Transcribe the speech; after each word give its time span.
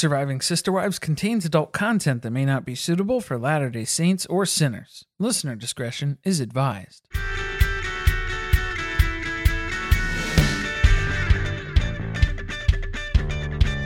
Surviving 0.00 0.40
Sister 0.40 0.72
Wives 0.72 0.98
contains 0.98 1.44
adult 1.44 1.74
content 1.74 2.22
that 2.22 2.30
may 2.30 2.46
not 2.46 2.64
be 2.64 2.74
suitable 2.74 3.20
for 3.20 3.38
Latter 3.38 3.68
day 3.68 3.84
Saints 3.84 4.24
or 4.24 4.46
sinners. 4.46 5.04
Listener 5.18 5.54
discretion 5.54 6.16
is 6.24 6.40
advised. 6.40 7.06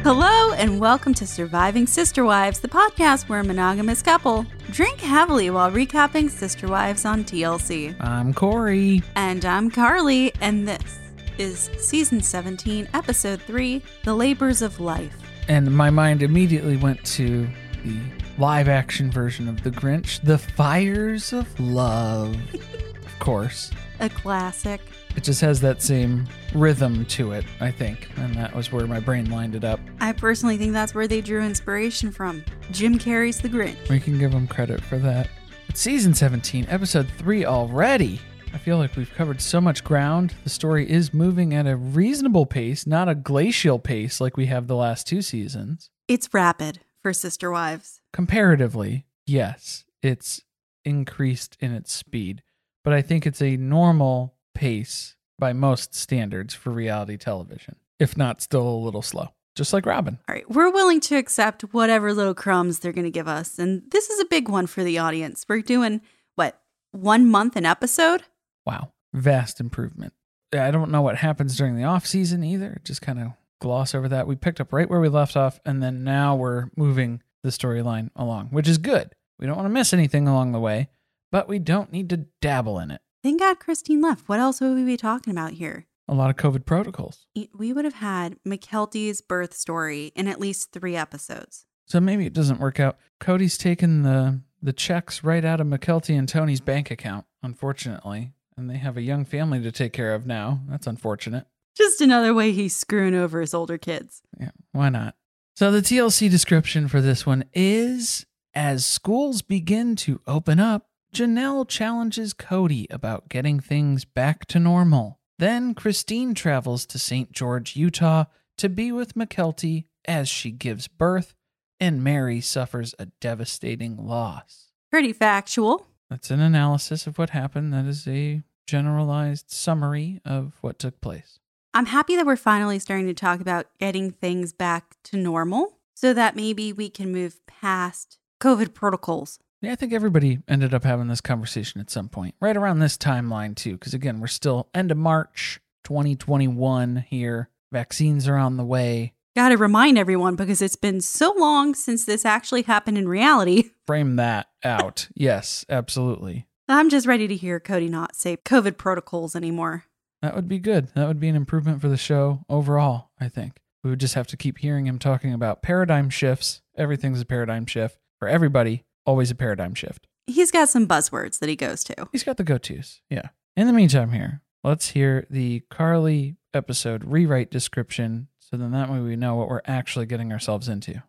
Hello, 0.04 0.52
and 0.52 0.78
welcome 0.78 1.14
to 1.14 1.26
Surviving 1.26 1.88
Sister 1.88 2.24
Wives, 2.24 2.60
the 2.60 2.68
podcast 2.68 3.28
where 3.28 3.40
a 3.40 3.44
monogamous 3.44 4.00
couple 4.00 4.46
drink 4.70 5.00
heavily 5.00 5.50
while 5.50 5.72
recapping 5.72 6.30
Sister 6.30 6.68
Wives 6.68 7.04
on 7.04 7.24
TLC. 7.24 8.00
I'm 8.00 8.32
Corey. 8.32 9.02
And 9.16 9.44
I'm 9.44 9.68
Carly, 9.68 10.32
and 10.40 10.68
this 10.68 11.00
is 11.38 11.68
season 11.78 12.20
17, 12.20 12.88
episode 12.94 13.42
3 13.42 13.82
The 14.04 14.14
Labors 14.14 14.62
of 14.62 14.78
Life. 14.78 15.23
And 15.48 15.74
my 15.74 15.90
mind 15.90 16.22
immediately 16.22 16.76
went 16.76 17.04
to 17.06 17.46
the 17.84 18.00
live 18.38 18.68
action 18.68 19.10
version 19.10 19.48
of 19.48 19.62
The 19.62 19.70
Grinch, 19.70 20.22
The 20.22 20.38
Fires 20.38 21.32
of 21.32 21.60
Love. 21.60 22.36
of 22.54 23.18
course. 23.18 23.70
A 24.00 24.08
classic. 24.08 24.80
It 25.16 25.22
just 25.22 25.40
has 25.42 25.60
that 25.60 25.80
same 25.80 26.26
rhythm 26.54 27.04
to 27.06 27.32
it, 27.32 27.44
I 27.60 27.70
think. 27.70 28.08
And 28.16 28.34
that 28.34 28.54
was 28.54 28.72
where 28.72 28.86
my 28.86 28.98
brain 29.00 29.30
lined 29.30 29.54
it 29.54 29.64
up. 29.64 29.78
I 30.00 30.12
personally 30.12 30.56
think 30.56 30.72
that's 30.72 30.94
where 30.94 31.06
they 31.06 31.20
drew 31.20 31.42
inspiration 31.42 32.10
from. 32.10 32.44
Jim 32.72 32.98
Carrey's 32.98 33.40
The 33.40 33.48
Grinch. 33.48 33.88
We 33.88 34.00
can 34.00 34.18
give 34.18 34.32
them 34.32 34.48
credit 34.48 34.80
for 34.80 34.98
that. 34.98 35.28
It's 35.68 35.80
season 35.80 36.14
17, 36.14 36.66
episode 36.68 37.08
3 37.18 37.44
already. 37.44 38.20
I 38.54 38.58
feel 38.58 38.78
like 38.78 38.94
we've 38.94 39.12
covered 39.12 39.40
so 39.40 39.60
much 39.60 39.82
ground. 39.82 40.32
The 40.44 40.48
story 40.48 40.88
is 40.88 41.12
moving 41.12 41.52
at 41.52 41.66
a 41.66 41.74
reasonable 41.74 42.46
pace, 42.46 42.86
not 42.86 43.08
a 43.08 43.14
glacial 43.16 43.80
pace 43.80 44.20
like 44.20 44.36
we 44.36 44.46
have 44.46 44.68
the 44.68 44.76
last 44.76 45.08
two 45.08 45.22
seasons. 45.22 45.90
It's 46.06 46.32
rapid 46.32 46.78
for 47.02 47.12
Sister 47.12 47.50
Wives. 47.50 48.00
Comparatively, 48.12 49.06
yes, 49.26 49.84
it's 50.02 50.40
increased 50.84 51.56
in 51.58 51.72
its 51.72 51.92
speed, 51.92 52.44
but 52.84 52.92
I 52.92 53.02
think 53.02 53.26
it's 53.26 53.42
a 53.42 53.56
normal 53.56 54.36
pace 54.54 55.16
by 55.36 55.52
most 55.52 55.92
standards 55.92 56.54
for 56.54 56.70
reality 56.70 57.16
television, 57.16 57.74
if 57.98 58.16
not 58.16 58.40
still 58.40 58.68
a 58.68 58.84
little 58.84 59.02
slow, 59.02 59.30
just 59.56 59.72
like 59.72 59.84
Robyn. 59.84 60.20
All 60.28 60.34
right, 60.34 60.48
we're 60.48 60.70
willing 60.70 61.00
to 61.00 61.16
accept 61.16 61.62
whatever 61.74 62.14
little 62.14 62.34
crumbs 62.34 62.78
they're 62.78 62.92
going 62.92 63.04
to 63.04 63.10
give 63.10 63.26
us. 63.28 63.58
And 63.58 63.82
this 63.90 64.10
is 64.10 64.20
a 64.20 64.26
big 64.26 64.48
one 64.48 64.68
for 64.68 64.84
the 64.84 64.98
audience. 64.98 65.44
We're 65.48 65.60
doing, 65.60 66.02
what, 66.36 66.60
one 66.92 67.28
month 67.28 67.56
an 67.56 67.66
episode? 67.66 68.22
Wow, 68.66 68.92
vast 69.12 69.60
improvement. 69.60 70.12
I 70.52 70.70
don't 70.70 70.90
know 70.90 71.02
what 71.02 71.16
happens 71.16 71.56
during 71.56 71.76
the 71.76 71.84
off 71.84 72.06
season 72.06 72.44
either. 72.44 72.80
Just 72.84 73.02
kind 73.02 73.18
of 73.18 73.32
gloss 73.60 73.94
over 73.94 74.08
that. 74.08 74.26
We 74.26 74.36
picked 74.36 74.60
up 74.60 74.72
right 74.72 74.88
where 74.88 75.00
we 75.00 75.08
left 75.08 75.36
off, 75.36 75.58
and 75.64 75.82
then 75.82 76.04
now 76.04 76.36
we're 76.36 76.70
moving 76.76 77.22
the 77.42 77.50
storyline 77.50 78.10
along, 78.16 78.48
which 78.48 78.68
is 78.68 78.78
good. 78.78 79.14
We 79.38 79.46
don't 79.46 79.56
want 79.56 79.66
to 79.66 79.70
miss 79.72 79.92
anything 79.92 80.28
along 80.28 80.52
the 80.52 80.60
way, 80.60 80.88
but 81.32 81.48
we 81.48 81.58
don't 81.58 81.92
need 81.92 82.08
to 82.10 82.26
dabble 82.40 82.78
in 82.78 82.90
it. 82.90 83.00
Thank 83.22 83.40
God 83.40 83.58
Christine 83.58 84.00
left. 84.00 84.28
What 84.28 84.38
else 84.38 84.60
would 84.60 84.74
we 84.74 84.84
be 84.84 84.96
talking 84.96 85.32
about 85.32 85.52
here? 85.52 85.86
A 86.06 86.14
lot 86.14 86.30
of 86.30 86.36
COVID 86.36 86.66
protocols. 86.66 87.26
We 87.56 87.72
would 87.72 87.86
have 87.86 87.94
had 87.94 88.36
Mykelti's 88.46 89.22
birth 89.22 89.54
story 89.54 90.12
in 90.14 90.28
at 90.28 90.38
least 90.38 90.72
three 90.72 90.94
episodes. 90.94 91.64
So 91.86 92.00
maybe 92.00 92.26
it 92.26 92.34
doesn't 92.34 92.60
work 92.60 92.78
out. 92.78 92.98
Cody's 93.20 93.58
taken 93.58 94.02
the 94.02 94.40
the 94.62 94.72
checks 94.72 95.22
right 95.22 95.44
out 95.44 95.60
of 95.60 95.66
Mykelti 95.66 96.18
and 96.18 96.26
Tony's 96.26 96.60
bank 96.60 96.90
account, 96.90 97.26
unfortunately, 97.42 98.32
and 98.56 98.70
they 98.70 98.76
have 98.76 98.96
a 98.96 99.02
young 99.02 99.24
family 99.24 99.60
to 99.62 99.72
take 99.72 99.92
care 99.92 100.14
of 100.14 100.26
now. 100.26 100.60
That's 100.68 100.86
unfortunate. 100.86 101.46
Just 101.76 102.00
another 102.00 102.32
way 102.32 102.52
he's 102.52 102.76
screwing 102.76 103.14
over 103.14 103.40
his 103.40 103.54
older 103.54 103.78
kids. 103.78 104.22
Yeah, 104.38 104.50
why 104.72 104.90
not? 104.90 105.16
So 105.56 105.70
the 105.70 105.80
TLC 105.80 106.30
description 106.30 106.88
for 106.88 107.00
this 107.00 107.26
one 107.26 107.44
is 107.52 108.26
as 108.54 108.86
schools 108.86 109.42
begin 109.42 109.96
to 109.96 110.20
open 110.26 110.60
up, 110.60 110.88
Janelle 111.14 111.68
challenges 111.68 112.32
Cody 112.32 112.86
about 112.90 113.28
getting 113.28 113.60
things 113.60 114.04
back 114.04 114.46
to 114.46 114.58
normal. 114.58 115.20
Then 115.38 115.74
Christine 115.74 116.34
travels 116.34 116.86
to 116.86 116.98
St. 116.98 117.32
George, 117.32 117.76
Utah 117.76 118.24
to 118.58 118.68
be 118.68 118.92
with 118.92 119.14
Mykelti 119.14 119.86
as 120.04 120.28
she 120.28 120.50
gives 120.50 120.86
birth, 120.86 121.34
and 121.80 122.02
Meri 122.02 122.40
suffers 122.40 122.94
a 122.98 123.06
devastating 123.20 123.96
loss. 123.96 124.70
Pretty 124.90 125.12
factual. 125.12 125.86
That's 126.10 126.30
an 126.30 126.40
analysis 126.40 127.06
of 127.06 127.18
what 127.18 127.30
happened. 127.30 127.72
That 127.72 127.86
is 127.86 128.06
a 128.06 128.42
generalized 128.66 129.50
summary 129.50 130.20
of 130.24 130.54
what 130.60 130.78
took 130.78 131.00
place. 131.00 131.38
I'm 131.72 131.86
happy 131.86 132.14
that 132.16 132.26
we're 132.26 132.36
finally 132.36 132.78
starting 132.78 133.06
to 133.06 133.14
talk 133.14 133.40
about 133.40 133.66
getting 133.80 134.10
things 134.12 134.52
back 134.52 134.96
to 135.04 135.16
normal 135.16 135.78
so 135.94 136.12
that 136.14 136.36
maybe 136.36 136.72
we 136.72 136.88
can 136.88 137.12
move 137.12 137.44
past 137.46 138.18
COVID 138.40 138.74
protocols. 138.74 139.38
Yeah, 139.60 139.72
I 139.72 139.76
think 139.76 139.92
everybody 139.92 140.40
ended 140.46 140.74
up 140.74 140.84
having 140.84 141.08
this 141.08 141.20
conversation 141.20 141.80
at 141.80 141.90
some 141.90 142.08
point, 142.08 142.34
right 142.40 142.56
around 142.56 142.78
this 142.80 142.98
timeline, 142.98 143.56
too. 143.56 143.72
Because 143.72 143.94
again, 143.94 144.20
we're 144.20 144.26
still 144.26 144.68
end 144.74 144.90
of 144.90 144.98
March 144.98 145.60
2021 145.84 147.06
here. 147.08 147.48
Vaccines 147.72 148.28
are 148.28 148.36
on 148.36 148.56
the 148.56 148.64
way. 148.64 149.14
Got 149.34 149.48
to 149.48 149.56
remind 149.56 149.98
everyone 149.98 150.36
because 150.36 150.62
it's 150.62 150.76
been 150.76 151.00
so 151.00 151.34
long 151.36 151.74
since 151.74 152.04
this 152.04 152.24
actually 152.24 152.62
happened 152.62 152.98
in 152.98 153.08
reality. 153.08 153.70
Frame 153.86 154.16
that 154.16 154.46
out. 154.62 155.08
yes, 155.14 155.64
absolutely. 155.68 156.46
I'm 156.68 156.88
just 156.88 157.06
ready 157.06 157.28
to 157.28 157.36
hear 157.36 157.60
Cody 157.60 157.88
not 157.88 158.16
say 158.16 158.36
COVID 158.38 158.78
protocols 158.78 159.36
anymore. 159.36 159.84
That 160.22 160.34
would 160.34 160.48
be 160.48 160.58
good. 160.58 160.88
That 160.94 161.06
would 161.06 161.20
be 161.20 161.28
an 161.28 161.36
improvement 161.36 161.82
for 161.82 161.88
the 161.88 161.98
show 161.98 162.44
overall, 162.48 163.10
I 163.20 163.28
think. 163.28 163.60
We 163.82 163.90
would 163.90 164.00
just 164.00 164.14
have 164.14 164.26
to 164.28 164.36
keep 164.38 164.58
hearing 164.58 164.86
him 164.86 164.98
talking 164.98 165.34
about 165.34 165.62
paradigm 165.62 166.08
shifts. 166.08 166.62
Everything's 166.76 167.20
a 167.20 167.26
paradigm 167.26 167.66
shift 167.66 167.98
for 168.18 168.28
everybody, 168.28 168.84
always 169.04 169.30
a 169.30 169.34
paradigm 169.34 169.74
shift. 169.74 170.06
He's 170.26 170.50
got 170.50 170.70
some 170.70 170.88
buzzwords 170.88 171.38
that 171.40 171.50
he 171.50 171.56
goes 171.56 171.84
to. 171.84 172.08
He's 172.12 172.24
got 172.24 172.38
the 172.38 172.44
go 172.44 172.56
tos. 172.56 173.02
Yeah. 173.10 173.28
In 173.56 173.66
the 173.66 173.74
meantime, 173.74 174.12
here, 174.12 174.40
let's 174.62 174.90
hear 174.90 175.26
the 175.28 175.60
Carly 175.70 176.36
episode 176.54 177.04
rewrite 177.04 177.50
description 177.50 178.28
so 178.38 178.56
then 178.56 178.70
that 178.72 178.90
way 178.90 179.00
we 179.00 179.16
know 179.16 179.34
what 179.34 179.48
we're 179.48 179.60
actually 179.66 180.06
getting 180.06 180.32
ourselves 180.32 180.68
into. 180.68 181.02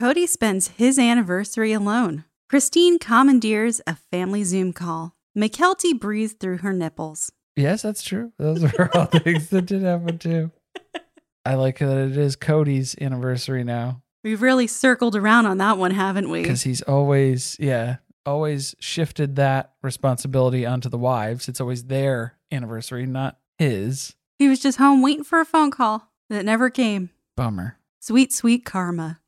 Cody 0.00 0.26
spends 0.26 0.68
his 0.68 0.98
anniversary 0.98 1.72
alone. 1.72 2.24
Christine 2.48 3.00
commandeers 3.00 3.80
a 3.88 3.96
family 3.96 4.44
Zoom 4.44 4.72
call. 4.72 5.16
Mykelti 5.36 5.98
breathes 5.98 6.34
through 6.34 6.58
her 6.58 6.72
nipples. 6.72 7.32
Yes, 7.56 7.82
that's 7.82 8.02
true. 8.02 8.32
Those 8.38 8.62
are 8.62 8.90
all 8.94 9.06
things 9.06 9.48
that 9.48 9.66
did 9.66 9.82
happen 9.82 10.18
too. 10.18 10.52
I 11.44 11.54
like 11.54 11.78
that 11.78 11.98
it 11.98 12.16
is 12.16 12.36
Cody's 12.36 12.96
anniversary 13.00 13.64
now 13.64 14.02
We've 14.22 14.42
really 14.42 14.66
circled 14.66 15.14
around 15.14 15.46
on 15.46 15.58
that 15.58 15.78
one, 15.78 15.92
haven't 15.92 16.30
we? 16.30 16.42
because 16.42 16.62
he's 16.62 16.82
always, 16.82 17.56
yeah, 17.60 17.96
always 18.24 18.74
shifted 18.80 19.36
that 19.36 19.74
responsibility 19.82 20.66
onto 20.66 20.88
the 20.88 20.98
wives. 20.98 21.48
It's 21.48 21.60
always 21.60 21.84
their 21.84 22.36
anniversary, 22.50 23.06
not 23.06 23.38
his. 23.58 24.16
He 24.38 24.48
was 24.48 24.58
just 24.58 24.78
home 24.78 25.00
waiting 25.00 25.22
for 25.22 25.40
a 25.40 25.44
phone 25.44 25.70
call 25.70 26.10
that 26.28 26.44
never 26.44 26.70
came. 26.70 27.10
Bummer. 27.36 27.78
Sweet, 28.00 28.32
sweet 28.32 28.64
karma. 28.64 29.20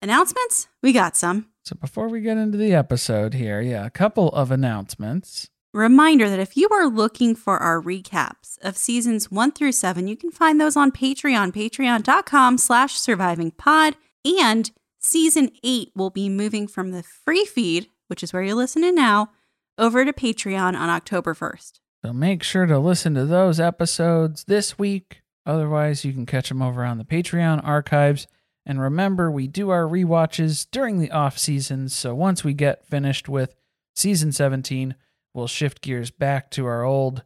Announcements? 0.00 0.68
We 0.82 0.92
got 0.94 1.14
some. 1.16 1.50
So 1.68 1.76
before 1.78 2.08
we 2.08 2.22
get 2.22 2.38
into 2.38 2.56
the 2.56 2.72
episode 2.72 3.34
here, 3.34 3.60
yeah, 3.60 3.84
a 3.84 3.90
couple 3.90 4.30
of 4.30 4.50
announcements. 4.50 5.50
Reminder 5.74 6.30
that 6.30 6.38
if 6.38 6.56
you 6.56 6.66
are 6.70 6.86
looking 6.86 7.34
for 7.34 7.58
our 7.58 7.78
recaps 7.78 8.56
of 8.62 8.78
seasons 8.78 9.30
one 9.30 9.52
through 9.52 9.72
seven, 9.72 10.08
you 10.08 10.16
can 10.16 10.30
find 10.30 10.58
those 10.58 10.78
on 10.78 10.90
Patreon, 10.90 11.52
patreon.com 11.52 12.56
slash 12.56 12.98
survivingpod. 12.98 13.96
And 14.24 14.70
season 14.98 15.50
eight 15.62 15.92
will 15.94 16.08
be 16.08 16.30
moving 16.30 16.68
from 16.68 16.92
the 16.92 17.02
free 17.02 17.44
feed, 17.44 17.90
which 18.06 18.22
is 18.22 18.32
where 18.32 18.42
you're 18.42 18.54
listening 18.54 18.94
now, 18.94 19.32
over 19.76 20.06
to 20.06 20.12
Patreon 20.14 20.74
on 20.74 20.88
October 20.88 21.34
1st. 21.34 21.80
So 22.02 22.14
make 22.14 22.42
sure 22.42 22.64
to 22.64 22.78
listen 22.78 23.12
to 23.12 23.26
those 23.26 23.60
episodes 23.60 24.44
this 24.44 24.78
week. 24.78 25.20
Otherwise, 25.44 26.02
you 26.02 26.14
can 26.14 26.24
catch 26.24 26.48
them 26.48 26.62
over 26.62 26.82
on 26.82 26.96
the 26.96 27.04
Patreon 27.04 27.60
archives. 27.62 28.26
And 28.68 28.82
remember, 28.82 29.30
we 29.30 29.48
do 29.48 29.70
our 29.70 29.84
rewatches 29.84 30.66
during 30.70 30.98
the 30.98 31.10
off 31.10 31.38
seasons. 31.38 31.96
So 31.96 32.14
once 32.14 32.44
we 32.44 32.52
get 32.52 32.84
finished 32.84 33.26
with 33.26 33.56
season 33.96 34.30
17, 34.30 34.94
we'll 35.32 35.46
shift 35.46 35.80
gears 35.80 36.10
back 36.10 36.50
to 36.50 36.66
our 36.66 36.84
old 36.84 37.22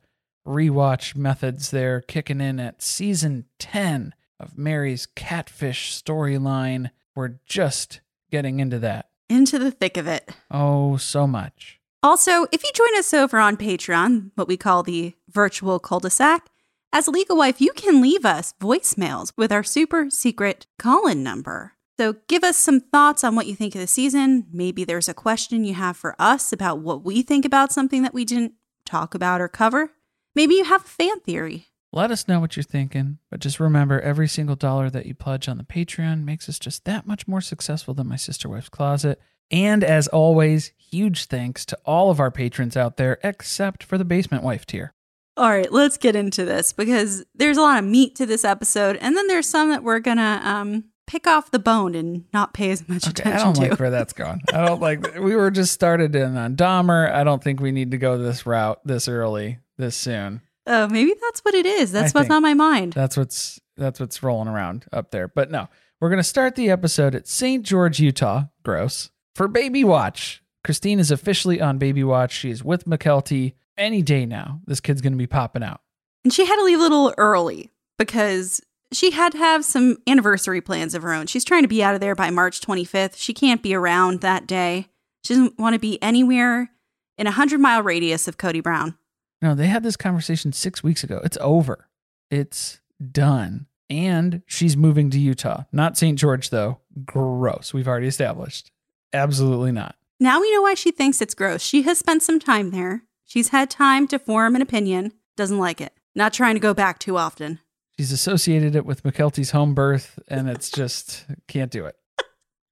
rewatch 0.46 1.16
methods 1.16 1.72
there, 1.72 2.00
kicking 2.00 2.40
in 2.40 2.60
at 2.60 2.80
season 2.80 3.46
10 3.58 4.14
of 4.38 4.56
Meri's 4.56 5.06
Catfish 5.06 6.00
storyline. 6.00 6.90
We're 7.16 7.40
just 7.44 8.00
getting 8.30 8.60
into 8.60 8.78
that. 8.78 9.08
Into 9.28 9.58
the 9.58 9.72
thick 9.72 9.96
of 9.96 10.06
it. 10.06 10.30
Oh, 10.48 10.96
so 10.96 11.26
much. 11.26 11.80
Also, 12.04 12.46
if 12.52 12.62
you 12.62 12.70
join 12.72 12.96
us 12.98 13.12
over 13.12 13.38
on 13.38 13.56
Patreon, 13.56 14.30
what 14.36 14.48
we 14.48 14.56
call 14.56 14.82
the 14.82 15.14
virtual 15.28 15.78
cul-de-sac, 15.78 16.48
as 16.92 17.08
legal 17.08 17.36
wife, 17.36 17.60
you 17.60 17.72
can 17.74 18.02
leave 18.02 18.24
us 18.24 18.54
voicemails 18.60 19.32
with 19.36 19.50
our 19.50 19.62
super 19.62 20.10
secret 20.10 20.66
call-in 20.78 21.22
number. 21.22 21.72
So 21.98 22.16
give 22.28 22.44
us 22.44 22.56
some 22.56 22.80
thoughts 22.80 23.24
on 23.24 23.34
what 23.34 23.46
you 23.46 23.54
think 23.54 23.74
of 23.74 23.80
the 23.80 23.86
season. 23.86 24.46
Maybe 24.52 24.84
there's 24.84 25.08
a 25.08 25.14
question 25.14 25.64
you 25.64 25.74
have 25.74 25.96
for 25.96 26.14
us 26.18 26.52
about 26.52 26.80
what 26.80 27.04
we 27.04 27.22
think 27.22 27.44
about 27.44 27.72
something 27.72 28.02
that 28.02 28.14
we 28.14 28.24
didn't 28.24 28.54
talk 28.84 29.14
about 29.14 29.40
or 29.40 29.48
cover. 29.48 29.92
Maybe 30.34 30.54
you 30.54 30.64
have 30.64 30.84
a 30.84 30.88
fan 30.88 31.20
theory. 31.20 31.68
Let 31.92 32.10
us 32.10 32.26
know 32.26 32.40
what 32.40 32.56
you're 32.56 32.62
thinking, 32.62 33.18
but 33.30 33.40
just 33.40 33.60
remember 33.60 34.00
every 34.00 34.26
single 34.26 34.56
dollar 34.56 34.88
that 34.90 35.04
you 35.06 35.14
pledge 35.14 35.48
on 35.48 35.58
the 35.58 35.64
Patreon 35.64 36.24
makes 36.24 36.48
us 36.48 36.58
just 36.58 36.84
that 36.86 37.06
much 37.06 37.28
more 37.28 37.42
successful 37.42 37.92
than 37.92 38.08
my 38.08 38.16
sister 38.16 38.48
wife's 38.48 38.70
closet. 38.70 39.20
And 39.50 39.84
as 39.84 40.08
always, 40.08 40.72
huge 40.78 41.26
thanks 41.26 41.66
to 41.66 41.78
all 41.84 42.10
of 42.10 42.18
our 42.18 42.30
patrons 42.30 42.76
out 42.76 42.96
there 42.96 43.18
except 43.22 43.82
for 43.82 43.98
the 43.98 44.04
basement 44.06 44.42
wife 44.42 44.64
tier. 44.64 44.94
All 45.37 45.49
right, 45.49 45.73
let's 45.73 45.96
get 45.96 46.14
into 46.14 46.44
this 46.44 46.73
because 46.73 47.25
there's 47.34 47.56
a 47.56 47.62
lot 47.62 47.79
of 47.79 47.84
meat 47.84 48.17
to 48.17 48.26
this 48.26 48.44
episode, 48.44 48.96
and 48.96 49.17
then 49.17 49.26
there's 49.29 49.49
some 49.49 49.70
that 49.70 49.82
we're 49.82 50.00
gonna 50.00 50.40
um, 50.44 50.84
pick 51.06 51.26
off 51.26 51.50
the 51.50 51.58
bone 51.58 51.94
and 51.94 52.25
not 52.32 52.52
pay 52.52 52.70
as 52.70 52.87
much 52.88 53.06
attention 53.06 53.32
to. 53.32 53.40
I 53.40 53.44
don't 53.44 53.55
to. 53.55 53.61
like 53.62 53.81
where 53.81 53.90
that's 53.90 54.12
going. 54.12 54.40
I 54.52 54.67
don't 54.67 54.81
like 54.81 55.14
we 55.20 55.34
were 55.34 55.50
just 55.50 55.73
started 55.73 56.14
in 56.14 56.37
on 56.37 56.56
Dahmer. 56.56 57.11
I 57.11 57.25
don't 57.25 57.43
think 57.43 57.61
we 57.61 57.73
need 57.73 57.93
to 57.93 57.99
go 57.99 58.19
this 58.19 58.44
route 58.44 58.81
this 58.84 59.08
early, 59.08 59.58
this 59.79 59.96
soon. 59.96 60.43
oh, 60.67 60.88
maybe 60.88 61.14
that's 61.20 61.40
what 61.40 61.55
it 61.55 61.67
is. 61.67 61.93
That's 61.93 62.14
I 62.14 62.19
what's 62.19 62.31
on 62.31 62.43
my 62.43 62.55
mind. 62.55 62.93
That's 62.93 63.17
what's 63.17 63.58
that's 63.76 64.00
what's 64.00 64.23
rolling 64.23 64.49
around 64.49 64.85
up 64.93 65.12
there. 65.12 65.28
But 65.28 65.50
no, 65.50 65.69
we're 66.00 66.11
gonna 66.11 66.23
start 66.23 66.56
the 66.56 66.70
episode 66.70 67.14
at 67.14 67.26
St. 67.26 67.64
George, 67.64 68.00
Utah. 68.00 68.44
Gross 68.64 69.11
for 69.35 69.49
Baby 69.49 69.82
Watch. 69.82 70.43
Christine 70.62 71.00
is 71.00 71.11
officially 71.11 71.61
on 71.61 71.78
Baby 71.78 72.05
Watch. 72.05 72.32
She 72.32 72.50
is 72.50 72.62
with 72.62 72.85
Mykelti. 72.85 73.55
Any 73.76 74.02
day 74.02 74.26
now, 74.26 74.60
this 74.66 74.80
kid's 74.80 75.00
gonna 75.00 75.16
be 75.16 75.26
popping 75.26 75.62
out. 75.62 75.80
And 76.24 76.32
she 76.32 76.46
had 76.46 76.56
to 76.56 76.64
leave 76.64 76.78
a 76.78 76.82
little 76.82 77.14
early 77.19 77.70
because 77.98 78.60
she 78.92 79.10
had 79.10 79.32
to 79.32 79.38
have 79.38 79.64
some 79.64 79.96
anniversary 80.06 80.60
plans 80.60 80.94
of 80.94 81.02
her 81.02 81.12
own. 81.12 81.26
She's 81.26 81.44
trying 81.44 81.62
to 81.62 81.69
be 81.69 81.82
out 81.82 81.94
of 81.94 82.00
there 82.00 82.14
by 82.14 82.30
March 82.30 82.60
25th. 82.60 83.16
She 83.16 83.32
can't 83.34 83.62
be 83.62 83.74
around 83.74 84.20
that 84.20 84.46
day. 84.46 84.88
She 85.24 85.34
doesn't 85.34 85.58
want 85.58 85.74
to 85.74 85.78
be 85.78 86.00
anywhere 86.02 86.70
in 87.19 87.26
a 87.26 87.30
100 87.30 87.60
mile 87.60 87.82
radius 87.82 88.28
of 88.28 88.38
Cody 88.38 88.60
Brown. 88.60 88.96
No, 89.40 89.54
they 89.54 89.66
had 89.66 89.82
this 89.82 89.96
conversation 89.96 90.52
six 90.52 90.82
weeks 90.82 91.02
ago. 91.02 91.20
It's 91.25 91.38
over. 91.40 91.88
It's 92.30 92.80
done. 93.10 93.66
And 93.90 94.42
she's 94.46 94.76
moving 94.76 95.10
to 95.10 95.18
Utah. 95.18 95.64
Not 95.72 95.98
St. 95.98 96.18
George, 96.18 96.50
though. 96.50 96.78
Gross. 97.04 97.75
We've 97.75 97.88
already 97.88 98.06
established. 98.06 98.70
Absolutely 99.12 99.72
not. 99.72 99.96
Now 100.20 100.40
we 100.40 100.52
know 100.54 100.62
why 100.62 100.75
she 100.75 100.92
thinks 100.92 101.20
it's 101.20 101.34
gross. 101.34 101.62
She 101.62 101.82
has 101.82 101.98
spent 101.98 102.22
some 102.22 102.38
time 102.38 102.70
there. 102.70 103.02
She's 103.24 103.48
had 103.48 103.70
time 103.70 104.06
to 104.08 104.19
form 104.19 104.56
an 104.56 104.62
opinion. 104.62 105.12
Doesn't 105.36 105.58
like 105.58 105.80
it. 105.80 105.94
Not 106.14 106.32
trying 106.32 106.54
to 106.54 106.60
go 106.60 106.74
back 106.74 106.98
too 106.98 107.16
often. 107.16 107.60
She's 107.98 108.12
associated 108.12 108.74
it 108.74 108.86
with 108.86 109.02
Mykelti's 109.02 109.50
home 109.50 109.74
birth, 109.74 110.19
and 110.28 110.48
it's 110.48 110.70
just 110.70 111.26
can't 111.48 111.70
do 111.70 111.86
it. 111.86 111.96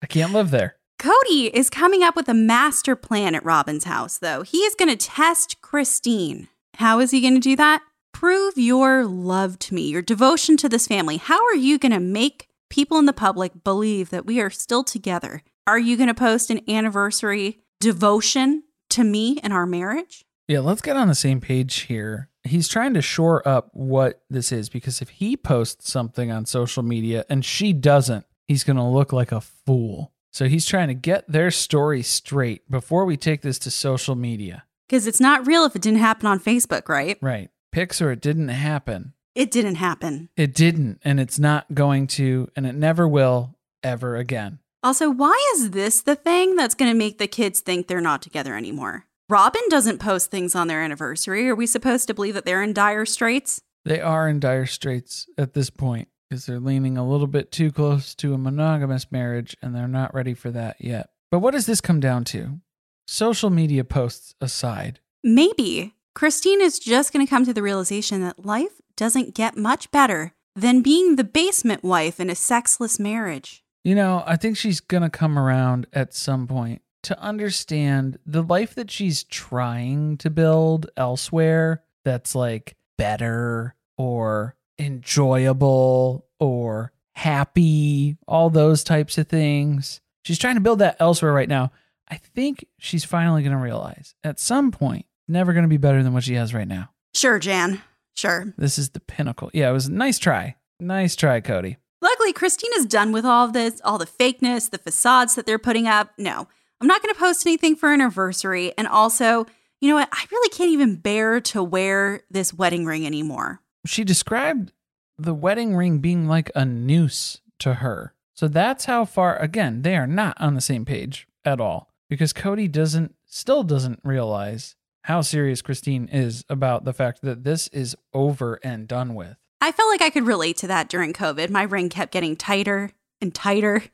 I 0.02 0.06
can't 0.06 0.32
live 0.32 0.50
there. 0.50 0.76
Cody 0.98 1.46
is 1.54 1.70
coming 1.70 2.02
up 2.02 2.16
with 2.16 2.28
a 2.28 2.34
master 2.34 2.94
plan 2.94 3.34
at 3.34 3.44
Robyn's 3.44 3.84
house, 3.84 4.18
though. 4.18 4.42
He 4.42 4.58
is 4.58 4.74
going 4.74 4.90
to 4.90 4.96
test 4.96 5.60
Christine. 5.62 6.48
How 6.74 7.00
is 7.00 7.10
he 7.10 7.20
going 7.20 7.34
to 7.34 7.40
do 7.40 7.56
that? 7.56 7.82
Prove 8.12 8.58
your 8.58 9.06
love 9.06 9.58
to 9.60 9.74
me, 9.74 9.88
your 9.88 10.02
devotion 10.02 10.56
to 10.58 10.68
this 10.68 10.86
family. 10.86 11.16
How 11.16 11.42
are 11.46 11.54
you 11.54 11.78
going 11.78 11.92
to 11.92 12.00
make 12.00 12.48
people 12.68 12.98
in 12.98 13.06
the 13.06 13.12
public 13.12 13.64
believe 13.64 14.10
that 14.10 14.26
we 14.26 14.40
are 14.40 14.50
still 14.50 14.84
together? 14.84 15.42
Are 15.66 15.78
you 15.78 15.96
going 15.96 16.08
to 16.08 16.14
post 16.14 16.50
an 16.50 16.60
anniversary 16.68 17.60
devotion 17.80 18.64
to 18.90 19.04
me 19.04 19.38
and 19.42 19.52
our 19.52 19.66
marriage? 19.66 20.24
Yeah, 20.50 20.58
let's 20.58 20.82
get 20.82 20.96
on 20.96 21.06
the 21.06 21.14
same 21.14 21.40
page 21.40 21.82
here. 21.82 22.28
He's 22.42 22.66
trying 22.66 22.94
to 22.94 23.02
shore 23.02 23.46
up 23.46 23.70
what 23.72 24.24
this 24.28 24.50
is 24.50 24.68
because 24.68 25.00
if 25.00 25.08
he 25.08 25.36
posts 25.36 25.88
something 25.88 26.32
on 26.32 26.44
social 26.44 26.82
media 26.82 27.24
and 27.30 27.44
she 27.44 27.72
doesn't, 27.72 28.26
he's 28.48 28.64
going 28.64 28.76
to 28.76 28.82
look 28.82 29.12
like 29.12 29.30
a 29.30 29.40
fool. 29.40 30.12
So 30.32 30.46
he's 30.46 30.66
trying 30.66 30.88
to 30.88 30.94
get 30.94 31.30
their 31.30 31.52
story 31.52 32.02
straight 32.02 32.68
before 32.68 33.04
we 33.04 33.16
take 33.16 33.42
this 33.42 33.60
to 33.60 33.70
social 33.70 34.16
media. 34.16 34.64
Because 34.88 35.06
it's 35.06 35.20
not 35.20 35.46
real 35.46 35.64
if 35.64 35.76
it 35.76 35.82
didn't 35.82 36.00
happen 36.00 36.26
on 36.26 36.40
Facebook, 36.40 36.88
right? 36.88 37.16
Right. 37.20 37.50
Pics 37.70 38.02
or 38.02 38.10
it 38.10 38.20
didn't 38.20 38.48
happen. 38.48 39.12
It 39.36 39.52
didn't 39.52 39.76
happen. 39.76 40.30
It 40.36 40.52
didn't, 40.52 40.98
and 41.04 41.20
it's 41.20 41.38
not 41.38 41.72
going 41.74 42.08
to, 42.08 42.50
and 42.56 42.66
it 42.66 42.74
never 42.74 43.06
will 43.06 43.54
ever 43.84 44.16
again. 44.16 44.58
Also, 44.82 45.10
why 45.10 45.40
is 45.54 45.70
this 45.70 46.02
the 46.02 46.16
thing 46.16 46.56
that's 46.56 46.74
going 46.74 46.90
to 46.90 46.98
make 46.98 47.18
the 47.18 47.28
kids 47.28 47.60
think 47.60 47.86
they're 47.86 48.00
not 48.00 48.20
together 48.20 48.56
anymore? 48.56 49.06
Robyn 49.30 49.62
doesn't 49.70 49.98
post 49.98 50.32
things 50.32 50.56
on 50.56 50.66
their 50.66 50.82
anniversary. 50.82 51.48
Are 51.48 51.54
we 51.54 51.64
supposed 51.64 52.08
to 52.08 52.14
believe 52.14 52.34
that 52.34 52.44
they're 52.44 52.64
in 52.64 52.72
dire 52.72 53.06
straits? 53.06 53.62
They 53.84 54.00
are 54.00 54.28
in 54.28 54.40
dire 54.40 54.66
straits 54.66 55.28
at 55.38 55.54
this 55.54 55.70
point 55.70 56.08
because 56.28 56.46
they're 56.46 56.58
leaning 56.58 56.98
a 56.98 57.08
little 57.08 57.28
bit 57.28 57.52
too 57.52 57.70
close 57.70 58.16
to 58.16 58.34
a 58.34 58.38
monogamous 58.38 59.12
marriage 59.12 59.56
and 59.62 59.72
they're 59.72 59.86
not 59.86 60.12
ready 60.12 60.34
for 60.34 60.50
that 60.50 60.80
yet. 60.80 61.10
But 61.30 61.38
what 61.38 61.52
does 61.52 61.66
this 61.66 61.80
come 61.80 62.00
down 62.00 62.24
to? 62.24 62.58
Social 63.06 63.50
media 63.50 63.84
posts 63.84 64.34
aside, 64.40 64.98
Maybe 65.22 65.94
Christine 66.12 66.60
is 66.60 66.80
just 66.80 67.12
going 67.12 67.24
to 67.24 67.30
come 67.30 67.44
to 67.44 67.54
the 67.54 67.62
realization 67.62 68.22
that 68.22 68.44
life 68.44 68.80
doesn't 68.96 69.36
get 69.36 69.56
much 69.56 69.92
better 69.92 70.34
than 70.56 70.82
being 70.82 71.14
the 71.14 71.22
basement 71.24 71.84
wife 71.84 72.18
in 72.18 72.30
a 72.30 72.34
sexless 72.34 72.98
marriage. 72.98 73.62
you 73.84 73.94
know, 73.94 74.24
I 74.26 74.34
think 74.34 74.56
she's 74.56 74.80
going 74.80 75.04
to 75.04 75.10
come 75.10 75.38
around 75.38 75.86
at 75.92 76.14
some 76.14 76.48
point 76.48 76.82
to 77.02 77.18
understand 77.20 78.18
the 78.26 78.42
life 78.42 78.74
that 78.74 78.90
she's 78.90 79.22
trying 79.24 80.16
to 80.18 80.30
build 80.30 80.90
elsewhere 80.96 81.82
that's 82.04 82.34
like 82.34 82.76
better 82.98 83.74
or 83.96 84.56
enjoyable 84.78 86.26
or 86.38 86.92
happy, 87.12 88.16
all 88.26 88.50
those 88.50 88.82
types 88.84 89.18
of 89.18 89.28
things. 89.28 90.00
She's 90.24 90.38
trying 90.38 90.54
to 90.54 90.60
build 90.60 90.78
that 90.80 90.96
elsewhere 91.00 91.32
right 91.32 91.48
now. 91.48 91.72
I 92.08 92.16
think 92.16 92.64
she's 92.78 93.04
finally 93.04 93.42
going 93.42 93.56
to 93.56 93.62
realize 93.62 94.14
at 94.24 94.40
some 94.40 94.70
point, 94.70 95.06
never 95.28 95.52
going 95.52 95.64
to 95.64 95.68
be 95.68 95.76
better 95.76 96.02
than 96.02 96.12
what 96.12 96.24
she 96.24 96.34
has 96.34 96.52
right 96.52 96.68
now. 96.68 96.90
Sure, 97.14 97.38
Jan. 97.38 97.82
Sure. 98.14 98.52
This 98.58 98.78
is 98.78 98.90
the 98.90 99.00
pinnacle. 99.00 99.50
Yeah, 99.54 99.70
it 99.70 99.72
was 99.72 99.86
a 99.86 99.92
nice 99.92 100.18
try. 100.18 100.56
Nice 100.80 101.14
try, 101.14 101.40
Cody. 101.40 101.76
Luckily, 102.02 102.32
Christina's 102.32 102.86
done 102.86 103.12
with 103.12 103.24
all 103.24 103.46
of 103.46 103.52
this, 103.52 103.80
all 103.84 103.98
the 103.98 104.06
fakeness, 104.06 104.70
the 104.70 104.78
facades 104.78 105.34
that 105.34 105.46
they're 105.46 105.58
putting 105.58 105.86
up. 105.86 106.12
No, 106.16 106.48
I'm 106.80 106.86
not 106.86 107.02
going 107.02 107.14
to 107.14 107.20
post 107.20 107.46
anything 107.46 107.76
for 107.76 107.92
anniversary. 107.92 108.72
And 108.78 108.88
also, 108.88 109.46
you 109.80 109.88
know 109.88 109.96
what? 109.96 110.08
I 110.12 110.24
really 110.30 110.48
can't 110.48 110.70
even 110.70 110.96
bear 110.96 111.40
to 111.40 111.62
wear 111.62 112.22
this 112.30 112.54
wedding 112.54 112.86
ring 112.86 113.06
anymore. 113.06 113.60
She 113.86 114.04
described 114.04 114.72
the 115.18 115.34
wedding 115.34 115.76
ring 115.76 115.98
being 115.98 116.26
like 116.26 116.50
a 116.54 116.64
noose 116.64 117.40
to 117.58 117.74
her. 117.74 118.14
So 118.34 118.48
that's 118.48 118.86
how 118.86 119.04
far, 119.04 119.36
again, 119.36 119.82
they 119.82 119.96
are 119.96 120.06
not 120.06 120.40
on 120.40 120.54
the 120.54 120.60
same 120.62 120.84
page 120.84 121.28
at 121.44 121.60
all 121.60 121.90
because 122.08 122.32
Cody 122.32 122.68
doesn't, 122.68 123.14
still 123.26 123.62
doesn't 123.62 124.00
realize 124.02 124.76
how 125.04 125.20
serious 125.20 125.62
Christine 125.62 126.08
is 126.08 126.44
about 126.48 126.84
the 126.84 126.92
fact 126.92 127.22
that 127.22 127.44
this 127.44 127.68
is 127.68 127.96
over 128.14 128.58
and 128.62 128.88
done 128.88 129.14
with. 129.14 129.36
I 129.60 129.72
felt 129.72 129.90
like 129.90 130.02
I 130.02 130.10
could 130.10 130.26
relate 130.26 130.56
to 130.58 130.66
that 130.68 130.88
during 130.88 131.12
COVID. 131.12 131.50
My 131.50 131.62
ring 131.62 131.90
kept 131.90 132.12
getting 132.12 132.36
tighter 132.36 132.90
and 133.20 133.34
tighter 133.34 133.84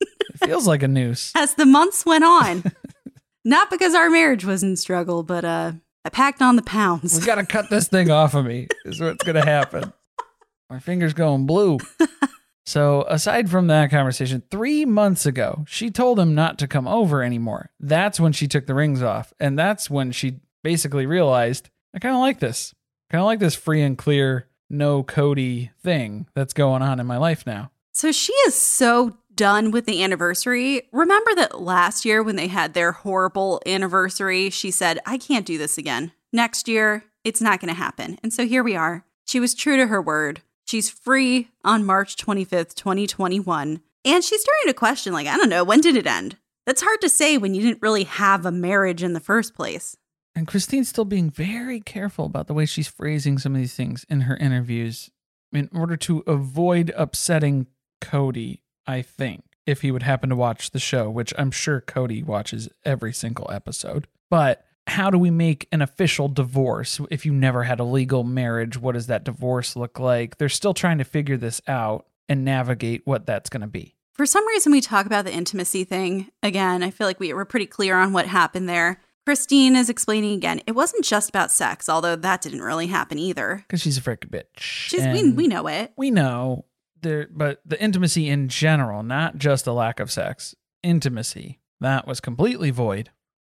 It 0.00 0.46
feels 0.46 0.66
like 0.66 0.82
a 0.82 0.88
noose. 0.88 1.32
as 1.36 1.54
the 1.54 1.66
months 1.66 2.04
went 2.04 2.24
on. 2.24 2.64
Not 3.44 3.70
because 3.70 3.94
our 3.94 4.10
marriage 4.10 4.44
was 4.44 4.62
in 4.62 4.76
struggle, 4.76 5.22
but 5.22 5.44
uh, 5.44 5.72
I 6.04 6.08
packed 6.08 6.42
on 6.42 6.56
the 6.56 6.62
pounds. 6.62 7.18
We 7.18 7.24
got 7.24 7.36
to 7.36 7.46
cut 7.46 7.70
this 7.70 7.86
thing 7.88 8.10
off 8.10 8.34
of 8.34 8.44
me, 8.44 8.66
is 8.84 9.00
what's 9.00 9.24
going 9.24 9.36
to 9.36 9.44
happen. 9.44 9.92
My 10.70 10.80
finger's 10.80 11.14
going 11.14 11.46
blue. 11.46 11.78
So, 12.66 13.04
aside 13.08 13.48
from 13.48 13.68
that 13.68 13.92
conversation, 13.92 14.42
three 14.50 14.84
months 14.84 15.24
ago, 15.24 15.64
she 15.68 15.88
told 15.92 16.18
him 16.18 16.34
not 16.34 16.58
to 16.58 16.66
come 16.66 16.88
over 16.88 17.22
anymore. 17.22 17.70
That's 17.78 18.18
when 18.18 18.32
she 18.32 18.48
took 18.48 18.66
the 18.66 18.74
rings 18.74 19.00
off. 19.04 19.32
And 19.38 19.56
that's 19.56 19.88
when 19.88 20.10
she 20.10 20.40
basically 20.64 21.06
realized, 21.06 21.70
I 21.94 22.00
kind 22.00 22.16
of 22.16 22.20
like 22.20 22.40
this. 22.40 22.74
Kind 23.08 23.20
of 23.20 23.26
like 23.26 23.38
this 23.38 23.54
free 23.54 23.82
and 23.82 23.96
clear, 23.96 24.48
no 24.68 25.04
Cody 25.04 25.70
thing 25.80 26.26
that's 26.34 26.52
going 26.52 26.82
on 26.82 26.98
in 26.98 27.06
my 27.06 27.18
life 27.18 27.46
now. 27.46 27.70
So 27.92 28.10
she 28.10 28.32
is 28.48 28.60
so 28.60 29.16
done 29.36 29.70
with 29.70 29.86
the 29.86 30.02
anniversary. 30.02 30.88
Remember 30.92 31.34
that 31.36 31.60
last 31.60 32.04
year 32.04 32.22
when 32.22 32.36
they 32.36 32.48
had 32.48 32.74
their 32.74 32.92
horrible 32.92 33.60
anniversary, 33.66 34.50
she 34.50 34.70
said, 34.70 34.98
I 35.06 35.18
can't 35.18 35.46
do 35.46 35.58
this 35.58 35.78
again. 35.78 36.12
Next 36.32 36.66
year, 36.68 37.04
it's 37.24 37.40
not 37.40 37.60
going 37.60 37.72
to 37.72 37.78
happen. 37.78 38.18
And 38.22 38.32
so 38.32 38.46
here 38.46 38.64
we 38.64 38.74
are. 38.74 39.04
She 39.26 39.40
was 39.40 39.54
true 39.54 39.76
to 39.76 39.86
her 39.86 40.00
word. 40.00 40.42
She's 40.64 40.90
free 40.90 41.48
on 41.64 41.84
March 41.84 42.16
25th, 42.16 42.74
2021. 42.74 43.80
And 44.04 44.24
she's 44.24 44.40
starting 44.40 44.68
to 44.68 44.74
question, 44.74 45.12
like, 45.12 45.26
I 45.26 45.36
don't 45.36 45.48
know, 45.48 45.64
when 45.64 45.80
did 45.80 45.96
it 45.96 46.06
end? 46.06 46.36
That's 46.64 46.82
hard 46.82 47.00
to 47.00 47.08
say 47.08 47.38
when 47.38 47.54
you 47.54 47.62
didn't 47.62 47.82
really 47.82 48.04
have 48.04 48.44
a 48.44 48.52
marriage 48.52 49.02
in 49.02 49.12
the 49.12 49.20
first 49.20 49.54
place. 49.54 49.96
And 50.34 50.46
Christine's 50.46 50.88
still 50.88 51.04
being 51.04 51.30
very 51.30 51.80
careful 51.80 52.26
about 52.26 52.46
the 52.46 52.54
way 52.54 52.66
she's 52.66 52.88
phrasing 52.88 53.38
some 53.38 53.54
of 53.54 53.60
these 53.60 53.74
things 53.74 54.04
in 54.08 54.22
her 54.22 54.36
interviews 54.36 55.10
in 55.52 55.70
order 55.72 55.96
to 55.96 56.22
avoid 56.26 56.92
upsetting 56.96 57.66
Cody, 58.00 58.60
I 58.86 59.02
think, 59.02 59.44
if 59.66 59.82
he 59.82 59.90
would 59.90 60.04
happen 60.04 60.30
to 60.30 60.36
watch 60.36 60.70
the 60.70 60.78
show, 60.78 61.10
which 61.10 61.34
I'm 61.36 61.50
sure 61.50 61.80
Cody 61.80 62.22
watches 62.22 62.68
every 62.84 63.12
single 63.12 63.50
episode. 63.50 64.06
But 64.30 64.64
how 64.86 65.10
do 65.10 65.18
we 65.18 65.30
make 65.30 65.66
an 65.72 65.82
official 65.82 66.28
divorce 66.28 67.00
if 67.10 67.26
you 67.26 67.32
never 67.32 67.64
had 67.64 67.80
a 67.80 67.84
legal 67.84 68.22
marriage? 68.22 68.78
What 68.78 68.92
does 68.92 69.08
that 69.08 69.24
divorce 69.24 69.74
look 69.74 69.98
like? 69.98 70.38
They're 70.38 70.48
still 70.48 70.74
trying 70.74 70.98
to 70.98 71.04
figure 71.04 71.36
this 71.36 71.60
out 71.66 72.06
and 72.28 72.44
navigate 72.44 73.02
what 73.04 73.26
that's 73.26 73.50
going 73.50 73.62
to 73.62 73.66
be. 73.66 73.94
For 74.14 74.26
some 74.26 74.46
reason, 74.48 74.72
we 74.72 74.80
talk 74.80 75.04
about 75.04 75.24
the 75.24 75.32
intimacy 75.32 75.84
thing 75.84 76.30
again. 76.42 76.82
I 76.82 76.90
feel 76.90 77.06
like 77.06 77.20
we 77.20 77.34
were 77.34 77.44
pretty 77.44 77.66
clear 77.66 77.96
on 77.96 78.12
what 78.12 78.26
happened 78.26 78.68
there. 78.68 79.00
Christine 79.26 79.74
is 79.74 79.90
explaining 79.90 80.34
again. 80.34 80.60
It 80.66 80.72
wasn't 80.72 81.04
just 81.04 81.28
about 81.28 81.50
sex, 81.50 81.88
although 81.88 82.14
that 82.16 82.40
didn't 82.40 82.62
really 82.62 82.86
happen 82.86 83.18
either. 83.18 83.64
Because 83.66 83.82
she's 83.82 83.98
a 83.98 84.00
freaking 84.00 84.30
bitch. 84.30 84.58
She's 84.58 85.04
we, 85.04 85.32
we 85.32 85.48
know 85.48 85.66
it. 85.66 85.92
we 85.96 86.12
know 86.12 86.64
there 87.02 87.28
but 87.30 87.60
the 87.64 87.80
intimacy 87.82 88.28
in 88.28 88.48
general 88.48 89.02
not 89.02 89.36
just 89.38 89.64
the 89.64 89.74
lack 89.74 90.00
of 90.00 90.10
sex 90.10 90.54
intimacy 90.82 91.58
that 91.80 92.06
was 92.06 92.20
completely 92.20 92.70
void 92.70 93.10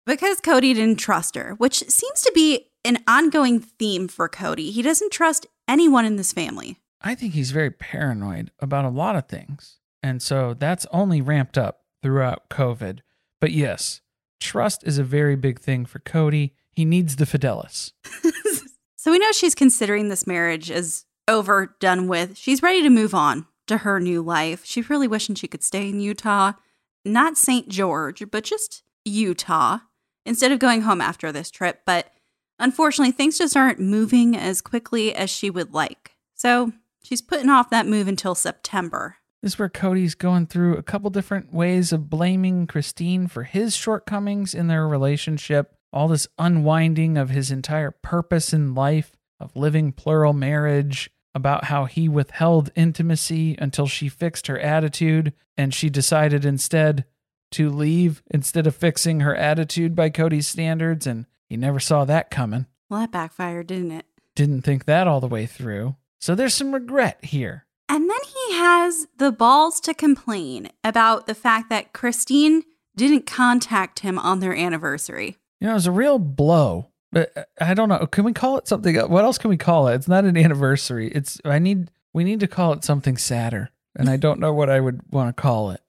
Because 0.06 0.40
Cody 0.40 0.74
didn't 0.74 0.98
trust 0.98 1.36
her, 1.36 1.54
which 1.58 1.78
seems 1.88 2.22
to 2.22 2.32
be 2.34 2.66
an 2.84 2.98
ongoing 3.06 3.60
theme 3.60 4.08
for 4.08 4.28
Cody. 4.28 4.72
He 4.72 4.82
doesn't 4.82 5.12
trust 5.12 5.46
anyone 5.68 6.04
in 6.04 6.16
this 6.16 6.32
family. 6.32 6.78
i 7.00 7.14
think 7.14 7.34
he's 7.34 7.50
very 7.52 7.70
paranoid 7.70 8.50
about 8.60 8.84
a 8.84 8.88
lot 8.88 9.16
of 9.16 9.26
things 9.28 9.78
and 10.02 10.20
so 10.22 10.54
that's 10.54 10.86
only 10.92 11.20
ramped 11.20 11.56
up 11.56 11.82
throughout 12.02 12.48
covid 12.48 12.98
but 13.40 13.52
yes 13.52 14.00
trust 14.40 14.82
is 14.84 14.98
a 14.98 15.04
very 15.04 15.36
big 15.36 15.58
thing 15.60 15.84
for 15.86 15.98
cody 16.00 16.52
he 16.72 16.84
needs 16.84 17.16
the 17.16 17.24
fidelis 17.24 17.92
so 18.96 19.10
we 19.12 19.18
know 19.18 19.30
she's 19.32 19.54
considering 19.54 20.08
this 20.08 20.26
marriage 20.26 20.70
as 20.70 21.04
over, 21.28 21.76
done 21.80 22.08
with. 22.08 22.36
She's 22.36 22.62
ready 22.62 22.82
to 22.82 22.90
move 22.90 23.14
on 23.14 23.46
to 23.66 23.78
her 23.78 24.00
new 24.00 24.22
life. 24.22 24.64
She's 24.64 24.90
really 24.90 25.08
wishing 25.08 25.34
she 25.34 25.48
could 25.48 25.62
stay 25.62 25.88
in 25.88 26.00
Utah, 26.00 26.52
not 27.04 27.36
St. 27.36 27.68
George, 27.68 28.24
but 28.30 28.44
just 28.44 28.82
Utah, 29.04 29.78
instead 30.26 30.52
of 30.52 30.58
going 30.58 30.82
home 30.82 31.00
after 31.00 31.32
this 31.32 31.50
trip. 31.50 31.80
But 31.86 32.10
unfortunately, 32.58 33.12
things 33.12 33.38
just 33.38 33.56
aren't 33.56 33.80
moving 33.80 34.36
as 34.36 34.60
quickly 34.60 35.14
as 35.14 35.30
she 35.30 35.50
would 35.50 35.72
like. 35.72 36.16
So 36.34 36.72
she's 37.02 37.22
putting 37.22 37.50
off 37.50 37.70
that 37.70 37.86
move 37.86 38.08
until 38.08 38.34
September. 38.34 39.16
This 39.42 39.54
is 39.54 39.58
where 39.58 39.68
Cody's 39.68 40.14
going 40.14 40.46
through 40.46 40.76
a 40.76 40.84
couple 40.84 41.10
different 41.10 41.52
ways 41.52 41.92
of 41.92 42.08
blaming 42.08 42.68
Christine 42.68 43.26
for 43.26 43.42
his 43.42 43.74
shortcomings 43.74 44.54
in 44.54 44.68
their 44.68 44.86
relationship, 44.86 45.74
all 45.92 46.06
this 46.06 46.28
unwinding 46.38 47.18
of 47.18 47.30
his 47.30 47.50
entire 47.50 47.90
purpose 47.90 48.52
in 48.52 48.74
life 48.74 49.16
of 49.42 49.56
living 49.56 49.92
plural 49.92 50.32
marriage, 50.32 51.10
about 51.34 51.64
how 51.64 51.86
he 51.86 52.08
withheld 52.08 52.70
intimacy 52.74 53.56
until 53.58 53.86
she 53.86 54.08
fixed 54.08 54.46
her 54.48 54.58
attitude 54.58 55.32
and 55.56 55.72
she 55.72 55.88
decided 55.88 56.44
instead 56.44 57.04
to 57.52 57.70
leave 57.70 58.22
instead 58.30 58.66
of 58.66 58.74
fixing 58.74 59.20
her 59.20 59.34
attitude 59.34 59.94
by 59.94 60.08
Cody's 60.10 60.48
standards, 60.48 61.06
and 61.06 61.26
he 61.48 61.56
never 61.56 61.80
saw 61.80 62.04
that 62.04 62.30
coming. 62.30 62.66
Well, 62.88 63.00
that 63.00 63.12
backfired, 63.12 63.66
didn't 63.66 63.92
it? 63.92 64.06
Didn't 64.34 64.62
think 64.62 64.86
that 64.86 65.06
all 65.06 65.20
the 65.20 65.28
way 65.28 65.46
through. 65.46 65.96
So 66.20 66.34
there's 66.34 66.54
some 66.54 66.72
regret 66.72 67.22
here. 67.24 67.66
And 67.88 68.08
then 68.08 68.18
he 68.24 68.54
has 68.56 69.06
the 69.18 69.32
balls 69.32 69.80
to 69.80 69.92
complain 69.92 70.70
about 70.82 71.26
the 71.26 71.34
fact 71.34 71.68
that 71.68 71.92
Christine 71.92 72.62
didn't 72.96 73.26
contact 73.26 74.00
him 74.00 74.18
on 74.18 74.40
their 74.40 74.54
anniversary. 74.54 75.36
You 75.60 75.66
know, 75.66 75.72
it 75.72 75.74
was 75.74 75.86
a 75.86 75.92
real 75.92 76.18
blow. 76.18 76.88
But 77.12 77.36
uh, 77.36 77.44
I 77.60 77.74
don't 77.74 77.88
know. 77.88 78.06
Can 78.06 78.24
we 78.24 78.32
call 78.32 78.58
it 78.58 78.66
something? 78.66 78.96
What 78.96 79.24
else 79.24 79.38
can 79.38 79.50
we 79.50 79.56
call 79.56 79.88
it? 79.88 79.94
It's 79.94 80.08
not 80.08 80.24
an 80.24 80.36
anniversary. 80.36 81.08
It's 81.08 81.40
I 81.44 81.58
need 81.58 81.90
we 82.12 82.24
need 82.24 82.40
to 82.40 82.48
call 82.48 82.72
it 82.72 82.84
something 82.84 83.16
sadder, 83.16 83.70
and 83.94 84.08
I 84.08 84.16
don't 84.16 84.40
know 84.40 84.52
what 84.52 84.70
I 84.70 84.80
would 84.80 85.02
want 85.10 85.34
to 85.34 85.40
call 85.40 85.70
it. 85.70 85.82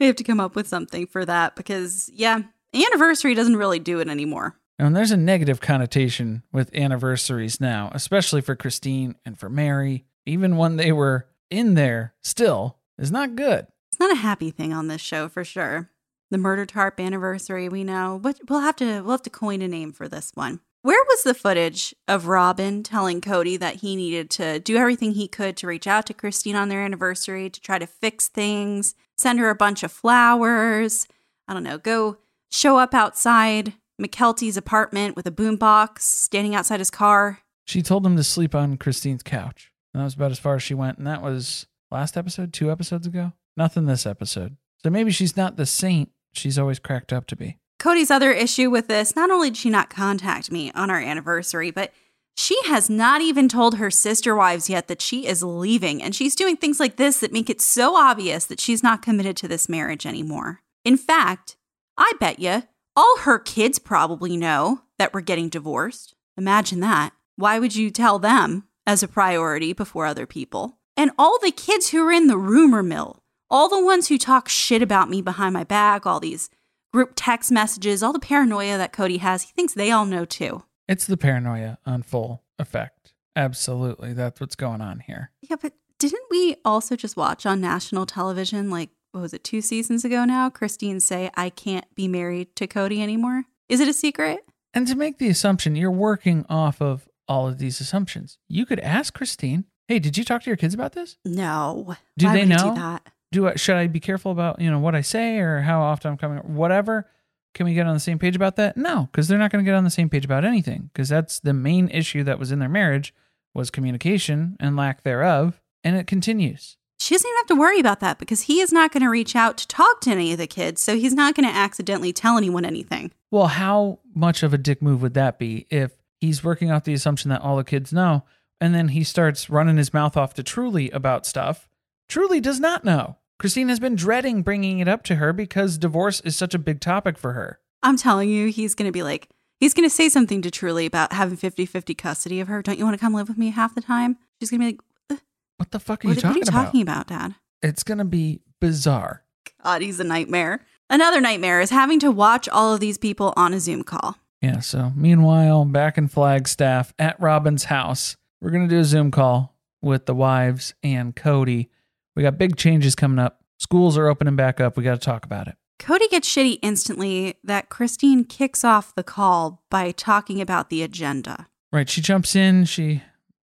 We 0.00 0.06
have 0.06 0.16
to 0.16 0.24
come 0.24 0.40
up 0.40 0.56
with 0.56 0.68
something 0.68 1.06
for 1.06 1.24
that 1.24 1.56
because, 1.56 2.10
yeah, 2.12 2.42
anniversary 2.74 3.34
doesn't 3.34 3.56
really 3.56 3.78
do 3.78 4.00
it 4.00 4.08
anymore. 4.08 4.56
And 4.78 4.96
there's 4.96 5.10
a 5.12 5.16
negative 5.16 5.60
connotation 5.60 6.42
with 6.52 6.74
anniversaries 6.74 7.60
now, 7.60 7.90
especially 7.94 8.40
for 8.40 8.56
Christine 8.56 9.14
and 9.24 9.38
for 9.38 9.48
Meri. 9.48 10.04
Even 10.26 10.56
when 10.56 10.76
they 10.76 10.90
were 10.92 11.28
in 11.50 11.74
there, 11.74 12.14
still 12.22 12.78
is 12.98 13.12
not 13.12 13.36
good. 13.36 13.66
It's 13.90 14.00
not 14.00 14.12
a 14.12 14.20
happy 14.20 14.50
thing 14.50 14.72
on 14.72 14.88
this 14.88 15.00
show 15.00 15.28
for 15.28 15.44
sure. 15.44 15.90
The 16.32 16.38
murder 16.38 16.64
tarp 16.64 16.98
anniversary, 16.98 17.68
we 17.68 17.84
know, 17.84 18.18
but 18.18 18.40
we'll 18.48 18.60
have 18.60 18.76
to 18.76 19.02
we'll 19.02 19.10
have 19.10 19.22
to 19.24 19.28
coin 19.28 19.60
a 19.60 19.68
name 19.68 19.92
for 19.92 20.08
this 20.08 20.32
one. 20.32 20.60
Where 20.80 21.04
was 21.04 21.24
the 21.24 21.34
footage 21.34 21.94
of 22.08 22.26
Robyn 22.26 22.82
telling 22.82 23.20
Cody 23.20 23.58
that 23.58 23.76
he 23.76 23.96
needed 23.96 24.30
to 24.30 24.58
do 24.58 24.78
everything 24.78 25.12
he 25.12 25.28
could 25.28 25.58
to 25.58 25.66
reach 25.66 25.86
out 25.86 26.06
to 26.06 26.14
Christine 26.14 26.56
on 26.56 26.70
their 26.70 26.80
anniversary 26.80 27.50
to 27.50 27.60
try 27.60 27.78
to 27.78 27.86
fix 27.86 28.28
things, 28.28 28.94
send 29.18 29.40
her 29.40 29.50
a 29.50 29.54
bunch 29.54 29.82
of 29.82 29.92
flowers, 29.92 31.06
I 31.46 31.52
don't 31.52 31.64
know, 31.64 31.76
go 31.76 32.16
show 32.50 32.78
up 32.78 32.94
outside 32.94 33.74
Mykelti's 34.00 34.56
apartment 34.56 35.16
with 35.16 35.26
a 35.26 35.30
boombox 35.30 35.98
standing 35.98 36.54
outside 36.54 36.80
his 36.80 36.90
car? 36.90 37.40
She 37.66 37.82
told 37.82 38.06
him 38.06 38.16
to 38.16 38.24
sleep 38.24 38.54
on 38.54 38.78
Christine's 38.78 39.22
couch. 39.22 39.70
And 39.92 40.00
that 40.00 40.04
was 40.04 40.14
about 40.14 40.30
as 40.30 40.38
far 40.38 40.54
as 40.54 40.62
she 40.62 40.72
went. 40.72 40.96
And 40.96 41.06
that 41.06 41.20
was 41.20 41.66
last 41.90 42.16
episode, 42.16 42.54
two 42.54 42.72
episodes 42.72 43.06
ago. 43.06 43.34
Nothing 43.54 43.84
this 43.84 44.06
episode. 44.06 44.56
So 44.82 44.88
maybe 44.88 45.10
she's 45.10 45.36
not 45.36 45.56
the 45.56 45.66
saint 45.66 46.10
she's 46.32 46.58
always 46.58 46.78
cracked 46.78 47.12
up 47.12 47.26
to 47.26 47.36
be. 47.36 47.58
Cody's 47.78 48.10
other 48.10 48.30
issue 48.30 48.70
with 48.70 48.88
this 48.88 49.16
not 49.16 49.30
only 49.30 49.50
did 49.50 49.56
she 49.56 49.70
not 49.70 49.90
contact 49.90 50.52
me 50.52 50.70
on 50.72 50.90
our 50.90 51.00
anniversary, 51.00 51.70
but 51.70 51.92
she 52.36 52.58
has 52.64 52.88
not 52.88 53.20
even 53.20 53.48
told 53.48 53.76
her 53.76 53.90
sister 53.90 54.34
wives 54.34 54.70
yet 54.70 54.88
that 54.88 55.02
she 55.02 55.26
is 55.26 55.42
leaving. 55.42 56.02
And 56.02 56.14
she's 56.14 56.34
doing 56.34 56.56
things 56.56 56.80
like 56.80 56.96
this 56.96 57.20
that 57.20 57.32
make 57.32 57.50
it 57.50 57.60
so 57.60 57.96
obvious 57.96 58.46
that 58.46 58.60
she's 58.60 58.82
not 58.82 59.02
committed 59.02 59.36
to 59.38 59.48
this 59.48 59.68
marriage 59.68 60.06
anymore. 60.06 60.60
In 60.84 60.96
fact, 60.96 61.56
I 61.98 62.12
bet 62.18 62.38
you 62.38 62.62
all 62.96 63.18
her 63.20 63.38
kids 63.38 63.78
probably 63.78 64.36
know 64.36 64.82
that 64.98 65.14
we're 65.14 65.20
getting 65.20 65.48
divorced. 65.48 66.14
Imagine 66.36 66.80
that. 66.80 67.12
Why 67.36 67.58
would 67.58 67.74
you 67.74 67.90
tell 67.90 68.18
them 68.18 68.64
as 68.86 69.02
a 69.02 69.08
priority 69.08 69.72
before 69.72 70.06
other 70.06 70.26
people? 70.26 70.78
And 70.96 71.10
all 71.18 71.38
the 71.38 71.50
kids 71.50 71.88
who 71.88 72.06
are 72.06 72.12
in 72.12 72.26
the 72.26 72.36
rumor 72.36 72.82
mill, 72.82 73.21
all 73.52 73.68
the 73.68 73.84
ones 73.84 74.08
who 74.08 74.16
talk 74.16 74.48
shit 74.48 74.82
about 74.82 75.10
me 75.10 75.20
behind 75.20 75.52
my 75.52 75.62
back, 75.62 76.06
all 76.06 76.18
these 76.18 76.48
group 76.92 77.12
text 77.14 77.52
messages, 77.52 78.02
all 78.02 78.12
the 78.12 78.18
paranoia 78.18 78.78
that 78.78 78.92
Cody 78.92 79.18
has, 79.18 79.42
he 79.42 79.52
thinks 79.52 79.74
they 79.74 79.90
all 79.90 80.06
know 80.06 80.24
too. 80.24 80.64
It's 80.88 81.06
the 81.06 81.16
paranoia 81.16 81.78
on 81.86 82.02
full 82.02 82.42
effect. 82.58 83.14
Absolutely. 83.36 84.14
That's 84.14 84.40
what's 84.40 84.56
going 84.56 84.80
on 84.80 85.00
here. 85.00 85.30
Yeah, 85.42 85.56
but 85.60 85.74
didn't 85.98 86.24
we 86.30 86.56
also 86.64 86.96
just 86.96 87.16
watch 87.16 87.46
on 87.46 87.60
national 87.60 88.06
television 88.06 88.70
like 88.70 88.90
what 89.12 89.20
was 89.20 89.34
it, 89.34 89.44
two 89.44 89.60
seasons 89.60 90.06
ago 90.06 90.24
now, 90.24 90.48
Christine 90.48 90.98
say, 90.98 91.30
I 91.34 91.50
can't 91.50 91.84
be 91.94 92.08
married 92.08 92.56
to 92.56 92.66
Cody 92.66 93.02
anymore? 93.02 93.44
Is 93.68 93.78
it 93.80 93.88
a 93.88 93.92
secret? 93.92 94.40
And 94.72 94.86
to 94.88 94.94
make 94.96 95.18
the 95.18 95.28
assumption, 95.28 95.76
you're 95.76 95.90
working 95.90 96.46
off 96.48 96.80
of 96.80 97.06
all 97.28 97.46
of 97.46 97.58
these 97.58 97.78
assumptions. 97.78 98.38
You 98.48 98.64
could 98.64 98.80
ask 98.80 99.12
Christine, 99.12 99.66
"Hey, 99.86 99.98
did 99.98 100.16
you 100.16 100.24
talk 100.24 100.42
to 100.44 100.50
your 100.50 100.56
kids 100.56 100.72
about 100.72 100.92
this? 100.92 101.18
No. 101.26 101.94
Do 102.16 102.26
Why 102.26 102.32
they 102.32 102.44
know? 102.46 102.70
Do 102.70 102.74
that? 102.74 103.06
Do 103.32 103.48
I, 103.48 103.56
should 103.56 103.76
I 103.76 103.86
be 103.86 103.98
careful 103.98 104.30
about 104.30 104.60
you 104.60 104.70
know 104.70 104.78
what 104.78 104.94
I 104.94 105.00
say 105.00 105.38
or 105.38 105.60
how 105.60 105.80
often 105.80 106.12
I'm 106.12 106.18
coming, 106.18 106.38
whatever? 106.38 107.08
Can 107.54 107.66
we 107.66 107.74
get 107.74 107.86
on 107.86 107.94
the 107.94 108.00
same 108.00 108.18
page 108.18 108.36
about 108.36 108.56
that? 108.56 108.76
No, 108.76 109.08
because 109.10 109.28
they're 109.28 109.38
not 109.38 109.50
going 109.50 109.64
to 109.64 109.68
get 109.68 109.74
on 109.76 109.84
the 109.84 109.90
same 109.90 110.08
page 110.08 110.24
about 110.24 110.44
anything. 110.44 110.90
Because 110.92 111.08
that's 111.08 111.40
the 111.40 111.52
main 111.52 111.88
issue 111.88 112.22
that 112.24 112.38
was 112.38 112.52
in 112.52 112.60
their 112.60 112.68
marriage 112.68 113.12
was 113.54 113.70
communication 113.70 114.56
and 114.60 114.76
lack 114.76 115.02
thereof, 115.02 115.60
and 115.84 115.96
it 115.96 116.06
continues. 116.06 116.76
She 116.98 117.14
doesn't 117.14 117.28
even 117.28 117.38
have 117.38 117.46
to 117.46 117.56
worry 117.56 117.80
about 117.80 118.00
that 118.00 118.18
because 118.18 118.42
he 118.42 118.60
is 118.60 118.72
not 118.72 118.92
going 118.92 119.02
to 119.02 119.10
reach 119.10 119.34
out 119.34 119.58
to 119.58 119.66
talk 119.66 120.00
to 120.02 120.10
any 120.10 120.32
of 120.32 120.38
the 120.38 120.46
kids, 120.46 120.82
so 120.82 120.96
he's 120.96 121.14
not 121.14 121.34
going 121.34 121.48
to 121.48 121.54
accidentally 121.54 122.12
tell 122.12 122.38
anyone 122.38 122.64
anything. 122.64 123.10
Well, 123.30 123.48
how 123.48 123.98
much 124.14 124.42
of 124.42 124.54
a 124.54 124.58
dick 124.58 124.80
move 124.80 125.02
would 125.02 125.14
that 125.14 125.38
be 125.38 125.66
if 125.68 125.92
he's 126.20 126.44
working 126.44 126.70
off 126.70 126.84
the 126.84 126.92
assumption 126.94 127.28
that 127.30 127.42
all 127.42 127.56
the 127.56 127.64
kids 127.64 127.92
know, 127.92 128.24
and 128.60 128.74
then 128.74 128.88
he 128.88 129.02
starts 129.02 129.50
running 129.50 129.76
his 129.76 129.92
mouth 129.92 130.16
off 130.16 130.34
to 130.34 130.42
Truely 130.42 130.90
about 130.90 131.26
stuff? 131.26 131.68
Truely 132.08 132.40
does 132.40 132.60
not 132.60 132.84
know. 132.84 133.16
Christine 133.42 133.70
has 133.70 133.80
been 133.80 133.96
dreading 133.96 134.42
bringing 134.42 134.78
it 134.78 134.86
up 134.86 135.02
to 135.02 135.16
her 135.16 135.32
because 135.32 135.76
divorce 135.76 136.20
is 136.20 136.36
such 136.36 136.54
a 136.54 136.60
big 136.60 136.78
topic 136.78 137.18
for 137.18 137.32
her. 137.32 137.58
I'm 137.82 137.96
telling 137.96 138.28
you, 138.28 138.46
he's 138.52 138.76
going 138.76 138.86
to 138.86 138.92
be 138.92 139.02
like, 139.02 139.28
he's 139.58 139.74
going 139.74 139.84
to 139.84 139.92
say 139.92 140.08
something 140.08 140.42
to 140.42 140.50
Truely 140.52 140.86
about 140.86 141.12
having 141.12 141.36
50 141.36 141.66
50 141.66 141.92
custody 141.92 142.38
of 142.38 142.46
her. 142.46 142.62
Don't 142.62 142.78
you 142.78 142.84
want 142.84 142.94
to 142.94 143.00
come 143.00 143.14
live 143.14 143.26
with 143.26 143.38
me 143.38 143.50
half 143.50 143.74
the 143.74 143.80
time? 143.80 144.16
She's 144.38 144.48
going 144.48 144.60
to 144.60 144.66
be 144.66 144.78
like, 145.10 145.20
What 145.56 145.72
the 145.72 145.80
fuck 145.80 146.04
are 146.04 146.08
what, 146.08 146.16
you 146.18 146.18
what 146.18 146.24
are 146.24 146.28
talking 146.28 146.36
you 146.36 146.42
about? 146.42 146.64
talking 146.66 146.82
about, 146.82 147.06
Dad? 147.08 147.34
It's 147.62 147.82
going 147.82 147.98
to 147.98 148.04
be 148.04 148.42
bizarre. 148.60 149.24
God, 149.64 149.82
he's 149.82 149.98
a 149.98 150.04
nightmare. 150.04 150.64
Another 150.88 151.20
nightmare 151.20 151.60
is 151.60 151.70
having 151.70 151.98
to 151.98 152.12
watch 152.12 152.48
all 152.48 152.72
of 152.72 152.78
these 152.78 152.96
people 152.96 153.34
on 153.36 153.52
a 153.52 153.58
Zoom 153.58 153.82
call. 153.82 154.18
Yeah, 154.40 154.60
so 154.60 154.92
meanwhile, 154.94 155.64
back 155.64 155.98
in 155.98 156.06
Flagstaff 156.06 156.94
at 156.96 157.18
Robyn's 157.18 157.64
house, 157.64 158.16
we're 158.40 158.50
going 158.50 158.68
to 158.68 158.72
do 158.72 158.78
a 158.78 158.84
Zoom 158.84 159.10
call 159.10 159.56
with 159.80 160.06
the 160.06 160.14
wives 160.14 160.74
and 160.84 161.16
Cody. 161.16 161.70
We 162.14 162.22
got 162.22 162.38
big 162.38 162.56
changes 162.56 162.94
coming 162.94 163.18
up. 163.18 163.40
Schools 163.58 163.96
are 163.96 164.08
opening 164.08 164.36
back 164.36 164.60
up. 164.60 164.76
We 164.76 164.84
got 164.84 165.00
to 165.00 165.04
talk 165.04 165.24
about 165.24 165.48
it. 165.48 165.56
Cody 165.78 166.06
gets 166.08 166.32
shitty 166.32 166.58
instantly 166.62 167.38
that 167.42 167.68
Christine 167.68 168.24
kicks 168.24 168.64
off 168.64 168.94
the 168.94 169.02
call 169.02 169.64
by 169.70 169.90
talking 169.90 170.40
about 170.40 170.70
the 170.70 170.82
agenda. 170.82 171.48
Right. 171.72 171.88
She 171.88 172.00
jumps 172.00 172.36
in, 172.36 172.66
she 172.66 173.02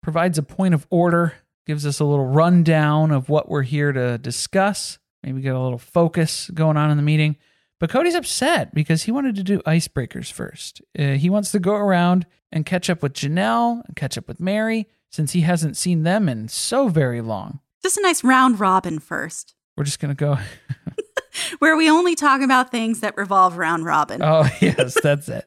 provides 0.02 0.38
a 0.38 0.42
point 0.42 0.74
of 0.74 0.86
order, 0.90 1.34
gives 1.66 1.86
us 1.86 2.00
a 2.00 2.04
little 2.04 2.26
rundown 2.26 3.10
of 3.10 3.28
what 3.28 3.48
we're 3.48 3.62
here 3.62 3.92
to 3.92 4.18
discuss, 4.18 4.98
maybe 5.22 5.40
get 5.40 5.54
a 5.54 5.60
little 5.60 5.78
focus 5.78 6.50
going 6.54 6.76
on 6.76 6.90
in 6.90 6.96
the 6.96 7.02
meeting. 7.02 7.36
But 7.80 7.90
Cody's 7.90 8.14
upset 8.14 8.74
because 8.74 9.04
he 9.04 9.10
wanted 9.12 9.34
to 9.36 9.42
do 9.42 9.60
icebreakers 9.60 10.30
first. 10.30 10.82
Uh, 10.98 11.12
he 11.12 11.30
wants 11.30 11.50
to 11.52 11.58
go 11.58 11.74
around 11.74 12.26
and 12.52 12.66
catch 12.66 12.90
up 12.90 13.02
with 13.02 13.14
Janelle 13.14 13.82
and 13.86 13.96
catch 13.96 14.18
up 14.18 14.28
with 14.28 14.38
Meri 14.38 14.86
since 15.10 15.32
he 15.32 15.40
hasn't 15.40 15.76
seen 15.76 16.02
them 16.02 16.28
in 16.28 16.46
so 16.46 16.88
very 16.88 17.20
long. 17.20 17.60
Just 17.82 17.96
a 17.96 18.02
nice 18.02 18.22
round 18.22 18.60
robin 18.60 18.98
first, 18.98 19.54
We're 19.76 19.84
just 19.84 20.00
going 20.00 20.14
to 20.14 20.18
go. 20.18 20.38
where 21.58 21.76
we 21.76 21.88
only 21.90 22.14
talk 22.14 22.40
about 22.40 22.70
things 22.70 23.00
that 23.00 23.16
revolve 23.16 23.58
around 23.58 23.84
Robyn. 23.84 24.22
Oh, 24.22 24.48
yes, 24.60 24.96
that's 25.02 25.28
it. 25.28 25.46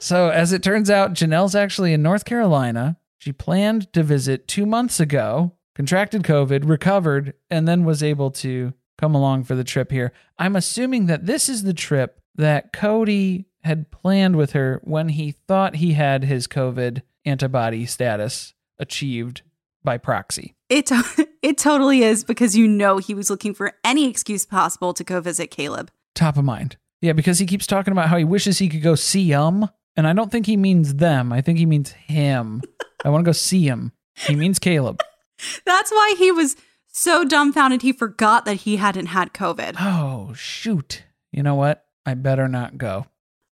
So, 0.00 0.28
as 0.30 0.52
it 0.52 0.62
turns 0.62 0.90
out, 0.90 1.14
Janelle's 1.14 1.54
actually 1.54 1.92
in 1.92 2.02
North 2.02 2.24
Carolina. 2.24 2.98
She 3.18 3.32
planned 3.32 3.92
to 3.94 4.02
visit 4.02 4.46
two 4.48 4.66
months 4.66 5.00
ago, 5.00 5.54
contracted 5.74 6.22
COVID, 6.22 6.68
recovered, 6.68 7.34
and 7.50 7.66
then 7.66 7.84
was 7.84 8.02
able 8.02 8.30
to 8.32 8.74
come 8.98 9.14
along 9.14 9.44
for 9.44 9.54
the 9.54 9.64
trip 9.64 9.90
here. 9.90 10.12
I'm 10.38 10.56
assuming 10.56 11.06
that 11.06 11.26
this 11.26 11.48
is 11.48 11.62
the 11.62 11.74
trip 11.74 12.20
that 12.34 12.72
Cody 12.72 13.46
had 13.62 13.90
planned 13.90 14.36
with 14.36 14.52
her 14.52 14.80
when 14.84 15.08
he 15.10 15.32
thought 15.32 15.76
he 15.76 15.94
had 15.94 16.24
his 16.24 16.46
COVID 16.46 17.02
antibody 17.24 17.86
status 17.86 18.52
achieved 18.78 19.42
by 19.82 19.96
proxy. 19.96 20.53
It, 20.68 20.90
it 21.42 21.58
totally 21.58 22.02
is 22.02 22.24
because 22.24 22.56
you 22.56 22.66
know 22.66 22.98
he 22.98 23.14
was 23.14 23.30
looking 23.30 23.54
for 23.54 23.74
any 23.84 24.08
excuse 24.08 24.46
possible 24.46 24.94
to 24.94 25.04
go 25.04 25.20
visit 25.20 25.50
Caleb. 25.50 25.90
Top 26.14 26.36
of 26.36 26.44
mind. 26.44 26.76
Yeah, 27.00 27.12
because 27.12 27.38
he 27.38 27.46
keeps 27.46 27.66
talking 27.66 27.92
about 27.92 28.08
how 28.08 28.16
he 28.16 28.24
wishes 28.24 28.58
he 28.58 28.68
could 28.68 28.82
go 28.82 28.94
see 28.94 29.30
him. 29.30 29.68
And 29.96 30.06
I 30.06 30.12
don't 30.12 30.32
think 30.32 30.46
he 30.46 30.56
means 30.56 30.94
them. 30.94 31.32
I 31.32 31.40
think 31.40 31.58
he 31.58 31.66
means 31.66 31.92
him. 31.92 32.62
I 33.04 33.10
want 33.10 33.24
to 33.24 33.28
go 33.28 33.32
see 33.32 33.66
him. 33.68 33.92
He 34.14 34.34
means 34.34 34.58
Caleb. 34.58 35.02
That's 35.66 35.90
why 35.90 36.14
he 36.18 36.32
was 36.32 36.56
so 36.88 37.24
dumbfounded 37.24 37.82
he 37.82 37.92
forgot 37.92 38.44
that 38.44 38.58
he 38.58 38.76
hadn't 38.76 39.06
had 39.06 39.34
COVID. 39.34 39.76
Oh, 39.78 40.32
shoot. 40.34 41.02
You 41.32 41.42
know 41.42 41.54
what? 41.54 41.84
I 42.06 42.14
better 42.14 42.48
not 42.48 42.78
go. 42.78 43.06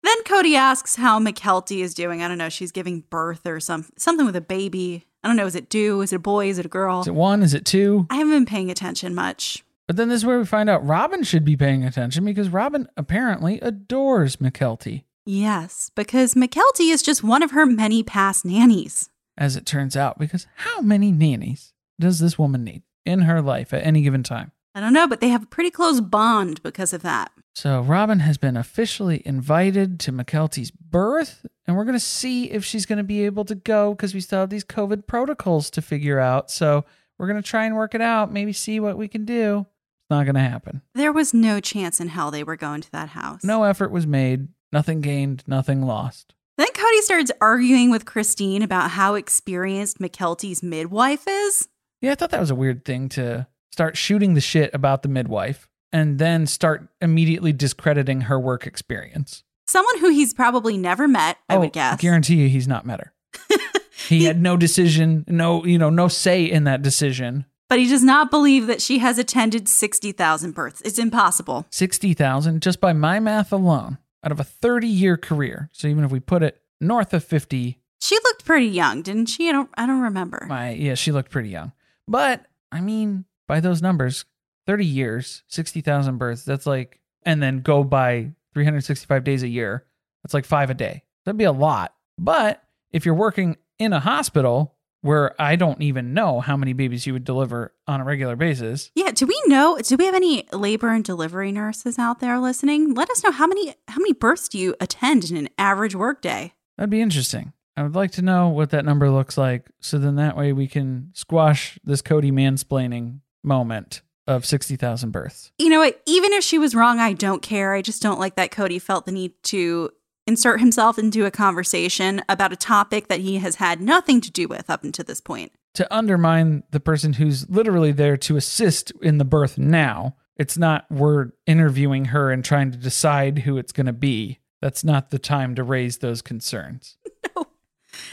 Then 0.02 0.22
Cody 0.24 0.56
asks 0.56 0.96
how 0.96 1.18
Mykelti 1.18 1.82
is 1.82 1.94
doing. 1.94 2.22
I 2.22 2.28
don't 2.28 2.38
know. 2.38 2.48
She's 2.48 2.72
giving 2.72 3.00
birth 3.10 3.46
or 3.46 3.60
some 3.60 3.86
something 3.96 4.24
with 4.24 4.36
a 4.36 4.40
baby. 4.40 5.04
I 5.26 5.28
don't 5.28 5.36
know. 5.36 5.46
Is 5.46 5.56
it 5.56 5.68
do? 5.68 6.02
Is 6.02 6.12
it 6.12 6.16
a 6.16 6.20
boy? 6.20 6.48
Is 6.48 6.60
it 6.60 6.66
a 6.66 6.68
girl? 6.68 7.00
Is 7.00 7.08
it 7.08 7.14
one? 7.16 7.42
Is 7.42 7.52
it 7.52 7.64
two? 7.64 8.06
I 8.10 8.14
haven't 8.18 8.32
been 8.32 8.46
paying 8.46 8.70
attention 8.70 9.12
much. 9.12 9.64
But 9.88 9.96
then 9.96 10.08
this 10.08 10.18
is 10.18 10.24
where 10.24 10.38
we 10.38 10.44
find 10.44 10.70
out 10.70 10.86
Robyn 10.86 11.24
should 11.24 11.44
be 11.44 11.56
paying 11.56 11.82
attention 11.84 12.24
because 12.24 12.48
Robyn 12.48 12.86
apparently 12.96 13.58
adores 13.58 14.36
Mykelti, 14.36 15.02
Yes, 15.24 15.90
because 15.96 16.34
Mykelti 16.34 16.92
is 16.92 17.02
just 17.02 17.24
one 17.24 17.42
of 17.42 17.50
her 17.50 17.66
many 17.66 18.04
past 18.04 18.44
nannies. 18.44 19.10
as 19.36 19.56
it 19.56 19.66
turns 19.66 19.96
out. 19.96 20.16
Because 20.16 20.46
how 20.58 20.80
many 20.80 21.10
nannies 21.10 21.72
does 21.98 22.20
this 22.20 22.38
woman 22.38 22.62
need 22.62 22.84
in 23.04 23.22
her 23.22 23.42
life 23.42 23.74
at 23.74 23.84
any 23.84 24.02
given 24.02 24.22
time? 24.22 24.52
I 24.76 24.80
don't 24.80 24.92
know, 24.92 25.08
but 25.08 25.22
they 25.22 25.30
have 25.30 25.44
a 25.44 25.46
pretty 25.46 25.70
close 25.70 26.02
bond 26.02 26.62
because 26.62 26.92
of 26.92 27.00
that. 27.00 27.32
So 27.54 27.80
Robyn 27.80 28.20
has 28.20 28.36
been 28.36 28.58
officially 28.58 29.22
invited 29.24 29.98
to 30.00 30.12
Mykelti's 30.12 30.70
birth, 30.70 31.46
and 31.66 31.74
we're 31.74 31.84
going 31.84 31.96
to 31.96 31.98
see 31.98 32.50
if 32.50 32.62
she's 32.62 32.84
going 32.84 32.98
to 32.98 33.02
be 33.02 33.24
able 33.24 33.46
to 33.46 33.54
go 33.54 33.94
because 33.94 34.12
we 34.12 34.20
still 34.20 34.40
have 34.40 34.50
these 34.50 34.66
COVID 34.66 35.06
protocols 35.06 35.70
to 35.70 35.80
figure 35.80 36.20
out. 36.20 36.50
So 36.50 36.84
we're 37.18 37.26
going 37.26 37.42
to 37.42 37.48
try 37.48 37.64
and 37.64 37.74
work 37.74 37.94
it 37.94 38.02
out, 38.02 38.30
maybe 38.30 38.52
see 38.52 38.78
what 38.78 38.98
we 38.98 39.08
can 39.08 39.24
do. 39.24 39.60
It's 39.60 40.10
not 40.10 40.24
going 40.24 40.34
to 40.34 40.42
happen. 40.42 40.82
There 40.94 41.10
was 41.10 41.32
no 41.32 41.58
chance 41.58 41.98
in 41.98 42.08
hell 42.08 42.30
they 42.30 42.44
were 42.44 42.56
going 42.56 42.82
to 42.82 42.92
that 42.92 43.08
house. 43.08 43.42
No 43.42 43.62
effort 43.62 43.90
was 43.90 44.06
made, 44.06 44.48
nothing 44.74 45.00
gained, 45.00 45.42
nothing 45.46 45.80
lost. 45.80 46.34
Then 46.58 46.68
Cody 46.74 47.00
starts 47.00 47.32
arguing 47.40 47.90
with 47.90 48.04
Christine 48.04 48.60
about 48.60 48.90
how 48.90 49.14
experienced 49.14 50.00
Mykelti's 50.00 50.62
midwife 50.62 51.24
is. 51.26 51.66
Yeah, 52.02 52.12
I 52.12 52.14
thought 52.14 52.28
that 52.32 52.40
was 52.40 52.50
a 52.50 52.54
weird 52.54 52.84
thing 52.84 53.08
to 53.10 53.46
start 53.70 53.96
shooting 53.96 54.34
the 54.34 54.40
shit 54.40 54.72
about 54.74 55.02
the 55.02 55.08
midwife 55.08 55.68
and 55.92 56.18
then 56.18 56.46
start 56.46 56.88
immediately 57.00 57.52
discrediting 57.52 58.22
her 58.22 58.38
work 58.38 58.66
experience. 58.66 59.44
Someone 59.66 59.98
who 59.98 60.10
he's 60.10 60.32
probably 60.34 60.76
never 60.76 61.08
met, 61.08 61.38
I 61.48 61.56
oh, 61.56 61.60
would 61.60 61.72
guess. 61.72 62.00
guarantee 62.00 62.36
you 62.36 62.48
he's 62.48 62.68
not 62.68 62.86
met 62.86 63.00
her. 63.00 63.12
he 64.08 64.24
had 64.24 64.40
no 64.40 64.56
decision, 64.56 65.24
no, 65.28 65.64
you 65.64 65.78
know, 65.78 65.90
no 65.90 66.08
say 66.08 66.44
in 66.44 66.64
that 66.64 66.82
decision. 66.82 67.44
but 67.68 67.78
he 67.78 67.88
does 67.88 68.04
not 68.04 68.30
believe 68.30 68.66
that 68.68 68.80
she 68.80 68.98
has 68.98 69.18
attended 69.18 69.68
60,000 69.68 70.52
births. 70.54 70.80
It's 70.82 70.98
impossible. 70.98 71.66
60,000 71.70 72.62
just 72.62 72.80
by 72.80 72.92
my 72.92 73.18
math 73.20 73.52
alone 73.52 73.98
out 74.22 74.32
of 74.32 74.38
a 74.40 74.44
30 74.44 74.86
year 74.86 75.16
career. 75.16 75.68
So 75.72 75.88
even 75.88 76.04
if 76.04 76.10
we 76.10 76.20
put 76.20 76.42
it 76.42 76.60
north 76.80 77.12
of 77.12 77.24
50, 77.24 77.80
She 78.00 78.14
looked 78.24 78.44
pretty 78.44 78.66
young, 78.66 79.02
didn't 79.02 79.26
she? 79.26 79.48
I 79.48 79.52
don't 79.52 79.70
I 79.76 79.86
don't 79.86 80.00
remember. 80.02 80.46
my 80.48 80.70
yeah, 80.70 80.94
she 80.94 81.10
looked 81.12 81.30
pretty 81.32 81.48
young. 81.48 81.72
But 82.06 82.44
I 82.70 82.80
mean, 82.80 83.24
by 83.46 83.60
those 83.60 83.82
numbers, 83.82 84.24
30 84.66 84.84
years, 84.84 85.42
60,000 85.48 86.18
births, 86.18 86.44
that's 86.44 86.66
like 86.66 87.00
and 87.24 87.42
then 87.42 87.60
go 87.60 87.82
by 87.84 88.32
365 88.54 89.24
days 89.24 89.42
a 89.42 89.48
year. 89.48 89.84
That's 90.22 90.34
like 90.34 90.44
5 90.44 90.70
a 90.70 90.74
day. 90.74 91.02
That'd 91.24 91.38
be 91.38 91.44
a 91.44 91.52
lot. 91.52 91.94
But 92.18 92.62
if 92.92 93.04
you're 93.04 93.14
working 93.14 93.56
in 93.78 93.92
a 93.92 94.00
hospital 94.00 94.74
where 95.02 95.40
I 95.40 95.56
don't 95.56 95.82
even 95.82 96.14
know 96.14 96.40
how 96.40 96.56
many 96.56 96.72
babies 96.72 97.06
you 97.06 97.12
would 97.12 97.24
deliver 97.24 97.74
on 97.86 98.00
a 98.00 98.04
regular 98.04 98.34
basis, 98.34 98.90
Yeah, 98.94 99.10
do 99.10 99.26
we 99.26 99.40
know 99.46 99.78
do 99.82 99.96
we 99.96 100.06
have 100.06 100.14
any 100.14 100.48
labor 100.52 100.88
and 100.88 101.04
delivery 101.04 101.52
nurses 101.52 101.98
out 101.98 102.20
there 102.20 102.38
listening? 102.40 102.94
Let 102.94 103.10
us 103.10 103.22
know 103.22 103.30
how 103.32 103.46
many 103.46 103.74
how 103.88 103.98
many 103.98 104.12
births 104.14 104.48
do 104.48 104.58
you 104.58 104.74
attend 104.80 105.30
in 105.30 105.36
an 105.36 105.48
average 105.58 105.94
workday? 105.94 106.54
That'd 106.76 106.90
be 106.90 107.00
interesting. 107.00 107.52
I 107.76 107.82
would 107.82 107.94
like 107.94 108.12
to 108.12 108.22
know 108.22 108.48
what 108.48 108.70
that 108.70 108.84
number 108.86 109.10
looks 109.10 109.36
like 109.36 109.66
so 109.80 109.98
then 109.98 110.16
that 110.16 110.36
way 110.36 110.52
we 110.52 110.66
can 110.66 111.10
squash 111.12 111.78
this 111.84 112.02
Cody 112.02 112.30
mansplaining 112.32 113.20
moment 113.46 114.02
of 114.26 114.44
60,000 114.44 115.10
births. 115.10 115.52
You 115.58 115.68
know 115.68 115.78
what? 115.78 116.00
Even 116.06 116.32
if 116.32 116.42
she 116.42 116.58
was 116.58 116.74
wrong, 116.74 116.98
I 116.98 117.12
don't 117.12 117.42
care. 117.42 117.74
I 117.74 117.82
just 117.82 118.02
don't 118.02 118.18
like 118.18 118.34
that 118.34 118.50
Cody 118.50 118.78
felt 118.78 119.06
the 119.06 119.12
need 119.12 119.32
to 119.44 119.90
insert 120.26 120.60
himself 120.60 120.98
into 120.98 121.24
a 121.24 121.30
conversation 121.30 122.20
about 122.28 122.52
a 122.52 122.56
topic 122.56 123.08
that 123.08 123.20
he 123.20 123.38
has 123.38 123.56
had 123.56 123.80
nothing 123.80 124.20
to 124.20 124.30
do 124.30 124.48
with 124.48 124.68
up 124.68 124.82
until 124.82 125.04
this 125.04 125.20
point. 125.20 125.52
To 125.74 125.94
undermine 125.94 126.64
the 126.70 126.80
person 126.80 127.14
who's 127.14 127.48
literally 127.48 127.92
there 127.92 128.16
to 128.18 128.36
assist 128.36 128.92
in 129.02 129.18
the 129.18 129.24
birth 129.24 129.58
now. 129.58 130.16
It's 130.36 130.58
not 130.58 130.86
we're 130.90 131.30
interviewing 131.46 132.06
her 132.06 132.30
and 132.30 132.44
trying 132.44 132.70
to 132.72 132.78
decide 132.78 133.40
who 133.40 133.56
it's 133.56 133.72
going 133.72 133.86
to 133.86 133.92
be. 133.92 134.40
That's 134.60 134.84
not 134.84 135.10
the 135.10 135.18
time 135.18 135.54
to 135.54 135.62
raise 135.62 135.98
those 135.98 136.20
concerns. 136.22 136.96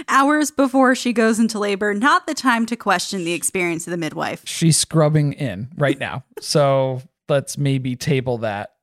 Hours 0.08 0.52
before 0.52 0.96
she 0.96 1.14
goes 1.14 1.40
into 1.40 1.60
labor, 1.60 1.94
not 1.94 2.28
the 2.28 2.34
time 2.34 2.66
to 2.68 2.76
question 2.76 3.24
the 3.24 3.34
experience 3.34 3.88
of 3.88 3.92
the 3.92 3.98
midwife. 3.98 4.42
She's 4.46 4.78
scrubbing 4.78 5.34
in 5.34 5.70
right 5.78 6.00
now. 6.00 6.24
So 6.40 7.02
let's 7.30 7.58
maybe 7.58 7.96
table 7.96 8.38
that. 8.40 8.74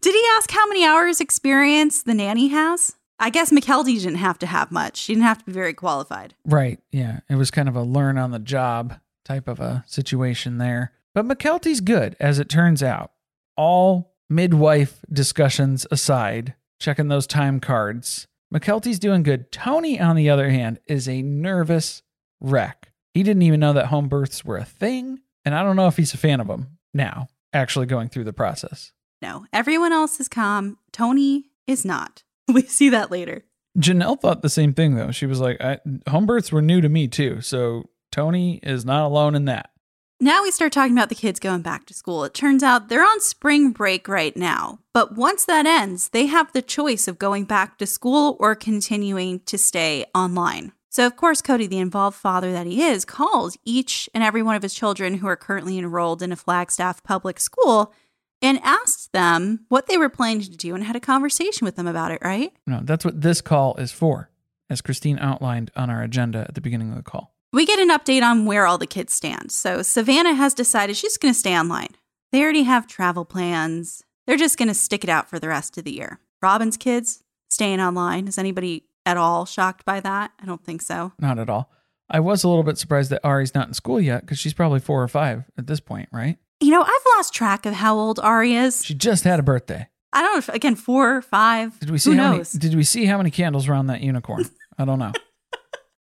Did 0.00 0.14
he 0.14 0.24
ask 0.36 0.50
how 0.50 0.66
many 0.66 0.84
hours 0.84 1.20
experience 1.20 2.02
the 2.02 2.14
nanny 2.14 2.48
has? 2.48 2.96
I 3.18 3.30
guess 3.30 3.50
Mykelti 3.50 3.98
didn't 3.98 4.16
have 4.16 4.38
to 4.40 4.46
have 4.46 4.70
much. 4.70 4.98
She 4.98 5.14
didn't 5.14 5.24
have 5.24 5.38
to 5.38 5.44
be 5.46 5.52
very 5.52 5.72
qualified. 5.72 6.34
Right. 6.44 6.80
Yeah. 6.92 7.20
It 7.30 7.36
was 7.36 7.50
kind 7.50 7.68
of 7.68 7.76
a 7.76 7.82
learn 7.82 8.18
on 8.18 8.30
the 8.30 8.38
job 8.38 9.00
type 9.24 9.48
of 9.48 9.58
a 9.58 9.84
situation 9.86 10.58
there. 10.58 10.92
But 11.14 11.26
Mykelti's 11.26 11.80
good, 11.80 12.14
as 12.20 12.38
it 12.38 12.50
turns 12.50 12.82
out. 12.82 13.12
All 13.56 14.14
midwife 14.28 15.00
discussions 15.10 15.86
aside, 15.90 16.54
checking 16.78 17.08
those 17.08 17.26
time 17.26 17.58
cards, 17.58 18.26
Mykelti's 18.54 18.98
doing 18.98 19.22
good. 19.22 19.50
Tony, 19.50 20.00
on 20.00 20.16
the 20.16 20.30
other 20.30 20.50
hand, 20.50 20.78
is 20.86 21.08
a 21.08 21.22
nervous 21.22 22.02
wreck. 22.40 22.92
He 23.14 23.22
didn't 23.22 23.42
even 23.42 23.60
know 23.60 23.72
that 23.72 23.86
home 23.86 24.08
births 24.08 24.44
were 24.44 24.56
a 24.56 24.64
thing. 24.64 25.20
And 25.44 25.54
I 25.54 25.62
don't 25.62 25.76
know 25.76 25.86
if 25.86 25.96
he's 25.96 26.14
a 26.14 26.18
fan 26.18 26.40
of 26.40 26.48
them 26.48 26.78
now, 26.92 27.28
actually 27.52 27.86
going 27.86 28.08
through 28.08 28.24
the 28.24 28.32
process. 28.32 28.92
No, 29.22 29.46
everyone 29.52 29.92
else 29.92 30.20
is 30.20 30.28
calm. 30.28 30.78
Tony 30.92 31.46
is 31.66 31.84
not. 31.84 32.22
We 32.52 32.62
see 32.62 32.90
that 32.90 33.10
later. 33.10 33.44
Janelle 33.76 34.20
thought 34.20 34.40
the 34.40 34.48
same 34.48 34.72
thing, 34.72 34.94
though. 34.94 35.10
She 35.10 35.26
was 35.26 35.40
like, 35.40 35.60
I, 35.60 35.80
home 36.08 36.26
births 36.26 36.52
were 36.52 36.62
new 36.62 36.80
to 36.80 36.88
me, 36.88 37.08
too. 37.08 37.40
So 37.40 37.90
Tony 38.12 38.60
is 38.62 38.84
not 38.84 39.04
alone 39.04 39.34
in 39.34 39.46
that. 39.46 39.70
Now 40.18 40.42
we 40.42 40.50
start 40.50 40.72
talking 40.72 40.96
about 40.96 41.10
the 41.10 41.14
kids 41.14 41.38
going 41.38 41.60
back 41.60 41.84
to 41.86 41.94
school. 41.94 42.24
It 42.24 42.32
turns 42.32 42.62
out 42.62 42.88
they're 42.88 43.04
on 43.04 43.20
spring 43.20 43.72
break 43.72 44.08
right 44.08 44.34
now. 44.34 44.78
But 44.94 45.14
once 45.14 45.44
that 45.44 45.66
ends, 45.66 46.08
they 46.08 46.24
have 46.24 46.50
the 46.52 46.62
choice 46.62 47.06
of 47.06 47.18
going 47.18 47.44
back 47.44 47.76
to 47.78 47.86
school 47.86 48.38
or 48.40 48.54
continuing 48.54 49.40
to 49.40 49.58
stay 49.58 50.06
online. 50.14 50.72
So, 50.88 51.06
of 51.06 51.16
course, 51.16 51.42
Cody, 51.42 51.66
the 51.66 51.80
involved 51.80 52.16
father 52.16 52.50
that 52.52 52.66
he 52.66 52.82
is, 52.82 53.04
calls 53.04 53.58
each 53.66 54.08
and 54.14 54.24
every 54.24 54.42
one 54.42 54.56
of 54.56 54.62
his 54.62 54.72
children 54.72 55.18
who 55.18 55.26
are 55.26 55.36
currently 55.36 55.76
enrolled 55.76 56.22
in 56.22 56.32
a 56.32 56.36
Flagstaff 56.36 57.02
public 57.02 57.38
school 57.38 57.92
and 58.40 58.58
asked 58.62 59.12
them 59.12 59.66
what 59.68 59.86
they 59.86 59.98
were 59.98 60.08
planning 60.08 60.40
to 60.40 60.56
do 60.56 60.74
and 60.74 60.84
had 60.84 60.96
a 60.96 61.00
conversation 61.00 61.66
with 61.66 61.76
them 61.76 61.86
about 61.86 62.10
it, 62.10 62.22
right? 62.24 62.54
No, 62.66 62.80
that's 62.82 63.04
what 63.04 63.20
this 63.20 63.42
call 63.42 63.74
is 63.76 63.92
for, 63.92 64.30
as 64.70 64.80
Christine 64.80 65.18
outlined 65.18 65.70
on 65.76 65.90
our 65.90 66.02
agenda 66.02 66.46
at 66.48 66.54
the 66.54 66.62
beginning 66.62 66.88
of 66.88 66.96
the 66.96 67.02
call. 67.02 67.35
We 67.56 67.64
get 67.64 67.78
an 67.78 67.88
update 67.88 68.22
on 68.22 68.44
where 68.44 68.66
all 68.66 68.76
the 68.76 68.86
kids 68.86 69.14
stand. 69.14 69.50
So 69.50 69.78
Savanah 69.78 70.36
has 70.36 70.52
decided 70.52 70.94
she's 70.94 71.16
going 71.16 71.32
to 71.32 71.40
stay 71.40 71.58
online. 71.58 71.88
They 72.30 72.42
already 72.42 72.64
have 72.64 72.86
travel 72.86 73.24
plans. 73.24 74.04
They're 74.26 74.36
just 74.36 74.58
going 74.58 74.68
to 74.68 74.74
stick 74.74 75.02
it 75.02 75.08
out 75.08 75.30
for 75.30 75.38
the 75.38 75.48
rest 75.48 75.78
of 75.78 75.84
the 75.84 75.92
year. 75.94 76.20
Robyn's 76.42 76.76
kids 76.76 77.24
staying 77.48 77.80
online. 77.80 78.28
Is 78.28 78.36
anybody 78.36 78.84
at 79.06 79.16
all 79.16 79.46
shocked 79.46 79.86
by 79.86 80.00
that? 80.00 80.32
I 80.38 80.44
don't 80.44 80.62
think 80.62 80.82
so. 80.82 81.14
Not 81.18 81.38
at 81.38 81.48
all. 81.48 81.72
I 82.10 82.20
was 82.20 82.44
a 82.44 82.48
little 82.48 82.62
bit 82.62 82.76
surprised 82.76 83.08
that 83.08 83.24
Ari's 83.24 83.54
not 83.54 83.68
in 83.68 83.72
school 83.72 84.02
yet 84.02 84.20
because 84.20 84.38
she's 84.38 84.52
probably 84.52 84.80
four 84.80 85.02
or 85.02 85.08
five 85.08 85.44
at 85.56 85.66
this 85.66 85.80
point, 85.80 86.10
right? 86.12 86.36
You 86.60 86.72
know, 86.72 86.82
I've 86.82 87.06
lost 87.16 87.32
track 87.32 87.64
of 87.64 87.72
how 87.72 87.96
old 87.96 88.18
Ari 88.18 88.52
is. 88.52 88.84
She 88.84 88.92
just 88.92 89.24
had 89.24 89.40
a 89.40 89.42
birthday. 89.42 89.88
I 90.12 90.20
don't 90.20 90.34
know. 90.34 90.38
If, 90.40 90.50
again, 90.50 90.76
four, 90.76 91.16
or 91.16 91.22
five. 91.22 91.80
Did 91.80 91.88
we 91.88 91.96
see 91.96 92.10
Who 92.10 92.18
how 92.18 92.36
knows? 92.36 92.52
many? 92.54 92.68
Did 92.68 92.76
we 92.76 92.84
see 92.84 93.06
how 93.06 93.16
many 93.16 93.30
candles 93.30 93.66
were 93.66 93.74
on 93.74 93.86
that 93.86 94.02
unicorn? 94.02 94.44
I 94.78 94.84
don't 94.84 94.98
know. 94.98 95.12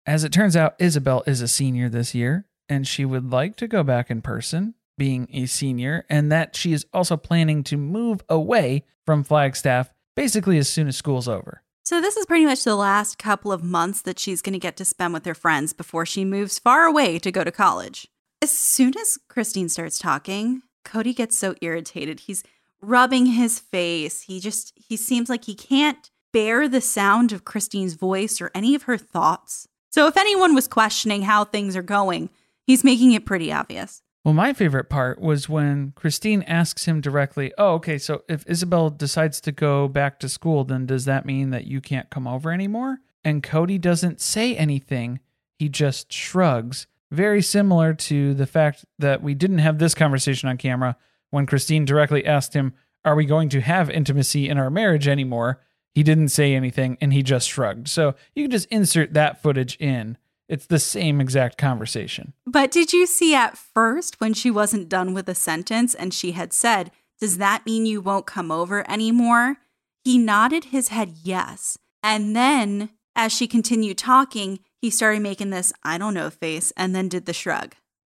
As 0.07 0.23
it 0.23 0.33
turns 0.33 0.57
out, 0.57 0.79
Ysabel 0.79 1.27
is 1.27 1.41
a 1.41 1.49
senior 1.49 1.89
this 1.89 2.15
year, 2.15 2.45
and 2.69 2.87
she 2.87 3.05
would 3.05 3.31
like 3.31 3.57
to 3.57 3.67
go 3.67 3.83
back 3.83 4.11
in 4.11 4.21
person, 4.21 4.75
being 4.99 5.29
a 5.33 5.47
senior, 5.47 6.05
and 6.11 6.31
that 6.31 6.55
she 6.55 6.73
is 6.73 6.87
also 6.93 7.17
planning 7.17 7.65
to 7.65 7.77
move 7.77 8.23
away 8.29 8.85
from 9.07 9.25
Flagstaff 9.25 9.91
basically 10.15 10.59
as 10.59 10.69
soon 10.69 10.89
as 10.89 10.97
school's 10.97 11.29
over. 11.29 11.63
So 11.85 12.01
this 12.01 12.17
is 12.17 12.27
pretty 12.27 12.45
much 12.47 12.65
the 12.65 12.77
last 12.77 13.19
couple 13.19 13.53
of 13.53 13.63
months 13.63 14.03
that 14.03 14.19
she's 14.19 14.41
going 14.41 14.53
to 14.55 14.59
get 14.59 14.77
to 14.79 14.85
spend 14.85 15.13
with 15.13 15.27
her 15.27 15.35
friends 15.35 15.73
before 15.73 16.07
she 16.07 16.25
moves 16.25 16.59
far 16.59 16.85
away 16.85 17.19
to 17.19 17.33
go 17.33 17.45
to 17.45 17.51
college. 17.51 18.09
As 18.41 18.51
soon 18.51 18.97
as 18.99 19.19
Christine 19.29 19.69
starts 19.69 19.99
talking, 19.99 20.63
Cody 20.85 21.13
gets 21.13 21.37
so 21.37 21.55
irritated. 21.61 22.21
He's 22.21 22.45
rubbing 22.81 23.27
his 23.27 23.59
face. 23.59 24.23
He 24.23 24.41
just 24.41 24.73
he 24.77 24.97
seems 24.97 25.29
like 25.29 25.45
he 25.45 25.55
can't 25.55 26.11
bear 26.33 26.69
the 26.69 26.81
sound 26.81 27.33
of 27.33 27.45
Christine's 27.45 27.95
voice 27.95 28.41
or 28.41 28.51
any 28.55 28.75
of 28.75 28.85
her 28.85 28.99
thoughts. 28.99 29.69
So 29.95 30.09
if 30.09 30.17
anyone 30.17 30.57
was 30.57 30.67
questioning 30.67 31.23
how 31.23 31.45
things 31.45 31.77
are 31.77 31.83
going, 31.83 32.29
he's 32.65 32.83
making 32.83 33.13
it 33.13 33.25
pretty 33.25 33.53
obvious. 33.53 34.03
Well, 34.25 34.35
my 34.35 34.53
favorite 34.53 34.91
part 34.91 35.21
was 35.21 35.49
when 35.49 35.93
Christine 35.95 36.43
asks 36.49 36.87
him 36.87 37.01
directly, 37.01 37.53
Oh, 37.59 37.75
okay, 37.75 37.99
so 37.99 38.25
if 38.29 38.45
Ysabel 38.47 38.99
decides 38.99 39.41
to 39.43 39.53
go 39.53 39.87
back 39.87 40.19
to 40.19 40.29
school, 40.29 40.65
then 40.65 40.85
does 40.85 41.05
that 41.05 41.25
mean 41.25 41.51
that 41.51 41.69
you 41.69 41.81
can't 41.81 42.11
come 42.11 42.27
over 42.27 42.51
anymore? 42.51 42.99
And 43.23 43.41
Cody 43.41 43.79
doesn't 43.79 44.21
say 44.21 44.57
anything, 44.57 45.21
he 45.61 45.69
just 45.69 46.13
shrugs. 46.13 46.89
Very 47.13 47.41
similar 47.41 47.95
to 47.95 48.35
the 48.35 48.49
fact 48.49 48.85
that 48.99 49.23
we 49.23 49.33
didn't 49.33 49.59
have 49.59 49.79
this 49.79 49.95
conversation 49.95 50.49
on 50.49 50.57
camera 50.57 50.97
when 51.31 51.47
Christine 51.47 51.85
directly 51.85 52.27
asked 52.27 52.55
him, 52.55 52.75
Are 53.05 53.15
we 53.15 53.27
going 53.27 53.49
to 53.51 53.61
have 53.61 53.91
intimacy 53.91 54.49
in 54.49 54.59
our 54.59 54.71
marriage 54.71 55.07
anymore? 55.07 55.61
He 55.95 56.03
didn't 56.03 56.29
say 56.29 56.55
anything 56.55 56.99
and 57.01 57.13
he 57.13 57.23
just 57.23 57.49
shrugged. 57.49 57.89
So 57.89 58.15
you 58.35 58.45
can 58.45 58.51
just 58.51 58.69
insert 58.69 59.15
that 59.15 59.43
footage 59.43 59.77
in. 59.77 60.19
It's 60.49 60.67
the 60.67 60.79
same 60.79 61.21
exact 61.21 61.57
conversation. 61.57 62.35
But 62.47 62.71
did 62.71 62.93
you 62.93 63.07
see 63.07 63.35
at 63.35 63.57
first 63.57 64.21
when 64.21 64.35
she 64.35 64.51
wasn't 64.51 64.89
done 64.89 65.15
with 65.15 65.29
a 65.29 65.35
sentence 65.35 65.95
and 65.95 66.13
she 66.13 66.33
had 66.33 66.53
said, 66.53 66.91
Does 67.19 67.39
that 67.39 67.65
mean 67.65 67.87
you 67.87 68.01
won't 68.01 68.27
come 68.27 68.51
over 68.51 68.89
anymore? 68.91 69.57
He 70.03 70.19
nodded 70.19 70.65
his 70.67 70.89
head 70.89 71.15
yes. 71.23 71.79
And 72.03 72.37
then 72.37 72.91
as 73.17 73.33
she 73.33 73.47
continued 73.47 73.97
talking, 73.97 74.59
he 74.77 74.91
started 74.91 75.23
making 75.23 75.51
this 75.51 75.73
I 75.83 75.97
don't 75.97 76.15
know 76.15 76.29
face 76.29 76.73
and 76.77 76.95
then 76.95 77.09
did 77.09 77.27
the 77.27 77.33
shrug. 77.33 77.75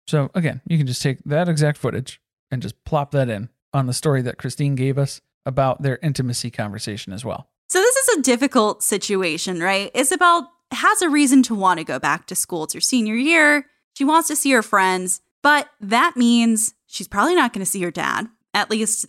So 0.07 0.31
again, 0.33 0.61
you 0.67 0.77
can 0.77 0.87
just 0.87 1.01
take 1.01 1.23
that 1.25 1.47
exact 1.47 1.77
footage 1.77 2.19
and 2.49 2.61
just 2.61 2.83
plop 2.83 3.11
that 3.11 3.29
in 3.29 3.49
on 3.73 3.85
the 3.85 3.93
story 3.93 4.21
that 4.23 4.37
Christine 4.37 4.75
gave 4.75 4.97
us 4.97 5.21
about 5.45 5.81
their 5.81 5.99
intimacy 6.01 6.49
conversation 6.49 7.13
as 7.13 7.23
well. 7.23 7.47
So 7.67 7.79
this 7.79 7.95
is 7.95 8.17
a 8.17 8.21
difficult 8.21 8.81
situation, 8.81 9.59
right? 9.61 9.93
Ysabel 9.93 10.47
has 10.71 11.01
a 11.01 11.09
reason 11.09 11.43
to 11.43 11.55
want 11.55 11.79
to 11.79 11.83
go 11.83 11.99
back 11.99 12.25
to 12.27 12.35
school. 12.35 12.63
It's 12.63 12.73
her 12.73 12.79
senior 12.79 13.15
year. 13.15 13.65
She 13.93 14.05
wants 14.05 14.27
to 14.29 14.35
see 14.35 14.51
her 14.51 14.61
friends, 14.61 15.21
but 15.41 15.69
that 15.81 16.15
means 16.15 16.73
she's 16.85 17.07
probably 17.07 17.35
not 17.35 17.51
going 17.51 17.65
to 17.65 17.69
see 17.69 17.81
her 17.83 17.91
dad. 17.91 18.27
At 18.53 18.69
least 18.69 19.05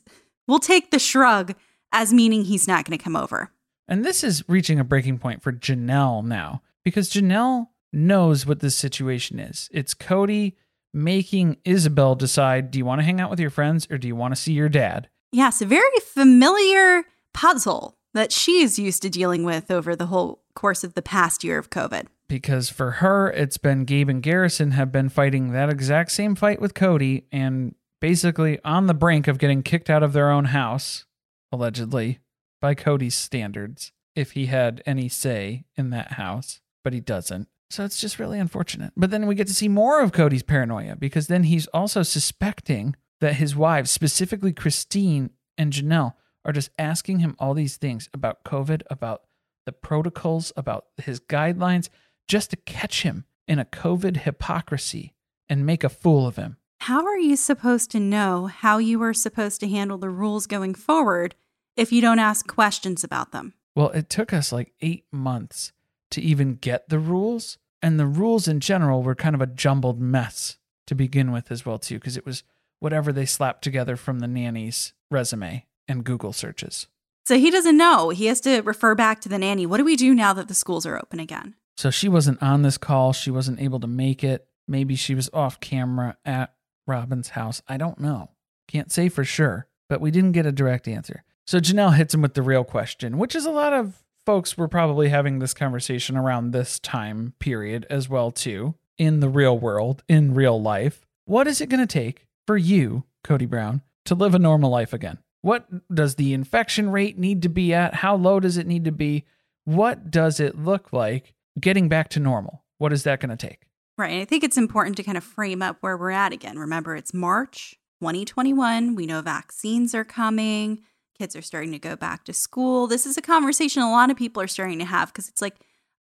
we'll 0.47 0.59
take 0.59 0.91
the 0.91 0.99
shrug 0.99 1.55
as 1.93 2.13
meaning 2.13 2.45
he's 2.45 2.67
not 2.67 2.85
going 2.85 2.99
to 2.99 3.03
come 3.03 3.17
over. 3.17 3.51
And 3.87 4.05
this 4.05 4.25
is 4.25 4.47
reaching 4.49 4.81
a 4.81 4.85
breaking 4.85 5.19
point 5.19 5.43
for 5.43 5.53
Janelle 5.53 6.25
now 6.25 6.63
because 6.85 7.11
Janelle 7.11 7.69
knows 7.93 8.45
what 8.45 8.61
this 8.61 8.77
situation 8.77 9.39
is. 9.39 9.69
It's 9.73 9.95
Cody 9.95 10.57
making 10.93 11.57
Ysabel 11.65 12.19
decide 12.19 12.71
do 12.71 12.79
you 12.79 12.85
want 12.85 13.01
to 13.01 13.05
hang 13.05 13.21
out 13.21 13.31
with 13.31 13.41
your 13.41 13.51
friends 13.51 13.87
or 13.91 13.99
do 13.99 14.09
you 14.09 14.17
want 14.17 14.35
to 14.35 14.41
see 14.41 14.53
your 14.53 14.69
dad? 14.69 15.09
Yes, 15.33 15.63
a 15.63 15.67
very 15.67 15.85
familiar 16.03 17.05
puzzle 17.33 17.98
that 18.19 18.33
she's 18.33 18.79
used 18.79 19.03
to 19.03 19.11
dealing 19.11 19.45
with 19.45 19.71
over 19.71 19.95
the 19.95 20.07
whole 20.07 20.43
course 20.55 20.85
of 20.85 20.95
the 20.95 21.03
past 21.03 21.45
year 21.45 21.59
of 21.59 21.71
COVID. 21.71 22.07
Because 22.29 22.69
for 22.69 22.93
her, 22.93 23.31
it's 23.31 23.57
been 23.57 23.85
Gabe 23.85 24.09
and 24.09 24.23
Garrison 24.23 24.73
have 24.73 24.93
been 24.93 25.09
fighting 25.09 25.53
that 25.53 25.71
exact 25.71 26.11
same 26.11 26.35
fight 26.35 26.61
with 26.61 26.75
Cody 26.75 27.25
and 27.33 27.75
basically 28.01 28.59
on 28.65 28.87
the 28.87 28.95
brink 28.95 29.29
of 29.29 29.39
getting 29.39 29.63
kicked 29.63 29.89
out 29.89 30.03
of 30.03 30.13
their 30.13 30.31
own 30.31 30.47
house, 30.47 31.07
allegedly, 31.51 32.19
by 32.61 32.75
Cody's 32.75 33.15
standards, 33.15 33.93
if 34.15 34.33
he 34.33 34.47
had 34.47 34.83
any 34.85 35.09
say 35.09 35.65
in 35.77 35.91
that 35.91 36.13
house, 36.13 36.61
but 36.85 36.93
he 36.93 37.01
doesn't. 37.01 37.49
So 37.71 37.85
it's 37.85 38.01
just 38.01 38.19
really 38.19 38.39
unfortunate. 38.39 38.93
But 38.97 39.11
then 39.11 39.27
we 39.27 39.35
get 39.35 39.47
to 39.49 39.55
see 39.55 39.69
more 39.69 40.03
of 40.03 40.13
Cody's 40.13 40.43
paranoia 40.43 40.97
because 40.97 41.27
then 41.27 41.45
he's 41.45 41.67
also 41.69 42.03
suspecting 42.03 42.97
that 43.21 43.35
his 43.35 43.55
wives, 43.55 43.91
specifically 43.91 44.53
Christine 44.53 45.31
and 45.57 45.73
Janelle, 45.73 46.15
are 46.49 46.53
just 46.53 46.71
asking 46.79 47.19
him 47.19 47.37
all 47.39 47.53
these 47.53 47.77
things 47.77 48.09
about 48.15 48.43
COVID, 48.43 48.81
about 48.91 49.23
the 49.67 49.73
protocols, 49.73 50.51
about 50.57 50.87
his 50.97 51.21
guidelines, 51.21 51.91
just 52.27 52.51
to 52.51 52.57
catch 52.57 53.03
him 53.03 53.27
in 53.47 53.59
a 53.59 53.67
COVID 53.67 54.19
hypocrisy 54.19 55.13
and 55.51 55.67
make 55.67 55.85
a 55.85 55.91
fool 55.91 56.27
of 56.27 56.37
him. 56.37 56.57
How 56.81 57.05
are 57.05 57.19
you 57.19 57.37
supposed 57.37 57.91
to 57.91 58.01
know 58.01 58.47
how 58.47 58.79
you 58.79 59.03
are 59.03 59.13
supposed 59.13 59.61
to 59.61 59.69
handle 59.69 59.99
the 59.99 60.09
rules 60.09 60.47
going 60.47 60.75
forward 60.75 61.35
if 61.77 61.93
you 61.93 62.01
don't 62.01 62.19
ask 62.19 62.47
questions 62.47 63.05
about 63.05 63.31
them? 63.33 63.53
Well, 63.77 63.91
it 63.91 64.09
took 64.09 64.33
us 64.33 64.51
like 64.51 64.73
eight 64.81 65.05
months 65.13 65.73
to 66.13 66.23
even 66.23 66.55
get 66.55 66.89
the 66.89 66.99
rules. 66.99 67.59
And 67.83 68.01
the 68.01 68.07
rules 68.07 68.49
in 68.49 68.61
general 68.61 69.03
were 69.03 69.15
kind 69.15 69.35
of 69.35 69.43
a 69.43 69.47
jumbled 69.47 70.01
mess 70.01 70.57
to 70.87 70.95
begin 70.95 71.31
with, 71.31 71.53
as 71.53 71.67
well, 71.67 71.79
too, 71.79 71.97
because 71.97 72.17
it 72.17 72.25
was 72.25 72.43
whatever 72.81 73.13
they 73.13 73.27
slapped 73.27 73.63
together 73.63 73.97
from 73.97 74.21
the 74.21 74.27
nanny's 74.27 74.95
resume 75.11 75.67
and 75.89 76.05
Google 76.05 76.33
searches. 76.33 76.87
So 77.27 77.39
he 77.39 77.51
doesn't 77.51 77.77
know. 77.77 78.11
He 78.11 78.27
has 78.27 78.41
to 78.43 78.61
refer 78.61 78.95
back 78.95 79.21
to 79.21 79.29
the 79.29 79.39
nanny. 79.39 79.67
What 79.67 79.79
do 79.79 79.85
we 79.85 79.97
do 79.97 80.15
now 80.15 80.33
that 80.33 80.49
the 80.49 80.55
schools 80.55 80.87
are 80.87 80.99
open 80.99 81.21
again? 81.21 81.55
So 81.77 81.91
she 81.91 82.09
wasn't 82.09 82.43
on 82.43 82.63
this 82.63 82.79
call. 82.79 83.13
She 83.13 83.31
wasn't 83.31 83.61
able 83.61 83.81
to 83.81 83.87
make 83.87 84.25
it. 84.25 84.47
Maybe 84.67 84.97
she 84.97 85.15
was 85.15 85.31
off 85.33 85.61
camera 85.61 86.17
at 86.25 86.55
Robyn's 86.87 87.31
house. 87.31 87.63
I 87.69 87.77
don't 87.77 88.01
know. 88.01 88.31
Can't 88.67 88.91
say 88.91 89.09
for 89.09 89.25
sure, 89.25 89.67
but 89.89 90.01
we 90.01 90.11
didn't 90.11 90.33
get 90.33 90.47
a 90.47 90.53
direct 90.53 90.89
answer. 90.89 91.23
So 91.47 91.61
Janelle 91.61 91.97
hits 91.97 92.15
him 92.15 92.23
with 92.23 92.35
the 92.35 92.43
real 92.43 92.65
question, 92.65 93.17
which 93.17 93.35
is 93.35 93.47
a 93.47 93.51
lot 93.51 93.73
of 93.73 94.03
folks 94.27 94.59
were 94.59 94.69
probably 94.69 95.09
having 95.09 95.39
this 95.39 95.55
conversation 95.55 96.17
around 96.17 96.51
this 96.51 96.79
time 96.79 97.33
period 97.39 97.87
as 97.89 98.09
well 98.09 98.31
too 98.31 98.75
in 98.99 99.21
the 99.21 99.29
real 99.29 99.59
world, 99.59 100.03
in 100.09 100.35
real 100.35 100.61
life. 100.61 101.07
What 101.25 101.47
is 101.47 101.61
it 101.61 101.69
going 101.69 101.81
to 101.81 101.87
take 101.87 102.27
for 102.47 102.57
you, 102.57 103.05
Cody 103.25 103.47
Brown, 103.47 103.83
to 104.07 104.15
live 104.15 104.35
a 104.35 104.39
normal 104.39 104.71
life 104.71 104.93
again? 104.93 105.19
What 105.43 105.67
does 105.95 106.17
the 106.17 106.33
infection 106.33 106.91
rate 106.91 107.19
need 107.19 107.43
to 107.43 107.49
be 107.49 107.73
at? 107.73 107.95
How 107.95 108.17
low 108.17 108.41
does 108.41 108.57
it 108.57 108.67
need 108.67 108.85
to 108.85 108.93
be? 108.93 109.25
What 109.65 110.11
does 110.11 110.41
it 110.41 110.59
look 110.59 110.93
like 110.93 111.35
getting 111.61 111.89
back 111.89 112.09
to 112.11 112.21
normal? 112.21 112.65
What 112.79 112.93
is 112.93 113.05
that 113.05 113.21
going 113.21 113.37
to 113.37 113.49
take? 113.49 113.67
Right. 113.97 114.21
I 114.21 114.25
think 114.25 114.45
it's 114.45 114.57
important 114.57 114.97
to 114.97 115.03
kind 115.03 115.19
of 115.19 115.25
frame 115.25 115.61
up 115.61 115.79
where 115.81 115.97
we're 115.97 116.11
at 116.11 116.33
again. 116.33 116.59
Remember, 116.59 116.95
it's 116.95 117.13
March 117.13 117.75
2021. 118.01 118.95
We 118.95 119.07
know 119.07 119.21
vaccines 119.23 119.95
are 119.95 120.05
coming. 120.05 120.83
Kids 121.19 121.35
are 121.35 121.43
starting 121.43 121.73
to 121.73 121.81
go 121.81 121.97
back 121.97 122.25
to 122.25 122.33
school. 122.33 122.87
This 122.87 123.07
is 123.07 123.17
a 123.17 123.23
conversation 123.23 123.83
a 123.83 123.91
lot 123.91 124.11
of 124.11 124.17
people 124.17 124.41
are 124.41 124.49
starting 124.49 124.79
to 124.79 124.85
have 124.85 125.13
because 125.13 125.29
it's 125.29 125.43
like 125.43 125.57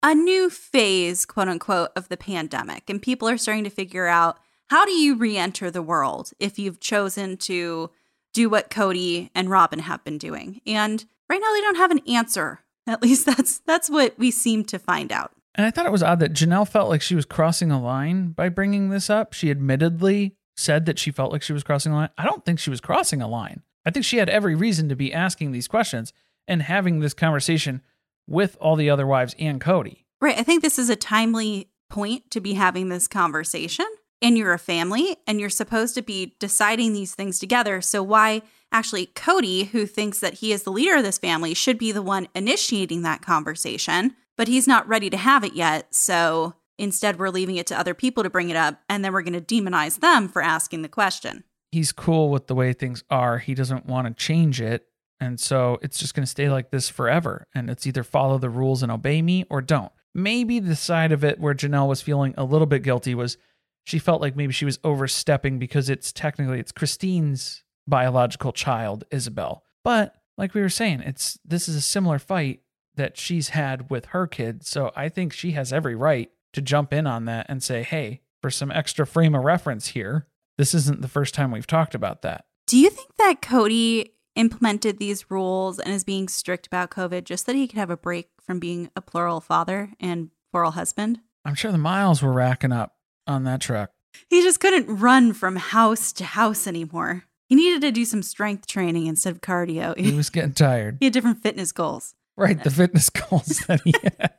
a 0.03 0.13
new 0.13 0.49
phase, 0.49 1.25
quote 1.25 1.47
unquote, 1.47 1.91
of 1.95 2.09
the 2.09 2.17
pandemic. 2.17 2.89
And 2.89 3.01
people 3.01 3.29
are 3.29 3.37
starting 3.37 3.63
to 3.63 3.69
figure 3.69 4.07
out 4.07 4.39
how 4.67 4.83
do 4.85 4.91
you 4.91 5.15
re 5.15 5.37
enter 5.37 5.71
the 5.71 5.81
world 5.81 6.31
if 6.37 6.59
you've 6.59 6.81
chosen 6.81 7.37
to 7.37 7.91
do 8.35 8.49
what 8.49 8.69
Cody 8.69 9.31
and 9.33 9.49
Robyn 9.49 9.79
have 9.79 10.03
been 10.03 10.19
doing? 10.19 10.61
And 10.67 11.03
right 11.29 11.41
now, 11.41 11.53
they 11.53 11.61
don't 11.61 11.77
have 11.77 11.91
an 11.91 12.01
answer. 12.07 12.59
At 12.85 13.01
least 13.01 13.25
that's 13.25 13.59
that's 13.59 13.89
what 13.89 14.19
we 14.19 14.29
seem 14.29 14.63
to 14.65 14.77
find 14.77 15.11
out. 15.11 15.31
And 15.55 15.65
I 15.65 15.71
thought 15.71 15.85
it 15.85 15.91
was 15.91 16.03
odd 16.03 16.19
that 16.19 16.33
Janelle 16.33 16.67
felt 16.67 16.89
like 16.89 17.01
she 17.01 17.15
was 17.15 17.25
crossing 17.25 17.71
a 17.71 17.81
line 17.81 18.29
by 18.29 18.49
bringing 18.49 18.89
this 18.89 19.09
up. 19.09 19.33
She 19.33 19.49
admittedly 19.49 20.35
said 20.57 20.85
that 20.85 20.99
she 20.99 21.11
felt 21.11 21.31
like 21.31 21.41
she 21.41 21.53
was 21.53 21.63
crossing 21.63 21.93
a 21.93 21.95
line. 21.95 22.09
I 22.17 22.25
don't 22.25 22.43
think 22.43 22.59
she 22.59 22.69
was 22.69 22.81
crossing 22.81 23.21
a 23.21 23.27
line. 23.27 23.63
I 23.85 23.91
think 23.91 24.05
she 24.05 24.17
had 24.17 24.29
every 24.29 24.53
reason 24.53 24.89
to 24.89 24.95
be 24.95 25.13
asking 25.13 25.51
these 25.51 25.67
questions 25.67 26.11
and 26.47 26.61
having 26.61 26.99
this 26.99 27.13
conversation 27.13 27.81
with 28.27 28.57
all 28.59 28.75
the 28.75 28.89
other 28.89 29.07
wives 29.07 29.35
and 29.39 29.61
Cody. 29.61 30.05
Right. 30.19 30.37
I 30.37 30.43
think 30.43 30.61
this 30.61 30.77
is 30.77 30.89
a 30.89 30.95
timely 30.95 31.69
point 31.89 32.29
to 32.31 32.41
be 32.41 32.53
having 32.53 32.89
this 32.89 33.07
conversation. 33.07 33.85
And 34.21 34.37
you're 34.37 34.53
a 34.53 34.59
family 34.59 35.17
and 35.27 35.39
you're 35.39 35.49
supposed 35.49 35.93
to 35.95 36.01
be 36.01 36.35
deciding 36.39 36.93
these 36.93 37.13
things 37.13 37.39
together. 37.39 37.81
So, 37.81 38.01
why 38.01 38.41
actually 38.71 39.07
Cody, 39.07 39.65
who 39.65 39.85
thinks 39.85 40.19
that 40.19 40.35
he 40.35 40.51
is 40.51 40.63
the 40.63 40.71
leader 40.71 40.97
of 40.97 41.03
this 41.03 41.17
family, 41.17 41.53
should 41.53 41.77
be 41.77 41.91
the 41.91 42.01
one 42.01 42.27
initiating 42.33 43.01
that 43.03 43.21
conversation, 43.21 44.15
but 44.37 44.47
he's 44.47 44.67
not 44.67 44.87
ready 44.87 45.09
to 45.09 45.17
have 45.17 45.43
it 45.43 45.53
yet. 45.53 45.93
So, 45.93 46.55
instead, 46.77 47.19
we're 47.19 47.29
leaving 47.29 47.57
it 47.57 47.67
to 47.67 47.79
other 47.79 47.93
people 47.93 48.23
to 48.23 48.29
bring 48.29 48.49
it 48.49 48.57
up. 48.57 48.81
And 48.89 49.03
then 49.03 49.13
we're 49.13 49.21
going 49.21 49.41
to 49.41 49.41
demonize 49.41 49.99
them 49.99 50.27
for 50.27 50.41
asking 50.41 50.81
the 50.81 50.89
question. 50.89 51.43
He's 51.71 51.91
cool 51.91 52.29
with 52.29 52.47
the 52.47 52.55
way 52.55 52.73
things 52.73 53.03
are. 53.09 53.37
He 53.39 53.53
doesn't 53.53 53.85
want 53.85 54.07
to 54.07 54.13
change 54.13 54.61
it. 54.61 54.87
And 55.19 55.39
so 55.39 55.79
it's 55.81 55.97
just 55.97 56.13
going 56.13 56.23
to 56.23 56.29
stay 56.29 56.49
like 56.49 56.71
this 56.71 56.89
forever. 56.89 57.47
And 57.53 57.69
it's 57.69 57.87
either 57.87 58.03
follow 58.03 58.37
the 58.37 58.49
rules 58.49 58.83
and 58.83 58.91
obey 58.91 59.21
me 59.21 59.45
or 59.49 59.61
don't. 59.61 59.91
Maybe 60.13 60.59
the 60.59 60.75
side 60.75 61.11
of 61.11 61.23
it 61.23 61.39
where 61.39 61.53
Janelle 61.53 61.87
was 61.87 62.01
feeling 62.01 62.33
a 62.37 62.43
little 62.43 62.67
bit 62.67 62.83
guilty 62.83 63.15
was 63.15 63.37
she 63.85 63.99
felt 63.99 64.21
like 64.21 64.35
maybe 64.35 64.51
she 64.51 64.65
was 64.65 64.79
overstepping 64.83 65.59
because 65.59 65.89
it's 65.89 66.11
technically 66.11 66.59
it's 66.59 66.71
Christine's 66.71 67.63
biological 67.87 68.51
child, 68.51 69.05
Ysabel. 69.11 69.61
But 69.83 70.15
like 70.37 70.53
we 70.53 70.61
were 70.61 70.69
saying, 70.69 71.01
it's 71.01 71.39
this 71.45 71.69
is 71.69 71.75
a 71.75 71.81
similar 71.81 72.19
fight 72.19 72.61
that 72.95 73.17
she's 73.17 73.49
had 73.49 73.89
with 73.89 74.07
her 74.07 74.25
kid. 74.25 74.65
So 74.65 74.91
I 74.95 75.09
think 75.09 75.31
she 75.31 75.51
has 75.51 75.71
every 75.71 75.95
right 75.95 76.29
to 76.53 76.61
jump 76.61 76.93
in 76.93 77.05
on 77.05 77.25
that 77.25 77.45
and 77.47 77.61
say, 77.61 77.83
hey, 77.83 78.21
for 78.41 78.49
some 78.49 78.71
extra 78.71 79.05
frame 79.05 79.35
of 79.35 79.43
reference 79.43 79.89
here, 79.89 80.27
this 80.57 80.73
isn't 80.73 81.01
the 81.01 81.07
first 81.07 81.33
time 81.33 81.51
we've 81.51 81.67
talked 81.67 81.93
about 81.93 82.21
that. 82.23 82.45
Do 82.65 82.77
you 82.77 82.89
think 82.89 83.15
that 83.17 83.41
Cody 83.41 84.13
implemented 84.35 84.97
these 84.97 85.29
rules 85.29 85.77
and 85.79 85.93
is 85.93 86.03
being 86.03 86.27
strict 86.27 86.67
about 86.67 86.89
COVID 86.89 87.23
just 87.23 87.45
that 87.45 87.55
he 87.55 87.67
could 87.67 87.77
have 87.77 87.89
a 87.89 87.97
break 87.97 88.29
from 88.41 88.59
being 88.59 88.89
a 88.95 89.01
plural 89.01 89.41
father 89.41 89.91
and 89.99 90.31
plural 90.51 90.71
husband? 90.71 91.19
I'm 91.43 91.55
sure 91.55 91.71
the 91.71 91.77
miles 91.77 92.23
were 92.23 92.33
racking 92.33 92.71
up 92.71 92.94
on 93.27 93.43
that 93.43 93.61
truck. 93.61 93.91
He 94.29 94.41
just 94.41 94.59
couldn't 94.59 94.87
run 94.87 95.33
from 95.33 95.55
house 95.57 96.11
to 96.13 96.23
house 96.23 96.67
anymore. 96.67 97.23
He 97.47 97.55
needed 97.55 97.81
to 97.81 97.91
do 97.91 98.05
some 98.05 98.23
strength 98.23 98.65
training 98.67 99.05
instead 99.07 99.33
of 99.33 99.41
cardio. 99.41 99.97
He 99.97 100.13
was 100.13 100.29
getting 100.29 100.53
tired. 100.53 100.97
he 100.99 101.05
had 101.05 101.13
different 101.13 101.41
fitness 101.43 101.71
goals. 101.71 102.15
Right, 102.37 102.61
the 102.61 102.69
uh, 102.69 102.73
fitness 102.73 103.09
goals 103.29 103.59
that 103.67 103.81
he 103.83 103.93
had. 104.03 104.33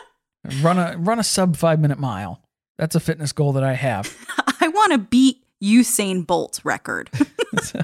run 0.62 0.78
a 0.78 0.96
run 0.96 1.18
a 1.18 1.24
sub 1.24 1.56
five 1.56 1.80
minute 1.80 1.98
mile. 1.98 2.42
That's 2.78 2.94
a 2.94 3.00
fitness 3.00 3.32
goal 3.32 3.52
that 3.54 3.64
I 3.64 3.72
have. 3.72 4.14
I 4.60 4.68
want 4.68 4.92
to 4.92 4.98
beat 4.98 5.42
Usain 5.62 6.26
Bolt 6.26 6.60
record. 6.62 7.10
so, 7.62 7.80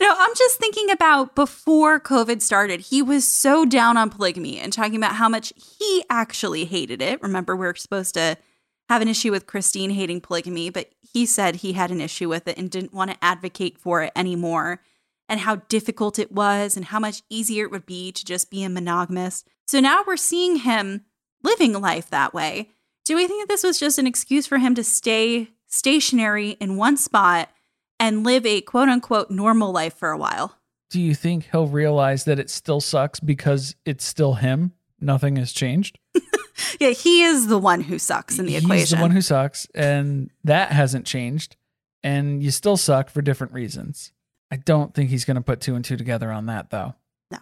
no, 0.00 0.14
I'm 0.18 0.34
just 0.34 0.58
thinking 0.58 0.90
about 0.90 1.34
before 1.34 1.98
COVID 1.98 2.42
started, 2.42 2.80
he 2.80 3.00
was 3.00 3.26
so 3.26 3.64
down 3.64 3.96
on 3.96 4.10
polygamy 4.10 4.58
and 4.58 4.72
talking 4.72 4.96
about 4.96 5.14
how 5.14 5.28
much 5.28 5.54
he 5.56 6.04
actually 6.10 6.66
hated 6.66 7.00
it. 7.00 7.22
Remember, 7.22 7.56
we 7.56 7.66
are 7.66 7.74
supposed 7.74 8.14
to 8.14 8.36
have 8.88 9.02
an 9.02 9.08
issue 9.08 9.30
with 9.30 9.46
Christine 9.46 9.90
hating 9.90 10.20
polygamy, 10.20 10.70
but 10.70 10.90
he 11.00 11.26
said 11.26 11.56
he 11.56 11.72
had 11.72 11.90
an 11.90 12.00
issue 12.00 12.28
with 12.28 12.46
it 12.48 12.58
and 12.58 12.70
didn't 12.70 12.92
want 12.92 13.10
to 13.10 13.24
advocate 13.24 13.78
for 13.78 14.02
it 14.02 14.12
anymore, 14.14 14.80
and 15.28 15.40
how 15.40 15.56
difficult 15.56 16.18
it 16.18 16.32
was, 16.32 16.76
and 16.76 16.86
how 16.86 16.98
much 16.98 17.22
easier 17.30 17.64
it 17.64 17.70
would 17.70 17.86
be 17.86 18.12
to 18.12 18.24
just 18.24 18.50
be 18.50 18.62
a 18.62 18.68
monogamous. 18.68 19.44
So 19.66 19.80
now 19.80 20.04
we're 20.06 20.16
seeing 20.16 20.56
him 20.56 21.04
living 21.42 21.72
life 21.72 22.10
that 22.10 22.34
way. 22.34 22.70
Do 23.04 23.16
we 23.16 23.26
think 23.26 23.42
that 23.42 23.52
this 23.52 23.62
was 23.62 23.78
just 23.78 23.98
an 23.98 24.06
excuse 24.06 24.46
for 24.46 24.58
him 24.58 24.74
to 24.74 24.84
stay 24.84 25.50
stationary 25.66 26.50
in 26.52 26.76
one 26.76 26.96
spot 26.96 27.50
and 27.98 28.24
live 28.24 28.44
a 28.46 28.60
quote 28.60 28.88
unquote 28.88 29.30
normal 29.30 29.72
life 29.72 29.94
for 29.94 30.10
a 30.10 30.18
while? 30.18 30.58
Do 30.90 31.00
you 31.00 31.14
think 31.14 31.48
he'll 31.50 31.66
realize 31.66 32.24
that 32.24 32.38
it 32.38 32.50
still 32.50 32.80
sucks 32.80 33.20
because 33.20 33.76
it's 33.84 34.04
still 34.04 34.34
him? 34.34 34.72
Nothing 35.00 35.36
has 35.36 35.52
changed. 35.52 35.98
yeah, 36.80 36.90
he 36.90 37.22
is 37.22 37.46
the 37.46 37.58
one 37.58 37.80
who 37.82 37.98
sucks 37.98 38.38
in 38.38 38.46
the 38.46 38.56
equation. 38.56 38.70
He's 38.70 38.92
equation. 38.92 38.98
the 38.98 39.02
one 39.02 39.10
who 39.10 39.20
sucks, 39.20 39.66
and 39.74 40.30
that 40.44 40.72
hasn't 40.72 41.06
changed. 41.06 41.56
And 42.02 42.42
you 42.42 42.50
still 42.50 42.76
suck 42.76 43.08
for 43.08 43.22
different 43.22 43.52
reasons. 43.52 44.12
I 44.50 44.56
don't 44.56 44.94
think 44.94 45.10
he's 45.10 45.24
going 45.24 45.36
to 45.36 45.42
put 45.42 45.60
two 45.60 45.74
and 45.74 45.84
two 45.84 45.96
together 45.96 46.30
on 46.30 46.46
that, 46.46 46.70
though. 46.70 46.94
No. 47.30 47.38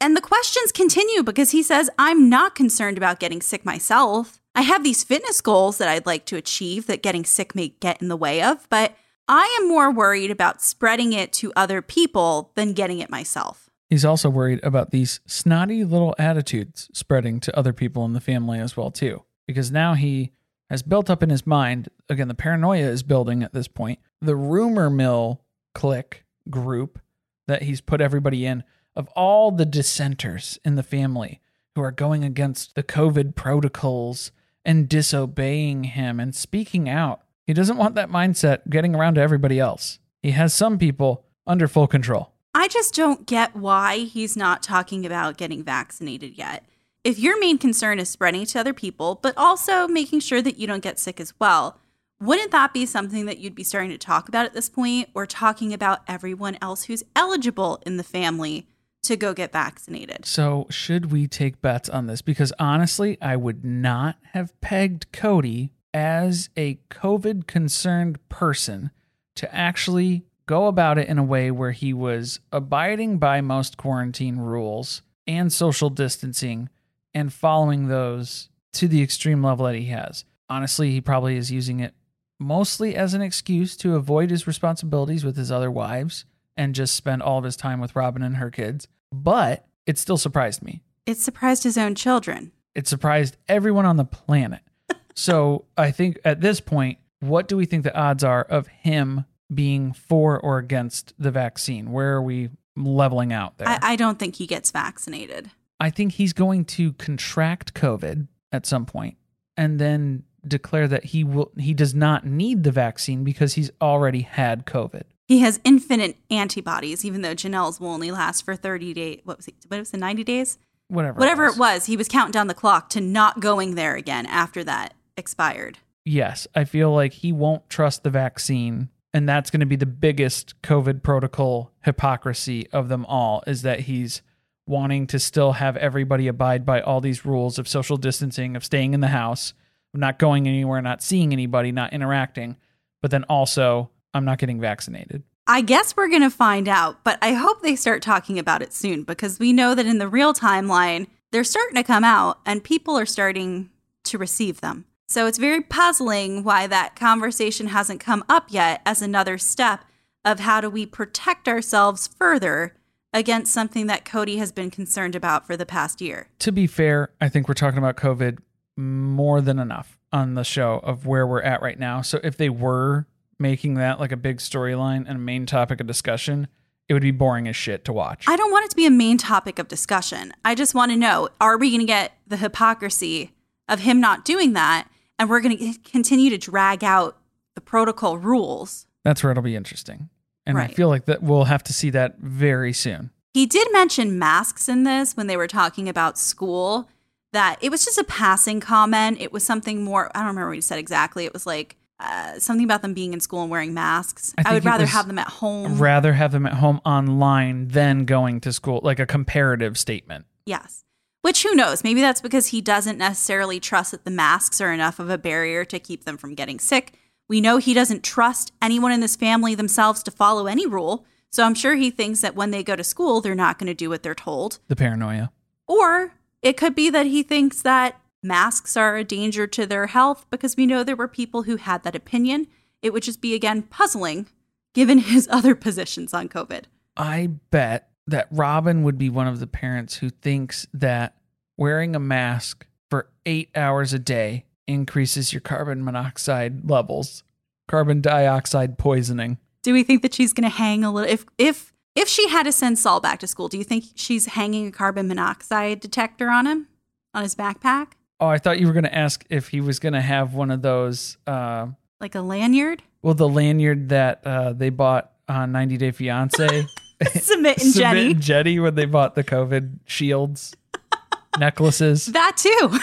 And 0.00 0.16
the 0.16 0.20
questions 0.20 0.70
continue 0.70 1.22
because 1.22 1.50
he 1.50 1.62
says, 1.62 1.90
I'm 1.98 2.28
not 2.28 2.54
concerned 2.54 2.98
about 2.98 3.20
getting 3.20 3.40
sick 3.40 3.64
myself. 3.64 4.40
I 4.54 4.62
have 4.62 4.84
these 4.84 5.02
fitness 5.02 5.40
goals 5.40 5.78
that 5.78 5.88
I'd 5.88 6.06
like 6.06 6.24
to 6.26 6.36
achieve 6.36 6.86
that 6.86 7.02
getting 7.02 7.24
sick 7.24 7.54
may 7.54 7.68
get 7.80 8.00
in 8.00 8.08
the 8.08 8.16
way 8.16 8.42
of, 8.42 8.68
but 8.70 8.96
I 9.28 9.58
am 9.60 9.68
more 9.68 9.90
worried 9.90 10.30
about 10.30 10.62
spreading 10.62 11.12
it 11.12 11.32
to 11.34 11.52
other 11.56 11.82
people 11.82 12.52
than 12.54 12.74
getting 12.74 13.00
it 13.00 13.10
myself. 13.10 13.65
He's 13.88 14.04
also 14.04 14.28
worried 14.28 14.60
about 14.62 14.90
these 14.90 15.20
snotty 15.26 15.84
little 15.84 16.14
attitudes 16.18 16.90
spreading 16.92 17.38
to 17.40 17.56
other 17.56 17.72
people 17.72 18.04
in 18.04 18.14
the 18.14 18.20
family 18.20 18.58
as 18.58 18.76
well 18.76 18.90
too, 18.90 19.24
because 19.46 19.70
now 19.70 19.94
he 19.94 20.32
has 20.68 20.82
built 20.82 21.08
up 21.08 21.22
in 21.22 21.30
his 21.30 21.46
mind, 21.46 21.88
again 22.08 22.28
the 22.28 22.34
paranoia 22.34 22.88
is 22.88 23.02
building 23.02 23.42
at 23.42 23.52
this 23.52 23.68
point, 23.68 24.00
the 24.20 24.34
rumor 24.34 24.90
mill 24.90 25.42
clique 25.74 26.24
group 26.50 26.98
that 27.46 27.62
he's 27.62 27.80
put 27.80 28.00
everybody 28.00 28.44
in 28.44 28.64
of 28.96 29.08
all 29.10 29.50
the 29.50 29.66
dissenters 29.66 30.58
in 30.64 30.74
the 30.74 30.82
family 30.82 31.40
who 31.74 31.82
are 31.82 31.92
going 31.92 32.24
against 32.24 32.74
the 32.74 32.82
COVID 32.82 33.36
protocols 33.36 34.32
and 34.64 34.88
disobeying 34.88 35.84
him 35.84 36.18
and 36.18 36.34
speaking 36.34 36.88
out. 36.88 37.20
He 37.46 37.52
doesn't 37.52 37.76
want 37.76 37.94
that 37.94 38.10
mindset 38.10 38.68
getting 38.68 38.96
around 38.96 39.14
to 39.14 39.20
everybody 39.20 39.60
else. 39.60 40.00
He 40.22 40.32
has 40.32 40.52
some 40.52 40.78
people 40.78 41.24
under 41.46 41.68
full 41.68 41.86
control. 41.86 42.32
I 42.58 42.68
just 42.68 42.94
don't 42.94 43.26
get 43.26 43.54
why 43.54 43.98
he's 43.98 44.34
not 44.34 44.62
talking 44.62 45.04
about 45.04 45.36
getting 45.36 45.62
vaccinated 45.62 46.38
yet. 46.38 46.64
If 47.04 47.18
your 47.18 47.38
main 47.38 47.58
concern 47.58 47.98
is 47.98 48.08
spreading 48.08 48.46
to 48.46 48.58
other 48.58 48.72
people, 48.72 49.16
but 49.22 49.36
also 49.36 49.86
making 49.86 50.20
sure 50.20 50.40
that 50.40 50.56
you 50.56 50.66
don't 50.66 50.82
get 50.82 50.98
sick 50.98 51.20
as 51.20 51.34
well, 51.38 51.78
wouldn't 52.18 52.52
that 52.52 52.72
be 52.72 52.86
something 52.86 53.26
that 53.26 53.36
you'd 53.36 53.54
be 53.54 53.62
starting 53.62 53.90
to 53.90 53.98
talk 53.98 54.26
about 54.26 54.46
at 54.46 54.54
this 54.54 54.70
point 54.70 55.10
or 55.12 55.26
talking 55.26 55.74
about 55.74 56.00
everyone 56.08 56.56
else 56.62 56.84
who's 56.84 57.02
eligible 57.14 57.82
in 57.84 57.98
the 57.98 58.02
family 58.02 58.66
to 59.02 59.18
go 59.18 59.34
get 59.34 59.52
vaccinated? 59.52 60.24
So, 60.24 60.66
should 60.70 61.12
we 61.12 61.28
take 61.28 61.60
bets 61.60 61.90
on 61.90 62.06
this? 62.06 62.22
Because 62.22 62.54
honestly, 62.58 63.18
I 63.20 63.36
would 63.36 63.66
not 63.66 64.16
have 64.32 64.58
pegged 64.62 65.12
Cody 65.12 65.72
as 65.92 66.48
a 66.56 66.78
COVID 66.88 67.46
concerned 67.46 68.26
person 68.30 68.92
to 69.34 69.54
actually 69.54 70.24
go 70.46 70.66
about 70.66 70.98
it 70.98 71.08
in 71.08 71.18
a 71.18 71.24
way 71.24 71.50
where 71.50 71.72
he 71.72 71.92
was 71.92 72.40
abiding 72.52 73.18
by 73.18 73.40
most 73.40 73.76
quarantine 73.76 74.38
rules 74.38 75.02
and 75.26 75.52
social 75.52 75.90
distancing 75.90 76.68
and 77.12 77.32
following 77.32 77.88
those 77.88 78.48
to 78.72 78.88
the 78.88 79.02
extreme 79.02 79.42
level 79.42 79.66
that 79.66 79.74
he 79.74 79.86
has. 79.86 80.24
Honestly, 80.48 80.90
he 80.92 81.00
probably 81.00 81.36
is 81.36 81.50
using 81.50 81.80
it 81.80 81.94
mostly 82.38 82.94
as 82.94 83.14
an 83.14 83.22
excuse 83.22 83.76
to 83.78 83.96
avoid 83.96 84.30
his 84.30 84.46
responsibilities 84.46 85.24
with 85.24 85.36
his 85.36 85.50
other 85.50 85.70
wives 85.70 86.24
and 86.56 86.74
just 86.74 86.94
spend 86.94 87.22
all 87.22 87.38
of 87.38 87.44
his 87.44 87.56
time 87.56 87.80
with 87.80 87.96
Robyn 87.96 88.22
and 88.22 88.36
her 88.36 88.50
kids. 88.50 88.88
But 89.12 89.66
it 89.86 89.98
still 89.98 90.18
surprised 90.18 90.62
me. 90.62 90.82
It 91.06 91.18
surprised 91.18 91.64
his 91.64 91.78
own 91.78 91.94
children. 91.94 92.52
It 92.74 92.86
surprised 92.86 93.36
everyone 93.48 93.86
on 93.86 93.96
the 93.96 94.04
planet. 94.04 94.60
so 95.14 95.64
I 95.76 95.90
think 95.90 96.18
at 96.24 96.40
this 96.40 96.60
point, 96.60 96.98
what 97.20 97.48
do 97.48 97.56
we 97.56 97.64
think 97.64 97.84
the 97.84 97.96
odds 97.96 98.22
are 98.22 98.42
of 98.42 98.66
him 98.66 99.24
being 99.52 99.92
for 99.92 100.38
or 100.38 100.58
against 100.58 101.14
the 101.18 101.30
vaccine? 101.30 101.92
Where 101.92 102.14
are 102.14 102.22
we 102.22 102.50
leveling 102.76 103.32
out 103.32 103.58
there? 103.58 103.68
I, 103.68 103.78
I 103.82 103.96
don't 103.96 104.18
think 104.18 104.36
he 104.36 104.46
gets 104.46 104.70
vaccinated. 104.70 105.50
I 105.78 105.90
think 105.90 106.12
he's 106.12 106.32
going 106.32 106.64
to 106.66 106.92
contract 106.94 107.74
COVID 107.74 108.28
at 108.52 108.66
some 108.66 108.86
point 108.86 109.16
and 109.56 109.78
then 109.78 110.24
declare 110.46 110.88
that 110.88 111.04
he 111.04 111.24
will 111.24 111.50
he 111.58 111.74
does 111.74 111.94
not 111.94 112.24
need 112.24 112.62
the 112.62 112.70
vaccine 112.70 113.24
because 113.24 113.54
he's 113.54 113.70
already 113.80 114.22
had 114.22 114.64
COVID. 114.66 115.02
He 115.26 115.40
has 115.40 115.60
infinite 115.64 116.16
antibodies, 116.30 117.04
even 117.04 117.22
though 117.22 117.34
Janelle's 117.34 117.80
will 117.80 117.88
only 117.88 118.12
last 118.12 118.44
for 118.44 118.54
30 118.54 118.94
days. 118.94 119.20
What 119.24 119.38
was 119.38 119.48
it? 119.48 119.54
What 119.66 119.78
was 119.80 119.92
it, 119.92 119.98
90 119.98 120.22
days? 120.22 120.58
Whatever. 120.88 121.18
Whatever 121.18 121.46
was. 121.46 121.56
it 121.56 121.58
was, 121.58 121.86
he 121.86 121.96
was 121.96 122.06
counting 122.06 122.30
down 122.30 122.46
the 122.46 122.54
clock 122.54 122.90
to 122.90 123.00
not 123.00 123.40
going 123.40 123.74
there 123.74 123.96
again 123.96 124.26
after 124.26 124.62
that 124.64 124.94
expired. 125.16 125.78
Yes, 126.04 126.46
I 126.54 126.62
feel 126.62 126.92
like 126.92 127.12
he 127.12 127.32
won't 127.32 127.68
trust 127.68 128.04
the 128.04 128.10
vaccine. 128.10 128.90
And 129.16 129.26
that's 129.26 129.50
going 129.50 129.60
to 129.60 129.66
be 129.66 129.76
the 129.76 129.86
biggest 129.86 130.60
COVID 130.60 131.02
protocol 131.02 131.72
hypocrisy 131.86 132.68
of 132.70 132.90
them 132.90 133.06
all 133.06 133.42
is 133.46 133.62
that 133.62 133.80
he's 133.80 134.20
wanting 134.66 135.06
to 135.06 135.18
still 135.18 135.52
have 135.52 135.74
everybody 135.78 136.28
abide 136.28 136.66
by 136.66 136.82
all 136.82 137.00
these 137.00 137.24
rules 137.24 137.58
of 137.58 137.66
social 137.66 137.96
distancing, 137.96 138.56
of 138.56 138.62
staying 138.62 138.92
in 138.92 139.00
the 139.00 139.06
house, 139.06 139.54
of 139.94 140.00
not 140.00 140.18
going 140.18 140.46
anywhere, 140.46 140.82
not 140.82 141.02
seeing 141.02 141.32
anybody, 141.32 141.72
not 141.72 141.94
interacting. 141.94 142.58
But 143.00 143.10
then 143.10 143.24
also, 143.24 143.88
I'm 144.12 144.26
not 144.26 144.36
getting 144.36 144.60
vaccinated. 144.60 145.22
I 145.46 145.62
guess 145.62 145.96
we're 145.96 146.10
going 146.10 146.20
to 146.20 146.28
find 146.28 146.68
out, 146.68 147.02
but 147.02 147.18
I 147.22 147.32
hope 147.32 147.62
they 147.62 147.74
start 147.74 148.02
talking 148.02 148.38
about 148.38 148.60
it 148.60 148.74
soon 148.74 149.02
because 149.02 149.38
we 149.38 149.50
know 149.50 149.74
that 149.74 149.86
in 149.86 149.96
the 149.96 150.08
real 150.08 150.34
timeline, 150.34 151.06
they're 151.32 151.42
starting 151.42 151.76
to 151.76 151.82
come 151.82 152.04
out 152.04 152.38
and 152.44 152.62
people 152.62 152.98
are 152.98 153.06
starting 153.06 153.70
to 154.04 154.18
receive 154.18 154.60
them. 154.60 154.84
So 155.08 155.26
it's 155.26 155.38
very 155.38 155.60
puzzling 155.60 156.42
why 156.42 156.66
that 156.66 156.96
conversation 156.96 157.68
hasn't 157.68 158.00
come 158.00 158.24
up 158.28 158.46
yet 158.48 158.82
as 158.84 159.00
another 159.00 159.38
step 159.38 159.84
of 160.24 160.40
how 160.40 160.60
do 160.60 160.68
we 160.68 160.84
protect 160.84 161.46
ourselves 161.46 162.08
further 162.08 162.74
against 163.12 163.52
something 163.52 163.86
that 163.86 164.04
Cody 164.04 164.36
has 164.38 164.50
been 164.50 164.70
concerned 164.70 165.14
about 165.14 165.46
for 165.46 165.56
the 165.56 165.64
past 165.64 166.00
year. 166.00 166.28
To 166.40 166.50
be 166.50 166.66
fair, 166.66 167.10
I 167.20 167.28
think 167.28 167.46
we're 167.46 167.54
talking 167.54 167.78
about 167.78 167.96
COVID 167.96 168.38
more 168.76 169.40
than 169.40 169.58
enough 169.58 169.96
on 170.12 170.34
the 170.34 170.44
show 170.44 170.80
of 170.82 171.06
where 171.06 171.26
we're 171.26 171.42
at 171.42 171.62
right 171.62 171.78
now. 171.78 172.02
So 172.02 172.18
if 172.22 172.36
they 172.36 172.50
were 172.50 173.06
making 173.38 173.74
that 173.74 174.00
like 174.00 174.12
a 174.12 174.16
big 174.16 174.38
storyline 174.38 175.04
and 175.06 175.10
a 175.10 175.18
main 175.18 175.46
topic 175.46 175.80
of 175.80 175.86
discussion, 175.86 176.48
it 176.88 176.94
would 176.94 177.02
be 177.02 177.10
boring 177.10 177.46
as 177.48 177.56
shit 177.56 177.84
to 177.84 177.92
watch. 177.92 178.24
I 178.28 178.36
don't 178.36 178.50
want 178.50 178.66
it 178.66 178.70
to 178.70 178.76
be 178.76 178.86
a 178.86 178.90
main 178.90 179.18
topic 179.18 179.58
of 179.58 179.68
discussion. 179.68 180.32
I 180.44 180.54
just 180.54 180.74
want 180.74 180.90
to 180.92 180.96
know 180.96 181.28
are 181.40 181.56
we 181.56 181.70
going 181.70 181.80
to 181.80 181.86
get 181.86 182.12
the 182.26 182.36
hypocrisy 182.36 183.32
of 183.68 183.80
him 183.80 184.00
not 184.00 184.24
doing 184.24 184.52
that? 184.54 184.88
And 185.18 185.30
we're 185.30 185.40
going 185.40 185.56
to 185.56 185.78
continue 185.80 186.30
to 186.30 186.38
drag 186.38 186.84
out 186.84 187.16
the 187.54 187.60
protocol 187.60 188.18
rules. 188.18 188.86
That's 189.02 189.22
where 189.22 189.30
it'll 189.30 189.42
be 189.42 189.56
interesting. 189.56 190.10
And 190.46 190.58
I 190.58 190.68
feel 190.68 190.88
like 190.88 191.06
that 191.06 191.22
we'll 191.22 191.44
have 191.44 191.64
to 191.64 191.72
see 191.72 191.90
that 191.90 192.18
very 192.18 192.72
soon. 192.72 193.10
He 193.34 193.46
did 193.46 193.66
mention 193.72 194.18
masks 194.18 194.68
in 194.68 194.84
this 194.84 195.16
when 195.16 195.26
they 195.26 195.36
were 195.36 195.48
talking 195.48 195.88
about 195.88 196.18
school, 196.18 196.88
that 197.32 197.58
it 197.60 197.70
was 197.70 197.84
just 197.84 197.98
a 197.98 198.04
passing 198.04 198.60
comment. 198.60 199.20
It 199.20 199.32
was 199.32 199.44
something 199.44 199.82
more, 199.82 200.10
I 200.14 200.20
don't 200.20 200.28
remember 200.28 200.48
what 200.48 200.54
he 200.54 200.60
said 200.60 200.78
exactly. 200.78 201.24
It 201.24 201.32
was 201.32 201.46
like 201.46 201.76
uh, 201.98 202.38
something 202.38 202.64
about 202.64 202.82
them 202.82 202.94
being 202.94 203.12
in 203.12 203.20
school 203.20 203.42
and 203.42 203.50
wearing 203.50 203.74
masks. 203.74 204.32
I 204.38 204.50
I, 204.50 204.54
would 204.54 204.64
rather 204.64 204.86
have 204.86 205.06
them 205.06 205.18
at 205.18 205.28
home. 205.28 205.78
Rather 205.78 206.12
have 206.12 206.32
them 206.32 206.46
at 206.46 206.54
home 206.54 206.80
online 206.86 207.68
than 207.68 208.04
going 208.04 208.40
to 208.42 208.52
school, 208.52 208.80
like 208.82 209.00
a 209.00 209.06
comparative 209.06 209.76
statement. 209.76 210.26
Yes. 210.46 210.84
Which 211.26 211.42
who 211.42 211.56
knows? 211.56 211.82
Maybe 211.82 212.00
that's 212.00 212.20
because 212.20 212.46
he 212.46 212.60
doesn't 212.60 212.98
necessarily 212.98 213.58
trust 213.58 213.90
that 213.90 214.04
the 214.04 214.12
masks 214.12 214.60
are 214.60 214.72
enough 214.72 215.00
of 215.00 215.10
a 215.10 215.18
barrier 215.18 215.64
to 215.64 215.80
keep 215.80 216.04
them 216.04 216.16
from 216.16 216.36
getting 216.36 216.60
sick. 216.60 216.92
We 217.26 217.40
know 217.40 217.56
he 217.56 217.74
doesn't 217.74 218.04
trust 218.04 218.52
anyone 218.62 218.92
in 218.92 219.00
this 219.00 219.16
family 219.16 219.56
themselves 219.56 220.04
to 220.04 220.12
follow 220.12 220.46
any 220.46 220.68
rule. 220.68 221.04
So 221.30 221.42
I'm 221.42 221.56
sure 221.56 221.74
he 221.74 221.90
thinks 221.90 222.20
that 222.20 222.36
when 222.36 222.52
they 222.52 222.62
go 222.62 222.76
to 222.76 222.84
school, 222.84 223.20
they're 223.20 223.34
not 223.34 223.58
going 223.58 223.66
to 223.66 223.74
do 223.74 223.88
what 223.90 224.04
they're 224.04 224.14
told. 224.14 224.60
The 224.68 224.76
paranoia. 224.76 225.32
Or 225.66 226.12
it 226.42 226.56
could 226.56 226.76
be 226.76 226.90
that 226.90 227.06
he 227.06 227.24
thinks 227.24 227.60
that 227.62 228.00
masks 228.22 228.76
are 228.76 228.96
a 228.96 229.02
danger 229.02 229.48
to 229.48 229.66
their 229.66 229.88
health 229.88 230.26
because 230.30 230.56
we 230.56 230.64
know 230.64 230.84
there 230.84 230.94
were 230.94 231.08
people 231.08 231.42
who 231.42 231.56
had 231.56 231.82
that 231.82 231.96
opinion. 231.96 232.46
It 232.82 232.92
would 232.92 233.02
just 233.02 233.20
be, 233.20 233.34
again, 233.34 233.62
puzzling 233.62 234.26
given 234.74 234.98
his 234.98 235.26
other 235.32 235.56
positions 235.56 236.14
on 236.14 236.28
COVID. 236.28 236.66
I 236.96 237.30
bet 237.50 237.90
that 238.06 238.28
Robyn 238.30 238.82
would 238.82 238.98
be 238.98 239.10
one 239.10 239.26
of 239.26 239.40
the 239.40 239.46
parents 239.46 239.96
who 239.96 240.10
thinks 240.10 240.66
that 240.72 241.16
wearing 241.56 241.96
a 241.96 242.00
mask 242.00 242.66
for 242.90 243.08
eight 243.24 243.50
hours 243.56 243.92
a 243.92 243.98
day 243.98 244.44
increases 244.66 245.32
your 245.32 245.40
carbon 245.40 245.84
monoxide 245.84 246.68
levels, 246.68 247.22
carbon 247.68 248.00
dioxide 248.00 248.78
poisoning. 248.78 249.38
Do 249.62 249.72
we 249.72 249.82
think 249.82 250.02
that 250.02 250.14
she's 250.14 250.32
going 250.32 250.48
to 250.48 250.56
hang 250.56 250.84
a 250.84 250.92
little? 250.92 251.10
If 251.10 251.24
if 251.38 251.72
if 251.96 252.08
she 252.08 252.28
had 252.28 252.44
to 252.44 252.52
send 252.52 252.78
Saul 252.78 253.00
back 253.00 253.18
to 253.20 253.26
school, 253.26 253.48
do 253.48 253.56
you 253.58 253.64
think 253.64 253.84
she's 253.94 254.26
hanging 254.26 254.66
a 254.68 254.70
carbon 254.70 255.08
monoxide 255.08 255.80
detector 255.80 256.28
on 256.28 256.46
him, 256.46 256.68
on 257.14 257.22
his 257.22 257.34
backpack, 257.34 257.92
Oh, 258.20 258.26
I 258.28 258.38
thought 258.38 258.58
you 258.60 258.66
were 258.66 258.72
going 258.72 258.84
to 258.84 258.94
ask 258.94 259.24
if 259.28 259.48
he 259.48 259.60
was 259.60 259.78
going 259.78 259.92
to 259.92 260.00
have 260.00 260.32
one 260.34 260.50
of 260.50 260.62
those, 260.62 261.16
uh, 261.26 261.66
like 262.00 262.14
a 262.14 262.20
lanyard? 262.20 262.82
well, 263.02 263.14
the 263.14 263.28
lanyard 263.28 263.88
that 263.90 264.26
uh, 264.26 264.52
they 264.52 264.70
bought 264.70 265.12
on 265.28 265.52
90 265.52 265.76
Day 265.76 265.90
Fiance. 265.90 266.66
Sumit 267.04 267.58
and 267.62 267.74
Sumit 267.74 267.76
Jenny. 267.76 268.10
and 268.12 268.20
Jenny 268.22 268.58
when 268.58 268.74
they 268.74 268.84
bought 268.86 269.14
the 269.14 269.24
COVID 269.24 269.80
shields, 269.84 270.54
necklaces. 271.38 272.06
That 272.06 272.36
too. 272.36 272.78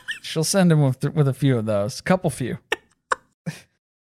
She'll 0.22 0.44
send 0.44 0.72
him 0.72 0.82
with 0.82 1.02
with 1.14 1.28
a 1.28 1.34
few 1.34 1.58
of 1.58 1.66
those, 1.66 2.00
a 2.00 2.02
couple 2.02 2.30
few. 2.30 2.58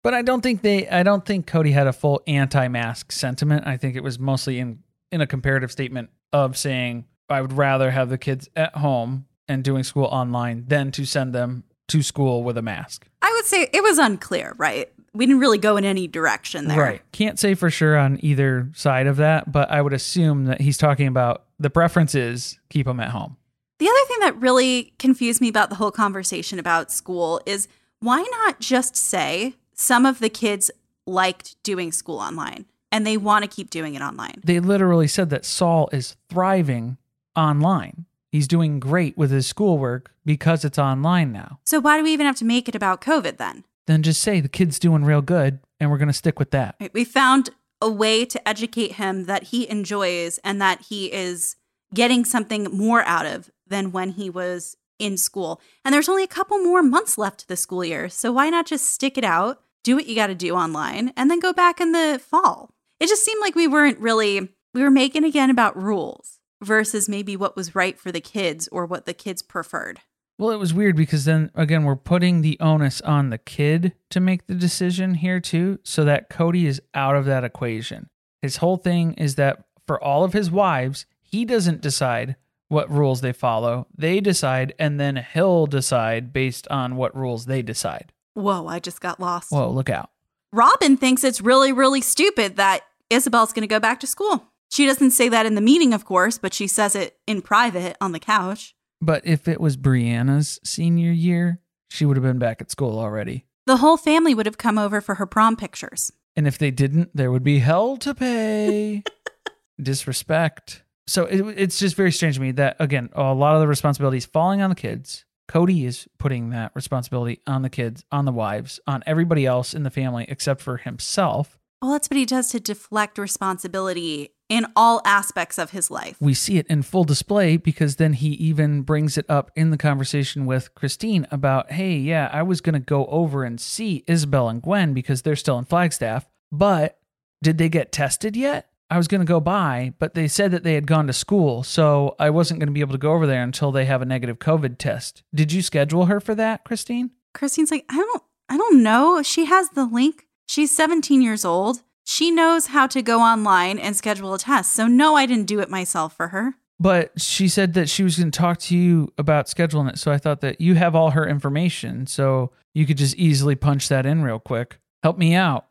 but 0.02 0.14
I 0.14 0.22
don't 0.22 0.40
think 0.42 0.62
they. 0.62 0.88
I 0.88 1.02
don't 1.02 1.24
think 1.24 1.46
Cody 1.46 1.72
had 1.72 1.86
a 1.86 1.92
full 1.92 2.22
anti-mask 2.26 3.12
sentiment. 3.12 3.66
I 3.66 3.76
think 3.76 3.96
it 3.96 4.02
was 4.02 4.18
mostly 4.18 4.58
in 4.58 4.80
in 5.12 5.20
a 5.20 5.26
comparative 5.26 5.70
statement 5.72 6.10
of 6.32 6.56
saying 6.56 7.06
I 7.28 7.40
would 7.40 7.52
rather 7.52 7.90
have 7.90 8.08
the 8.10 8.18
kids 8.18 8.48
at 8.56 8.76
home 8.76 9.26
and 9.48 9.64
doing 9.64 9.82
school 9.82 10.04
online 10.04 10.64
than 10.68 10.92
to 10.92 11.06
send 11.06 11.34
them 11.34 11.64
to 11.88 12.02
school 12.02 12.42
with 12.44 12.58
a 12.58 12.62
mask. 12.62 13.06
I 13.22 13.32
would 13.34 13.46
say 13.46 13.68
it 13.72 13.82
was 13.82 13.98
unclear, 13.98 14.54
right? 14.58 14.92
We 15.18 15.26
didn't 15.26 15.40
really 15.40 15.58
go 15.58 15.76
in 15.76 15.84
any 15.84 16.06
direction 16.06 16.68
there. 16.68 16.78
Right. 16.78 17.02
Can't 17.10 17.40
say 17.40 17.54
for 17.54 17.70
sure 17.70 17.98
on 17.98 18.20
either 18.22 18.70
side 18.72 19.08
of 19.08 19.16
that, 19.16 19.50
but 19.50 19.68
I 19.68 19.82
would 19.82 19.92
assume 19.92 20.44
that 20.44 20.60
he's 20.60 20.78
talking 20.78 21.08
about 21.08 21.42
the 21.58 21.70
preference 21.70 22.14
is 22.14 22.60
keep 22.70 22.86
them 22.86 23.00
at 23.00 23.08
home. 23.08 23.36
The 23.80 23.88
other 23.88 24.06
thing 24.06 24.20
that 24.20 24.40
really 24.40 24.92
confused 25.00 25.40
me 25.40 25.48
about 25.48 25.70
the 25.70 25.74
whole 25.74 25.90
conversation 25.90 26.60
about 26.60 26.92
school 26.92 27.40
is 27.46 27.66
why 27.98 28.24
not 28.44 28.60
just 28.60 28.94
say 28.94 29.56
some 29.74 30.06
of 30.06 30.20
the 30.20 30.28
kids 30.28 30.70
liked 31.04 31.60
doing 31.64 31.90
school 31.90 32.20
online 32.20 32.66
and 32.92 33.04
they 33.04 33.16
want 33.16 33.42
to 33.42 33.50
keep 33.50 33.70
doing 33.70 33.96
it 33.96 34.02
online? 34.02 34.40
They 34.44 34.60
literally 34.60 35.08
said 35.08 35.30
that 35.30 35.44
Saul 35.44 35.88
is 35.92 36.14
thriving 36.28 36.96
online. 37.34 38.06
He's 38.30 38.46
doing 38.46 38.78
great 38.78 39.18
with 39.18 39.32
his 39.32 39.48
schoolwork 39.48 40.12
because 40.24 40.64
it's 40.64 40.78
online 40.78 41.32
now. 41.32 41.58
So 41.64 41.80
why 41.80 41.96
do 41.96 42.04
we 42.04 42.12
even 42.12 42.26
have 42.26 42.36
to 42.36 42.44
make 42.44 42.68
it 42.68 42.76
about 42.76 43.00
COVID 43.00 43.38
then? 43.38 43.64
Then 43.88 44.02
just 44.02 44.20
say 44.20 44.40
the 44.40 44.50
kid's 44.50 44.78
doing 44.78 45.02
real 45.02 45.22
good 45.22 45.60
and 45.80 45.90
we're 45.90 45.96
going 45.96 46.08
to 46.08 46.14
stick 46.14 46.38
with 46.38 46.50
that. 46.50 46.76
We 46.92 47.04
found 47.04 47.48
a 47.80 47.90
way 47.90 48.26
to 48.26 48.48
educate 48.48 48.92
him 48.92 49.24
that 49.24 49.44
he 49.44 49.68
enjoys 49.68 50.36
and 50.44 50.60
that 50.60 50.82
he 50.82 51.10
is 51.10 51.56
getting 51.94 52.26
something 52.26 52.64
more 52.64 53.02
out 53.04 53.24
of 53.24 53.50
than 53.66 53.90
when 53.90 54.10
he 54.10 54.28
was 54.28 54.76
in 54.98 55.16
school. 55.16 55.62
And 55.86 55.94
there's 55.94 56.08
only 56.08 56.22
a 56.22 56.28
couple 56.28 56.58
more 56.58 56.82
months 56.82 57.16
left 57.16 57.40
to 57.40 57.48
the 57.48 57.56
school 57.56 57.82
year. 57.82 58.10
So 58.10 58.30
why 58.30 58.50
not 58.50 58.66
just 58.66 58.92
stick 58.92 59.16
it 59.16 59.24
out, 59.24 59.62
do 59.84 59.96
what 59.96 60.06
you 60.06 60.14
got 60.14 60.26
to 60.26 60.34
do 60.34 60.54
online, 60.54 61.14
and 61.16 61.30
then 61.30 61.40
go 61.40 61.54
back 61.54 61.80
in 61.80 61.92
the 61.92 62.20
fall? 62.22 62.74
It 63.00 63.08
just 63.08 63.24
seemed 63.24 63.40
like 63.40 63.54
we 63.54 63.68
weren't 63.68 64.00
really, 64.00 64.50
we 64.74 64.82
were 64.82 64.90
making 64.90 65.24
again 65.24 65.48
about 65.48 65.82
rules 65.82 66.40
versus 66.62 67.08
maybe 67.08 67.36
what 67.36 67.56
was 67.56 67.74
right 67.74 67.98
for 67.98 68.12
the 68.12 68.20
kids 68.20 68.68
or 68.68 68.84
what 68.84 69.06
the 69.06 69.14
kids 69.14 69.40
preferred. 69.40 70.00
Well, 70.38 70.50
it 70.50 70.58
was 70.58 70.72
weird 70.72 70.94
because 70.94 71.24
then 71.24 71.50
again, 71.54 71.82
we're 71.84 71.96
putting 71.96 72.40
the 72.40 72.56
onus 72.60 73.00
on 73.00 73.30
the 73.30 73.38
kid 73.38 73.94
to 74.10 74.20
make 74.20 74.46
the 74.46 74.54
decision 74.54 75.14
here 75.14 75.40
too, 75.40 75.80
so 75.82 76.04
that 76.04 76.30
Cody 76.30 76.66
is 76.66 76.80
out 76.94 77.16
of 77.16 77.24
that 77.24 77.44
equation. 77.44 78.08
His 78.40 78.58
whole 78.58 78.76
thing 78.76 79.14
is 79.14 79.34
that 79.34 79.64
for 79.86 80.02
all 80.02 80.22
of 80.22 80.32
his 80.32 80.50
wives, 80.50 81.06
he 81.20 81.44
doesn't 81.44 81.80
decide 81.80 82.36
what 82.68 82.90
rules 82.90 83.20
they 83.20 83.32
follow. 83.32 83.86
They 83.96 84.20
decide, 84.20 84.74
and 84.78 85.00
then 85.00 85.24
he'll 85.34 85.66
decide 85.66 86.32
based 86.32 86.68
on 86.68 86.96
what 86.96 87.16
rules 87.16 87.46
they 87.46 87.62
decide. 87.62 88.12
Whoa, 88.34 88.66
I 88.66 88.78
just 88.78 89.00
got 89.00 89.18
lost. 89.18 89.50
Whoa, 89.50 89.70
look 89.70 89.90
out. 89.90 90.10
Robyn 90.52 90.96
thinks 90.96 91.24
it's 91.24 91.40
really, 91.40 91.72
really 91.72 92.00
stupid 92.00 92.56
that 92.56 92.82
Ysabel's 93.10 93.52
going 93.52 93.62
to 93.62 93.66
go 93.66 93.80
back 93.80 94.00
to 94.00 94.06
school. 94.06 94.44
She 94.70 94.86
doesn't 94.86 95.10
say 95.10 95.28
that 95.30 95.46
in 95.46 95.54
the 95.54 95.60
meeting, 95.60 95.92
of 95.92 96.04
course, 96.04 96.38
but 96.38 96.54
she 96.54 96.66
says 96.66 96.94
it 96.94 97.18
in 97.26 97.42
private 97.42 97.96
on 98.00 98.12
the 98.12 98.20
couch. 98.20 98.74
But 99.00 99.26
if 99.26 99.48
it 99.48 99.60
was 99.60 99.76
Breanna's 99.76 100.58
senior 100.64 101.12
year, 101.12 101.60
she 101.90 102.04
would 102.04 102.16
have 102.16 102.24
been 102.24 102.38
back 102.38 102.60
at 102.60 102.70
school 102.70 102.98
already. 102.98 103.46
The 103.66 103.78
whole 103.78 103.96
family 103.96 104.34
would 104.34 104.46
have 104.46 104.58
come 104.58 104.78
over 104.78 105.00
for 105.00 105.16
her 105.16 105.26
prom 105.26 105.56
pictures. 105.56 106.12
And 106.36 106.46
if 106.46 106.58
they 106.58 106.70
didn't, 106.70 107.10
there 107.14 107.30
would 107.30 107.44
be 107.44 107.58
hell 107.58 107.96
to 107.98 108.14
pay. 108.14 109.02
Disrespect. 109.82 110.82
So 111.06 111.24
it, 111.26 111.40
it's 111.58 111.78
just 111.78 111.96
very 111.96 112.12
strange 112.12 112.36
to 112.36 112.40
me 112.40 112.52
that, 112.52 112.76
again, 112.78 113.10
a 113.12 113.34
lot 113.34 113.54
of 113.54 113.60
the 113.60 113.68
responsibility 113.68 114.18
is 114.18 114.26
falling 114.26 114.60
on 114.60 114.70
the 114.70 114.76
kids. 114.76 115.24
Cody 115.48 115.86
is 115.86 116.06
putting 116.18 116.50
that 116.50 116.72
responsibility 116.74 117.40
on 117.46 117.62
the 117.62 117.70
kids, 117.70 118.04
on 118.12 118.26
the 118.26 118.32
wives, 118.32 118.80
on 118.86 119.02
everybody 119.06 119.46
else 119.46 119.72
in 119.72 119.82
the 119.82 119.90
family 119.90 120.26
except 120.28 120.60
for 120.60 120.76
himself. 120.76 121.58
Well, 121.80 121.92
that's 121.92 122.10
what 122.10 122.18
he 122.18 122.26
does 122.26 122.50
to 122.50 122.60
deflect 122.60 123.18
responsibility 123.18 124.32
in 124.48 124.66
all 124.74 125.02
aspects 125.04 125.58
of 125.58 125.70
his 125.70 125.90
life. 125.90 126.16
We 126.20 126.34
see 126.34 126.58
it 126.58 126.66
in 126.68 126.82
full 126.82 127.04
display 127.04 127.56
because 127.56 127.96
then 127.96 128.14
he 128.14 128.28
even 128.30 128.82
brings 128.82 129.18
it 129.18 129.26
up 129.28 129.50
in 129.54 129.70
the 129.70 129.76
conversation 129.76 130.46
with 130.46 130.74
Christine 130.74 131.26
about, 131.30 131.72
hey, 131.72 131.96
yeah, 131.96 132.30
I 132.32 132.42
was 132.42 132.60
going 132.60 132.72
to 132.74 132.80
go 132.80 133.06
over 133.06 133.44
and 133.44 133.60
see 133.60 134.04
Ysabel 134.08 134.50
and 134.50 134.62
Gwen 134.62 134.94
because 134.94 135.22
they're 135.22 135.36
still 135.36 135.58
in 135.58 135.64
Flagstaff, 135.66 136.28
but 136.50 136.98
Did 137.42 137.58
they 137.58 137.68
get 137.68 137.92
tested 137.92 138.36
yet? 138.36 138.70
I 138.90 138.96
was 138.96 139.06
going 139.06 139.20
to 139.20 139.26
go 139.26 139.38
by, 139.38 139.92
but 139.98 140.14
they 140.14 140.28
said 140.28 140.50
that 140.52 140.64
they 140.64 140.74
had 140.74 140.86
gone 140.86 141.06
to 141.08 141.12
school, 141.12 141.62
so 141.62 142.16
I 142.18 142.30
wasn't 142.30 142.58
going 142.58 142.68
to 142.68 142.72
be 142.72 142.80
able 142.80 142.92
to 142.92 142.98
go 142.98 143.12
over 143.12 143.26
there 143.26 143.42
until 143.42 143.70
they 143.70 143.84
have 143.84 144.00
a 144.00 144.06
negative 144.06 144.38
COVID 144.38 144.78
test. 144.78 145.22
Did 145.34 145.52
you 145.52 145.60
schedule 145.60 146.06
her 146.06 146.20
for 146.20 146.34
that, 146.34 146.64
Christine? 146.64 147.10
Christine's 147.34 147.70
like, 147.70 147.84
I 147.90 147.96
don't 147.96 148.22
I 148.48 148.56
don't 148.56 148.82
know. 148.82 149.22
She 149.22 149.44
has 149.44 149.68
the 149.70 149.84
link. 149.84 150.26
She's 150.46 150.74
17 150.74 151.20
years 151.20 151.44
old. 151.44 151.82
She 152.10 152.30
knows 152.30 152.68
how 152.68 152.86
to 152.86 153.02
go 153.02 153.20
online 153.20 153.78
and 153.78 153.94
schedule 153.94 154.32
a 154.32 154.38
test. 154.38 154.72
So 154.72 154.86
no, 154.86 155.14
I 155.14 155.26
didn't 155.26 155.44
do 155.44 155.60
it 155.60 155.68
myself 155.68 156.16
for 156.16 156.28
her. 156.28 156.54
But 156.80 157.20
she 157.20 157.48
said 157.48 157.74
that 157.74 157.90
she 157.90 158.02
was 158.02 158.16
going 158.16 158.30
to 158.30 158.38
talk 158.38 158.60
to 158.60 158.76
you 158.76 159.12
about 159.18 159.44
scheduling 159.44 159.90
it. 159.90 159.98
So 159.98 160.10
I 160.10 160.16
thought 160.16 160.40
that 160.40 160.58
you 160.58 160.74
have 160.76 160.94
all 160.94 161.10
her 161.10 161.28
information. 161.28 162.06
So 162.06 162.50
you 162.72 162.86
could 162.86 162.96
just 162.96 163.14
easily 163.16 163.56
punch 163.56 163.90
that 163.90 164.06
in 164.06 164.22
real 164.22 164.38
quick. 164.38 164.78
Help 165.02 165.18
me 165.18 165.34
out. 165.34 165.66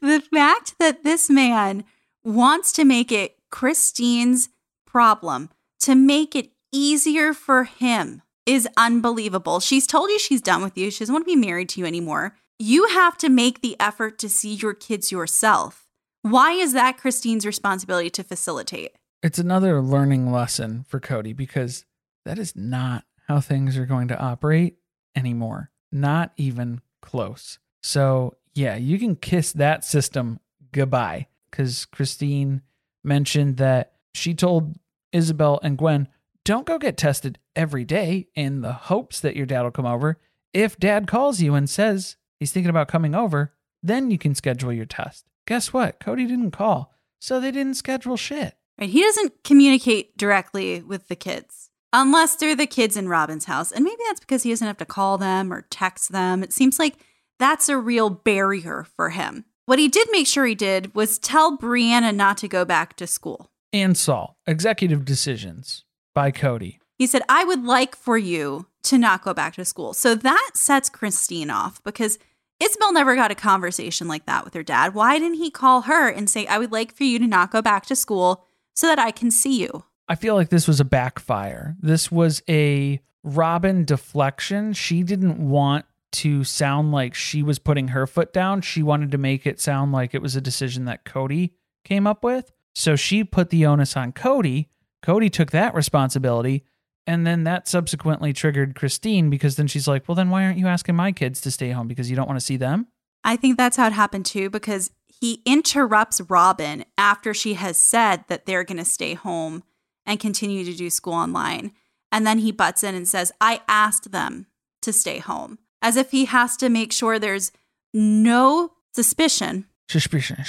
The 0.00 0.20
fact 0.34 0.74
that 0.80 1.04
this 1.04 1.30
man 1.30 1.84
wants 2.24 2.72
to 2.72 2.84
make 2.84 3.12
it 3.12 3.36
Christine's 3.52 4.48
problem 4.86 5.50
to 5.82 5.94
make 5.94 6.34
it 6.34 6.50
easier 6.72 7.32
for 7.32 7.62
him 7.62 8.22
is 8.44 8.68
unbelievable. 8.76 9.60
She's 9.60 9.86
told 9.86 10.10
you 10.10 10.18
she's 10.18 10.42
done 10.42 10.62
with 10.62 10.76
you. 10.76 10.90
She 10.90 10.98
doesn't 10.98 11.12
want 11.12 11.24
to 11.24 11.32
be 11.32 11.36
married 11.36 11.68
to 11.70 11.80
you 11.80 11.86
anymore. 11.86 12.34
You 12.58 12.86
have 12.86 13.18
to 13.18 13.28
make 13.28 13.60
the 13.60 13.76
effort 13.78 14.18
to 14.18 14.30
see 14.30 14.54
your 14.54 14.72
kids 14.72 15.12
yourself. 15.12 15.86
Why 16.22 16.52
is 16.52 16.72
that 16.72 16.96
Christine's 16.96 17.44
responsibility 17.44 18.08
to 18.08 18.24
facilitate? 18.24 18.92
It's 19.22 19.38
another 19.38 19.82
learning 19.82 20.32
lesson 20.32 20.86
for 20.88 20.98
Cody 20.98 21.34
because 21.34 21.84
that 22.24 22.38
is 22.38 22.56
not 22.56 23.04
how 23.28 23.40
things 23.40 23.76
are 23.76 23.84
going 23.84 24.08
to 24.08 24.18
operate 24.18 24.78
anymore. 25.14 25.70
Not 25.92 26.32
even 26.38 26.80
close. 27.02 27.58
So, 27.82 28.36
yeah, 28.54 28.76
you 28.76 28.98
can 28.98 29.16
kiss 29.16 29.52
that 29.52 29.84
system 29.84 30.40
goodbye 30.72 31.26
because 31.50 31.84
Christine 31.84 32.62
mentioned 33.04 33.58
that 33.58 33.92
she 34.14 34.32
told 34.32 34.76
Ysabel 35.12 35.58
and 35.62 35.76
Gwen, 35.76 36.08
don't 36.44 36.66
go 36.66 36.78
get 36.78 36.96
tested 36.96 37.38
every 37.54 37.84
day 37.84 38.28
in 38.34 38.62
the 38.62 38.72
hopes 38.72 39.20
that 39.20 39.36
your 39.36 39.46
dad 39.46 39.62
will 39.62 39.70
come 39.70 39.84
over. 39.84 40.18
If 40.54 40.78
dad 40.78 41.06
calls 41.06 41.42
you 41.42 41.54
and 41.54 41.68
says 41.68 42.16
he's 42.38 42.52
thinking 42.52 42.70
about 42.70 42.88
coming 42.88 43.14
over, 43.14 43.54
then 43.82 44.10
you 44.10 44.18
can 44.18 44.34
schedule 44.34 44.72
your 44.72 44.86
test. 44.86 45.26
Guess 45.46 45.72
what? 45.72 46.00
Cody 46.00 46.26
didn't 46.26 46.50
call, 46.50 46.94
so 47.18 47.40
they 47.40 47.50
didn't 47.50 47.74
schedule 47.74 48.16
shit. 48.16 48.56
Right? 48.78 48.90
He 48.90 49.02
doesn't 49.02 49.44
communicate 49.44 50.16
directly 50.16 50.82
with 50.82 51.08
the 51.08 51.16
kids 51.16 51.70
unless 51.92 52.36
they're 52.36 52.56
the 52.56 52.66
kids 52.66 52.96
in 52.96 53.08
Robyn's 53.08 53.46
house. 53.46 53.72
And 53.72 53.84
maybe 53.84 54.02
that's 54.06 54.20
because 54.20 54.42
he 54.42 54.50
doesn't 54.50 54.66
have 54.66 54.76
to 54.78 54.84
call 54.84 55.18
them 55.18 55.52
or 55.52 55.66
text 55.70 56.12
them. 56.12 56.42
It 56.42 56.52
seems 56.52 56.78
like 56.78 56.96
that's 57.38 57.68
a 57.68 57.78
real 57.78 58.10
barrier 58.10 58.84
for 58.96 59.10
him. 59.10 59.44
What 59.66 59.78
he 59.78 59.88
did 59.88 60.08
make 60.10 60.26
sure 60.26 60.46
he 60.46 60.54
did 60.54 60.94
was 60.94 61.18
tell 61.18 61.56
Breanna 61.56 62.14
not 62.14 62.38
to 62.38 62.48
go 62.48 62.64
back 62.64 62.96
to 62.96 63.06
school. 63.06 63.50
And 63.72 63.96
Saul, 63.96 64.36
executive 64.46 65.04
decisions 65.04 65.84
by 66.14 66.30
Cody. 66.30 66.80
He 66.98 67.06
said, 67.06 67.22
I 67.28 67.44
would 67.44 67.64
like 67.64 67.96
for 67.96 68.16
you 68.16 68.66
to 68.86 68.98
not 68.98 69.22
go 69.22 69.34
back 69.34 69.54
to 69.54 69.64
school. 69.64 69.94
So 69.94 70.14
that 70.14 70.50
sets 70.54 70.88
Christine 70.88 71.50
off 71.50 71.82
because 71.82 72.18
Ysabel 72.62 72.92
never 72.92 73.14
got 73.14 73.30
a 73.30 73.34
conversation 73.34 74.08
like 74.08 74.26
that 74.26 74.44
with 74.44 74.54
her 74.54 74.62
dad. 74.62 74.94
Why 74.94 75.18
didn't 75.18 75.38
he 75.38 75.50
call 75.50 75.82
her 75.82 76.08
and 76.08 76.30
say, 76.30 76.46
I 76.46 76.58
would 76.58 76.72
like 76.72 76.94
for 76.94 77.04
you 77.04 77.18
to 77.18 77.26
not 77.26 77.50
go 77.50 77.60
back 77.60 77.84
to 77.86 77.96
school 77.96 78.44
so 78.74 78.86
that 78.86 78.98
I 78.98 79.10
can 79.10 79.30
see 79.30 79.60
you? 79.60 79.84
I 80.08 80.14
feel 80.14 80.34
like 80.34 80.48
this 80.48 80.66
was 80.66 80.80
a 80.80 80.84
backfire. 80.84 81.76
This 81.80 82.10
was 82.10 82.42
a 82.48 83.00
Robyn 83.22 83.84
deflection. 83.84 84.72
She 84.72 85.02
didn't 85.02 85.38
want 85.38 85.84
to 86.12 86.44
sound 86.44 86.92
like 86.92 87.12
she 87.14 87.42
was 87.42 87.58
putting 87.58 87.88
her 87.88 88.06
foot 88.06 88.32
down. 88.32 88.62
She 88.62 88.82
wanted 88.82 89.10
to 89.10 89.18
make 89.18 89.46
it 89.46 89.60
sound 89.60 89.92
like 89.92 90.14
it 90.14 90.22
was 90.22 90.36
a 90.36 90.40
decision 90.40 90.86
that 90.86 91.04
Cody 91.04 91.52
came 91.84 92.06
up 92.06 92.24
with. 92.24 92.52
So 92.74 92.96
she 92.96 93.24
put 93.24 93.50
the 93.50 93.66
onus 93.66 93.96
on 93.96 94.12
Cody. 94.12 94.70
Cody 95.02 95.28
took 95.28 95.50
that 95.50 95.74
responsibility. 95.74 96.64
And 97.06 97.26
then 97.26 97.44
that 97.44 97.68
subsequently 97.68 98.32
triggered 98.32 98.74
Christine 98.74 99.30
because 99.30 99.56
then 99.56 99.66
she's 99.66 99.86
like, 99.86 100.08
well, 100.08 100.14
then 100.14 100.30
why 100.30 100.44
aren't 100.44 100.58
you 100.58 100.66
asking 100.66 100.96
my 100.96 101.12
kids 101.12 101.40
to 101.42 101.50
stay 101.50 101.70
home? 101.70 101.86
Because 101.86 102.10
you 102.10 102.16
don't 102.16 102.26
want 102.26 102.40
to 102.40 102.44
see 102.44 102.56
them? 102.56 102.88
I 103.22 103.36
think 103.36 103.56
that's 103.56 103.76
how 103.76 103.86
it 103.86 103.92
happened 103.92 104.26
too, 104.26 104.50
because 104.50 104.90
he 105.06 105.42
interrupts 105.46 106.20
Robyn 106.20 106.84
after 106.98 107.32
she 107.32 107.54
has 107.54 107.76
said 107.76 108.24
that 108.28 108.46
they're 108.46 108.64
going 108.64 108.78
to 108.78 108.84
stay 108.84 109.14
home 109.14 109.62
and 110.04 110.20
continue 110.20 110.64
to 110.64 110.74
do 110.74 110.90
school 110.90 111.14
online. 111.14 111.72
And 112.12 112.26
then 112.26 112.38
he 112.38 112.52
butts 112.52 112.84
in 112.84 112.94
and 112.94 113.08
says, 113.08 113.32
I 113.40 113.62
asked 113.68 114.12
them 114.12 114.46
to 114.82 114.92
stay 114.92 115.18
home, 115.18 115.58
as 115.82 115.96
if 115.96 116.10
he 116.10 116.26
has 116.26 116.56
to 116.58 116.68
make 116.68 116.92
sure 116.92 117.18
there's 117.18 117.50
no 117.92 118.72
suspicion 118.94 119.66
Suspicion. 119.88 120.44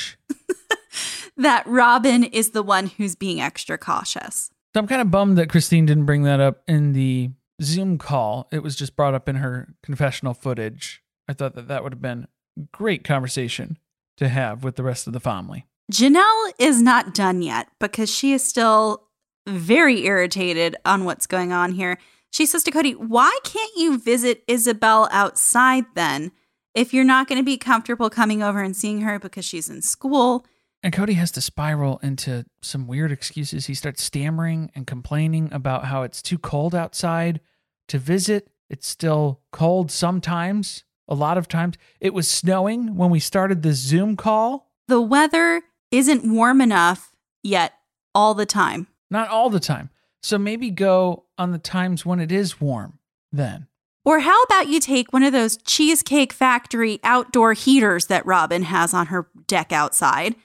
that 1.37 1.65
Robyn 1.67 2.23
is 2.23 2.51
the 2.51 2.63
one 2.63 2.87
who's 2.87 3.15
being 3.15 3.39
extra 3.39 3.77
cautious. 3.77 4.49
So 4.77 4.81
I'm 4.81 4.87
kind 4.87 5.01
of 5.01 5.09
bummed 5.09 5.39
that 5.39 5.49
Christine 5.49 5.87
didn't 5.87 6.05
bring 6.05 6.21
that 6.21 6.39
up 6.39 6.61
in 6.67 6.93
the 6.93 7.31
Zoom 7.63 7.97
call. 7.97 8.47
It 8.51 8.61
was 8.61 8.75
just 8.75 8.95
brought 8.95 9.15
up 9.15 9.27
in 9.27 9.37
her 9.37 9.69
confessional 9.81 10.35
footage. 10.35 11.01
I 11.27 11.33
thought 11.33 11.55
that 11.55 11.67
that 11.67 11.81
would 11.81 11.93
have 11.93 12.01
been 12.03 12.27
great 12.71 13.03
conversation 13.03 13.79
to 14.17 14.29
have 14.29 14.63
with 14.63 14.75
the 14.75 14.83
rest 14.83 15.07
of 15.07 15.13
the 15.13 15.19
family. 15.19 15.65
Janelle 15.91 16.51
is 16.59 16.79
not 16.79 17.15
done 17.15 17.41
yet 17.41 17.69
because 17.79 18.13
she 18.13 18.33
is 18.33 18.43
still 18.43 19.07
very 19.47 20.05
irritated 20.05 20.75
on 20.85 21.05
what's 21.05 21.25
going 21.25 21.51
on 21.51 21.71
here. 21.71 21.97
She 22.29 22.45
says 22.45 22.61
to 22.65 22.69
Cody, 22.69 22.91
Why 22.91 23.35
can't 23.43 23.75
you 23.77 23.97
visit 23.97 24.45
Ysabel 24.45 25.07
outside 25.09 25.85
then 25.95 26.31
if 26.75 26.93
you're 26.93 27.03
not 27.03 27.27
going 27.27 27.39
to 27.39 27.43
be 27.43 27.57
comfortable 27.57 28.11
coming 28.11 28.43
over 28.43 28.61
and 28.61 28.75
seeing 28.75 29.01
her 29.01 29.17
because 29.17 29.43
she's 29.43 29.71
in 29.71 29.81
school? 29.81 30.45
And 30.83 30.93
Cody 30.93 31.13
has 31.13 31.31
to 31.31 31.41
spiral 31.41 31.99
into 32.03 32.45
some 32.61 32.87
weird 32.87 33.11
excuses. 33.11 33.65
He 33.65 33.73
starts 33.73 34.03
stammering 34.03 34.71
and 34.75 34.85
complaining 34.85 35.49
about 35.51 35.85
how 35.85 36.03
it's 36.03 36.21
too 36.21 36.37
cold 36.37 36.75
outside 36.75 37.41
to 37.87 37.97
visit. 37.97 38.49
It's 38.69 38.87
still 38.87 39.41
cold 39.51 39.91
sometimes, 39.91 40.83
a 41.07 41.15
lot 41.15 41.37
of 41.37 41.47
times. 41.47 41.75
It 41.99 42.13
was 42.13 42.29
snowing 42.29 42.95
when 42.95 43.09
we 43.09 43.19
started 43.19 43.63
the 43.63 43.73
Zoom 43.73 44.15
call. 44.15 44.71
The 44.87 45.01
weather 45.01 45.63
isn't 45.91 46.29
warm 46.29 46.61
enough 46.61 47.15
yet 47.43 47.73
all 48.13 48.33
the 48.33 48.45
time. 48.45 48.87
Not 49.09 49.29
all 49.29 49.49
the 49.49 49.59
time. 49.59 49.89
So 50.21 50.37
maybe 50.37 50.69
go 50.69 51.25
on 51.37 51.51
the 51.51 51.59
times 51.59 52.05
when 52.05 52.19
it 52.19 52.31
is 52.31 52.59
warm 52.59 52.99
then. 53.31 53.67
Or 54.03 54.19
how 54.19 54.41
about 54.43 54.67
you 54.67 54.79
take 54.79 55.11
one 55.11 55.23
of 55.23 55.33
those 55.33 55.57
Cheesecake 55.57 56.31
Factory 56.31 56.99
outdoor 57.03 57.53
heaters 57.53 58.07
that 58.07 58.25
Robyn 58.25 58.63
has 58.63 58.93
on 58.93 59.07
her 59.07 59.27
deck 59.47 59.71
outside 59.71 60.35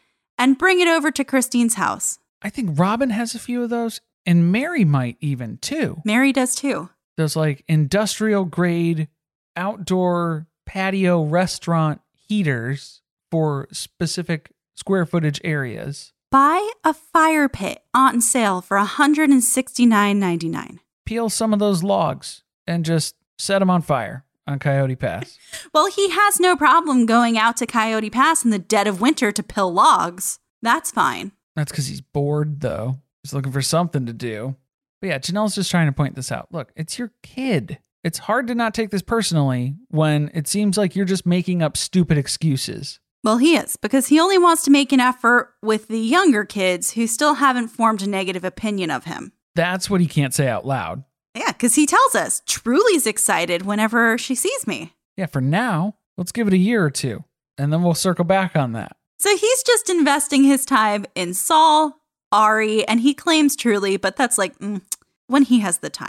and 0.43 0.59
bring 0.59 0.81
it 0.81 0.89
over 0.89 1.13
to 1.13 1.23
Christine's 1.23 1.75
house? 1.75 2.19
I 2.43 2.51
think 2.51 2.77
Robyn 2.77 3.11
has 3.11 3.37
a 3.37 3.39
few 3.39 3.63
of 3.63 3.71
those, 3.71 4.01
and 4.27 4.51
Meri 4.51 4.85
might 4.85 5.17
even 5.21 5.59
too. 5.59 6.03
Meri 6.05 6.33
does 6.33 6.57
too. 6.57 6.91
Those 7.17 7.37
like 7.37 7.63
industrial 7.69 8.45
grade 8.45 9.07
outdoor 9.55 10.49
patio 10.67 11.23
restaurant 11.23 12.01
heaters 12.29 13.03
for 13.31 13.69
specific 13.71 14.51
square 14.75 15.07
footage 15.07 15.41
areas. 15.45 16.13
Buy 16.33 16.69
a 16.83 16.93
fire 16.93 17.49
pit 17.49 17.85
on 17.95 18.21
sale 18.21 18.63
for 18.63 18.77
$169.99. 18.79 20.81
Peel 21.07 21.31
some 21.31 21.53
of 21.53 21.61
those 21.61 21.85
logs 21.85 22.43
and 22.67 22.85
just 22.85 23.15
set 23.39 23.61
them 23.61 23.71
on 23.71 23.83
fire 23.83 24.25
on 24.47 24.59
Coyote 24.59 24.97
Pass. 24.97 25.39
Well, 25.75 25.91
he 25.91 26.11
has 26.11 26.39
no 26.39 26.55
problem 26.57 27.07
going 27.07 27.39
out 27.39 27.57
to 27.59 27.67
Coyote 27.67 28.11
Pass 28.11 28.45
in 28.45 28.51
the 28.51 28.59
dead 28.59 28.87
of 28.87 29.01
winter 29.01 29.33
to 29.33 29.43
pill 29.43 29.73
logs. 29.73 30.39
That's 30.61 30.91
fine. 30.91 31.33
That's 31.57 31.73
because 31.73 31.87
he's 31.87 32.01
bored, 32.03 32.61
though. 32.61 32.99
He's 33.23 33.33
looking 33.33 33.53
for 33.53 33.63
something 33.63 34.05
to 34.07 34.13
do. 34.13 34.57
But 35.01 35.07
yeah, 35.09 35.19
Janelle's 35.19 35.55
just 35.55 35.71
trying 35.71 35.87
to 35.87 35.93
point 35.93 36.15
this 36.15 36.31
out. 36.31 36.49
Look, 36.53 36.73
it's 36.77 36.99
your 36.99 37.13
kid. 37.23 37.79
It's 38.05 38.19
hard 38.19 38.47
to 38.49 38.55
not 38.55 38.75
take 38.75 38.91
this 38.91 39.03
personally 39.03 39.77
when 39.89 40.31
it 40.35 40.47
seems 40.49 40.77
like 40.77 40.95
you're 40.95 41.05
just 41.05 41.25
making 41.27 41.63
up 41.63 41.77
stupid 41.77 42.19
excuses. 42.19 43.01
Well, 43.25 43.39
he 43.39 43.57
is, 43.57 43.77
because 43.77 44.09
he 44.09 44.19
only 44.19 44.39
wants 44.39 44.65
to 44.65 44.71
make 44.71 44.93
an 44.93 45.01
effort 45.01 45.55
with 45.63 45.89
the 45.89 46.01
younger 46.01 46.45
kids 46.45 46.93
who 46.93 47.07
still 47.07 47.35
haven't 47.35 47.69
formed 47.69 48.03
a 48.03 48.09
negative 48.09 48.45
opinion 48.45 48.91
of 48.91 49.05
him. 49.05 49.33
That's 49.55 49.89
what 49.89 50.01
he 50.01 50.07
can't 50.09 50.35
say 50.35 50.49
out 50.49 50.67
loud. 50.67 51.05
Yeah, 51.35 51.53
because 51.53 51.75
he 51.75 51.87
tells 51.87 52.15
us 52.15 52.43
Truely's 52.47 53.07
excited 53.07 53.63
whenever 53.63 54.19
she 54.19 54.35
sees 54.35 54.67
me. 54.67 54.93
Yeah, 55.17 55.27
for 55.27 55.41
now, 55.41 55.97
let's 56.17 56.33
give 56.33 56.47
it 56.47 56.53
a 56.53 56.59
year 56.59 56.85
or 56.85 56.91
two, 56.91 57.25
and 57.57 57.73
then 57.73 57.83
we'll 57.83 57.95
circle 57.95 58.25
back 58.25 58.57
on 58.57 58.73
that. 58.73 58.97
So 59.19 59.35
he's 59.37 59.63
just 59.63 59.89
investing 59.89 60.45
his 60.45 60.65
time 60.65 61.07
in 61.15 61.33
Saul, 61.33 62.01
Ari, 62.33 62.87
and 62.89 63.01
he 63.01 63.15
claims 63.15 63.57
Truely, 63.57 63.97
but 63.97 64.17
that's 64.17 64.37
like 64.37 64.59
mm, 64.59 64.83
when 65.27 65.45
he 65.45 65.61
has 65.61 65.79
the 65.79 65.91
time. 65.91 66.09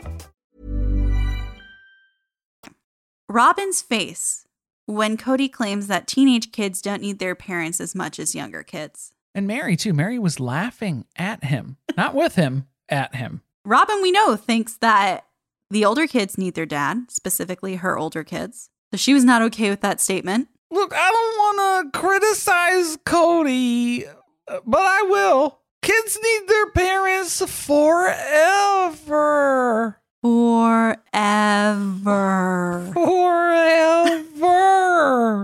Robyn's 3.31 3.81
face 3.81 4.45
when 4.85 5.17
Cody 5.17 5.47
claims 5.47 5.87
that 5.87 6.07
teenage 6.07 6.51
kids 6.51 6.81
don't 6.81 7.01
need 7.01 7.19
their 7.19 7.35
parents 7.35 7.79
as 7.79 7.95
much 7.95 8.19
as 8.19 8.35
younger 8.35 8.63
kids. 8.63 9.13
And 9.33 9.47
Meri, 9.47 9.77
too. 9.77 9.93
Meri 9.93 10.19
was 10.19 10.39
laughing 10.39 11.05
at 11.15 11.45
him, 11.45 11.77
not 11.95 12.13
with 12.13 12.35
him, 12.35 12.67
at 12.89 13.15
him. 13.15 13.41
Robyn, 13.63 14.01
we 14.01 14.11
know, 14.11 14.35
thinks 14.35 14.75
that 14.77 15.25
the 15.69 15.85
older 15.85 16.07
kids 16.07 16.37
need 16.37 16.55
their 16.55 16.65
dad, 16.65 17.05
specifically 17.09 17.75
her 17.75 17.97
older 17.97 18.25
kids. 18.25 18.69
So 18.91 18.97
she 18.97 19.13
was 19.13 19.23
not 19.23 19.41
okay 19.43 19.69
with 19.69 19.79
that 19.81 20.01
statement. 20.01 20.49
Look, 20.69 20.93
I 20.93 21.11
don't 21.11 21.37
want 21.37 21.93
to 21.93 21.99
criticize 21.99 22.97
Cody, 23.05 24.03
but 24.65 24.81
I 24.81 25.03
will. 25.03 25.59
Kids 25.81 26.19
need 26.21 26.47
their 26.47 26.71
parents 26.71 27.41
forever. 27.65 28.11
Forever. 30.21 30.97
Forever. 32.93 34.29